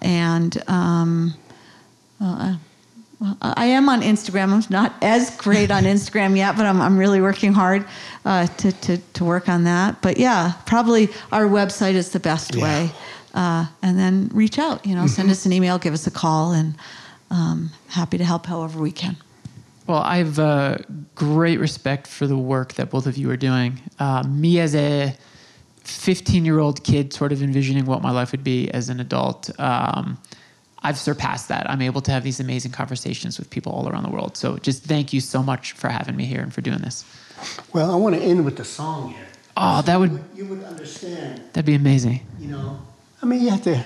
And 0.00 0.60
um, 0.68 1.34
well, 2.20 2.58
I 3.40 3.66
am 3.66 3.88
on 3.88 4.02
Instagram. 4.02 4.52
I'm 4.52 4.62
not 4.70 4.94
as 5.02 5.36
great 5.36 5.70
on 5.70 5.84
Instagram 5.84 6.36
yet, 6.36 6.56
but 6.56 6.66
I'm, 6.66 6.80
I'm 6.80 6.98
really 6.98 7.20
working 7.20 7.52
hard 7.52 7.86
uh, 8.24 8.46
to, 8.48 8.72
to, 8.72 8.96
to 8.98 9.24
work 9.24 9.48
on 9.48 9.62
that. 9.64 10.02
But 10.02 10.16
yeah, 10.18 10.54
probably 10.66 11.08
our 11.30 11.44
website 11.44 11.94
is 11.94 12.08
the 12.10 12.18
best 12.20 12.54
Yeah. 12.56 12.62
way. 12.64 12.90
Uh, 13.34 13.66
and 13.80 13.98
then 13.98 14.28
reach 14.34 14.58
out, 14.58 14.84
you 14.84 14.94
know, 14.94 15.06
send 15.06 15.30
us 15.30 15.46
an 15.46 15.52
email, 15.52 15.78
give 15.78 15.94
us 15.94 16.06
a 16.06 16.10
call, 16.10 16.52
and 16.52 16.74
um, 17.30 17.70
happy 17.88 18.18
to 18.18 18.24
help 18.24 18.46
however 18.46 18.80
we 18.80 18.92
can. 18.92 19.16
Well, 19.86 19.98
I 20.02 20.18
have 20.18 20.38
uh, 20.38 20.78
great 21.14 21.58
respect 21.58 22.06
for 22.06 22.26
the 22.26 22.36
work 22.36 22.74
that 22.74 22.90
both 22.90 23.06
of 23.06 23.16
you 23.16 23.30
are 23.30 23.36
doing. 23.36 23.80
Uh, 23.98 24.22
me, 24.22 24.60
as 24.60 24.74
a 24.74 25.14
15 25.84 26.44
year 26.44 26.58
old 26.60 26.84
kid, 26.84 27.12
sort 27.12 27.32
of 27.32 27.42
envisioning 27.42 27.86
what 27.86 28.02
my 28.02 28.10
life 28.10 28.32
would 28.32 28.44
be 28.44 28.70
as 28.70 28.88
an 28.88 29.00
adult, 29.00 29.50
um, 29.58 30.18
I've 30.84 30.98
surpassed 30.98 31.48
that. 31.48 31.68
I'm 31.70 31.80
able 31.82 32.00
to 32.02 32.10
have 32.10 32.22
these 32.24 32.38
amazing 32.40 32.72
conversations 32.72 33.38
with 33.38 33.50
people 33.50 33.72
all 33.72 33.88
around 33.88 34.02
the 34.02 34.10
world. 34.10 34.36
So 34.36 34.58
just 34.58 34.84
thank 34.84 35.12
you 35.12 35.20
so 35.20 35.42
much 35.42 35.72
for 35.72 35.88
having 35.88 36.16
me 36.16 36.26
here 36.26 36.40
and 36.40 36.52
for 36.52 36.60
doing 36.60 36.78
this. 36.78 37.04
Well, 37.72 37.90
I 37.90 37.96
want 37.96 38.14
to 38.16 38.20
end 38.20 38.44
with 38.44 38.56
the 38.56 38.64
song 38.64 39.14
here. 39.14 39.26
Oh, 39.56 39.82
that 39.82 39.98
would 39.98 40.22
You 40.34 40.46
would 40.46 40.64
understand, 40.64 41.42
that'd 41.52 41.66
be 41.66 41.74
amazing. 41.74 42.24
you 42.38 42.48
know. 42.48 42.80
I 43.22 43.26
mean, 43.26 43.42
you 43.42 43.50
have 43.50 43.62
to, 43.62 43.84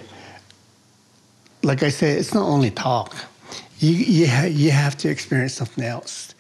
like 1.63 1.83
I 1.83 1.91
said, 1.91 2.19
it's 2.19 2.33
not 2.35 2.47
only 2.49 2.71
talk. 2.71 3.15
You 3.79 3.91
you, 3.93 4.27
ha- 4.27 4.47
you 4.51 4.71
have 4.71 4.97
to 4.99 5.09
experience 5.11 5.55
something 5.55 5.85
else. 5.85 6.35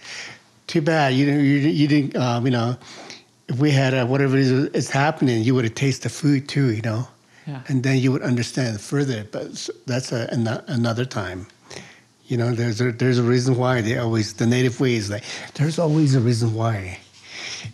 Too 0.66 0.80
bad 0.80 1.12
you 1.14 1.26
didn't 1.26 1.44
you, 1.44 1.56
you 1.58 1.86
didn't 1.88 2.16
um, 2.16 2.44
you 2.46 2.52
know. 2.52 2.76
If 3.48 3.58
we 3.60 3.70
had 3.70 3.94
uh, 3.94 4.06
whatever 4.06 4.36
it 4.36 4.42
is 4.42 4.50
is 4.74 4.90
happening, 4.90 5.42
you 5.44 5.54
would 5.54 5.64
have 5.64 5.74
tasted 5.74 6.04
the 6.04 6.08
food 6.08 6.48
too, 6.48 6.72
you 6.74 6.82
know, 6.82 7.06
Yeah. 7.46 7.62
and 7.68 7.82
then 7.84 7.98
you 7.98 8.10
would 8.10 8.22
understand 8.22 8.80
further. 8.80 9.24
But 9.30 9.68
that's 9.86 10.10
a, 10.10 10.28
ano- 10.32 10.64
another 10.66 11.04
time. 11.04 11.46
You 12.26 12.38
know, 12.38 12.50
there's 12.52 12.80
a, 12.80 12.90
there's 12.90 13.18
a 13.18 13.22
reason 13.22 13.56
why 13.56 13.82
they 13.82 13.98
always 13.98 14.32
the 14.34 14.46
native 14.46 14.80
way 14.80 14.94
is 14.96 15.10
like 15.10 15.22
there's 15.54 15.78
always 15.78 16.14
a 16.16 16.20
reason 16.20 16.54
why. 16.54 16.98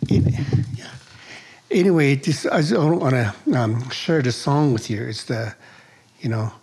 It-. 0.09 0.82
Anyway, 1.73 2.15
just 2.15 2.45
I 2.45 2.61
just 2.61 2.73
want 2.77 3.15
to 3.15 3.33
um, 3.59 3.89
share 3.89 4.21
the 4.21 4.31
song 4.31 4.73
with 4.73 4.91
you. 4.91 5.01
It's 5.03 5.23
the, 5.23 5.55
you 6.19 6.29
know, 6.29 6.53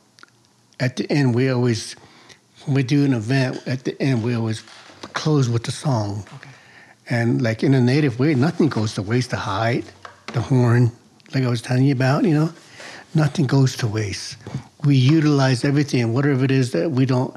at 0.79 0.95
the 0.97 1.11
end 1.11 1.35
we 1.35 1.51
always 1.51 1.97
when 2.65 2.77
we 2.77 2.85
do 2.85 3.05
an 3.05 3.13
event 3.13 3.61
at 3.67 3.85
the 3.85 4.01
end 4.01 4.23
we 4.23 4.35
always 4.35 4.63
close 5.13 5.49
with 5.49 5.65
the 5.65 5.73
song. 5.73 6.25
Okay. 6.37 6.51
And 7.09 7.43
like 7.43 7.65
in 7.65 7.75
a 7.75 7.81
native 7.81 8.21
way, 8.21 8.35
nothing 8.37 8.69
goes 8.69 8.95
to 8.95 9.03
waste. 9.03 9.31
The 9.31 9.37
hide, 9.37 9.85
the 10.29 10.41
horn, 10.41 10.93
like 11.35 11.43
I 11.43 11.49
was 11.49 11.61
telling 11.61 11.87
you 11.87 11.93
about, 11.93 12.25
you 12.25 12.35
know, 12.35 12.53
nothing 13.13 13.49
goes 13.49 13.77
to 13.79 13.89
waste. 13.89 14.37
We 14.85 14.95
utilize 14.95 15.65
everything, 15.65 16.15
whatever 16.15 16.45
it 16.45 16.53
is 16.53 16.71
that 16.71 16.93
we 16.93 17.05
don't 17.05 17.37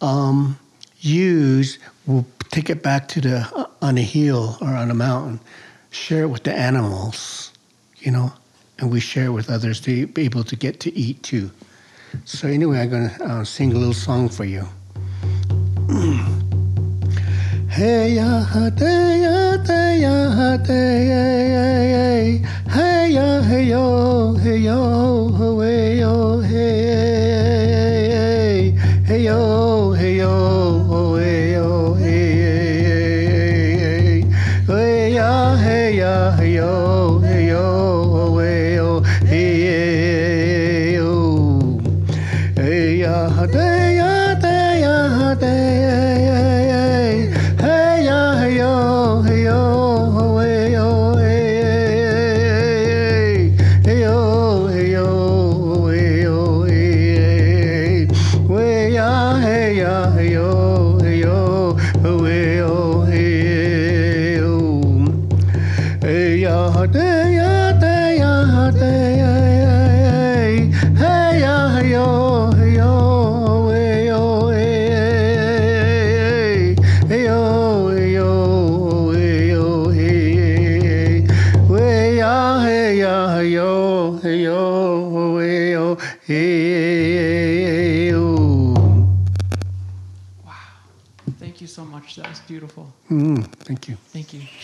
um, 0.00 0.58
use, 1.00 1.78
we'll 2.06 2.26
take 2.50 2.70
it 2.70 2.82
back 2.82 3.08
to 3.08 3.20
the 3.20 3.36
uh, 3.54 3.66
on 3.82 3.98
a 3.98 4.02
hill 4.02 4.56
or 4.62 4.68
on 4.68 4.90
a 4.90 4.94
mountain, 4.94 5.38
share 5.94 6.24
it 6.24 6.28
with 6.28 6.42
the 6.42 6.52
animals, 6.52 7.52
you 7.98 8.10
know, 8.10 8.32
and 8.78 8.90
we 8.90 9.00
share 9.00 9.26
it 9.26 9.30
with 9.30 9.48
others 9.48 9.80
to 9.82 10.06
be 10.08 10.24
able 10.24 10.44
to 10.44 10.56
get 10.56 10.80
to 10.80 10.92
eat 10.94 11.22
too. 11.22 11.50
So 12.24 12.48
anyway, 12.48 12.80
I'm 12.80 12.90
gonna 12.90 13.16
uh, 13.20 13.44
sing 13.44 13.72
a 13.72 13.78
little 13.78 13.94
song 13.94 14.28
for 14.28 14.44
you. 14.44 14.66
Hey 17.74 18.14
ya 18.14 18.44
ha 18.44 18.70
day 18.70 19.22
ya 19.22 19.56
day 19.56 19.98
ya 20.02 20.30
ha 20.30 20.56
day 20.58 21.10
hey 21.10 22.38
hey 22.70 23.10
ya 23.10 23.42
hey 23.42 23.64
yo 23.64 24.34
hey 24.34 24.58
yo 24.58 25.26
hey 25.34 25.98
yo 25.98 26.38
hey 26.38 26.76
hey 28.14 28.70
hey 29.04 29.24
yo 29.24 29.93
yo 36.32 37.03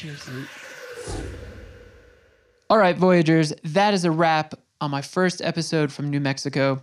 Cheers. 0.01 0.31
All 2.71 2.79
right, 2.79 2.97
Voyagers, 2.97 3.53
that 3.65 3.93
is 3.93 4.07
a 4.07 4.11
wrap 4.11 4.55
on 4.81 4.91
my 4.91 5.03
first 5.03 5.43
episode 5.43 5.93
from 5.93 6.09
New 6.09 6.21
Mexico. 6.21 6.81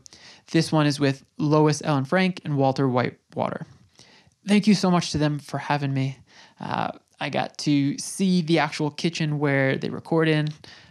This 0.51 0.71
one 0.71 0.85
is 0.85 0.99
with 0.99 1.25
Lois 1.39 1.81
Ellen 1.83 2.05
Frank 2.05 2.41
and 2.45 2.57
Walter 2.57 2.87
Whitewater. 2.87 3.65
Thank 4.47 4.67
you 4.67 4.75
so 4.75 4.91
much 4.91 5.13
to 5.13 5.17
them 5.17 5.39
for 5.39 5.57
having 5.57 5.95
me. 5.95 6.19
Uh, 6.59 6.91
I 7.19 7.31
got 7.31 7.57
to 7.59 7.97
see 7.97 8.43
the 8.43 8.59
actual 8.59 8.91
kitchen 8.91 9.39
where 9.39 9.77
they 9.77 9.89
record 9.89 10.27
in. 10.27 10.49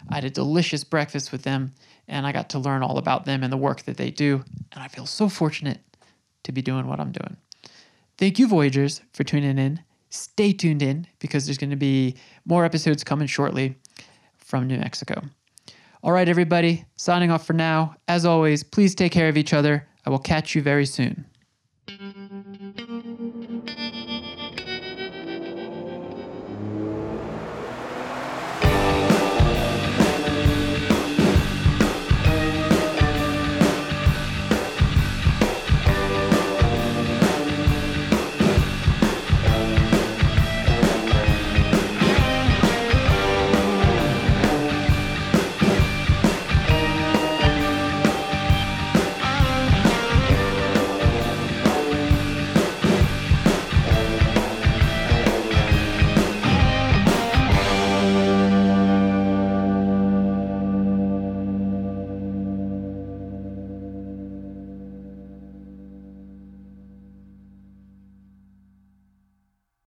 I 0.08 0.16
had 0.16 0.24
a 0.24 0.30
delicious 0.30 0.82
breakfast 0.82 1.30
with 1.30 1.44
them, 1.44 1.74
and 2.08 2.26
I 2.26 2.32
got 2.32 2.50
to 2.50 2.58
learn 2.58 2.82
all 2.82 2.98
about 2.98 3.24
them 3.24 3.44
and 3.44 3.52
the 3.52 3.56
work 3.56 3.82
that 3.82 3.98
they 3.98 4.10
do. 4.10 4.42
And 4.72 4.82
I 4.82 4.88
feel 4.88 5.06
so 5.06 5.28
fortunate 5.28 5.78
to 6.42 6.50
be 6.50 6.60
doing 6.60 6.88
what 6.88 6.98
I'm 6.98 7.12
doing. 7.12 7.36
Thank 8.18 8.40
you, 8.40 8.48
Voyagers, 8.48 9.00
for 9.12 9.22
tuning 9.22 9.58
in. 9.58 9.78
Stay 10.16 10.52
tuned 10.52 10.82
in 10.82 11.06
because 11.18 11.46
there's 11.46 11.58
going 11.58 11.70
to 11.70 11.76
be 11.76 12.16
more 12.44 12.64
episodes 12.64 13.04
coming 13.04 13.26
shortly 13.26 13.76
from 14.38 14.66
New 14.66 14.78
Mexico. 14.78 15.22
All 16.02 16.12
right, 16.12 16.28
everybody, 16.28 16.84
signing 16.96 17.30
off 17.30 17.46
for 17.46 17.52
now. 17.52 17.96
As 18.08 18.24
always, 18.24 18.62
please 18.62 18.94
take 18.94 19.12
care 19.12 19.28
of 19.28 19.36
each 19.36 19.52
other. 19.52 19.86
I 20.04 20.10
will 20.10 20.18
catch 20.18 20.54
you 20.54 20.62
very 20.62 20.86
soon. 20.86 21.26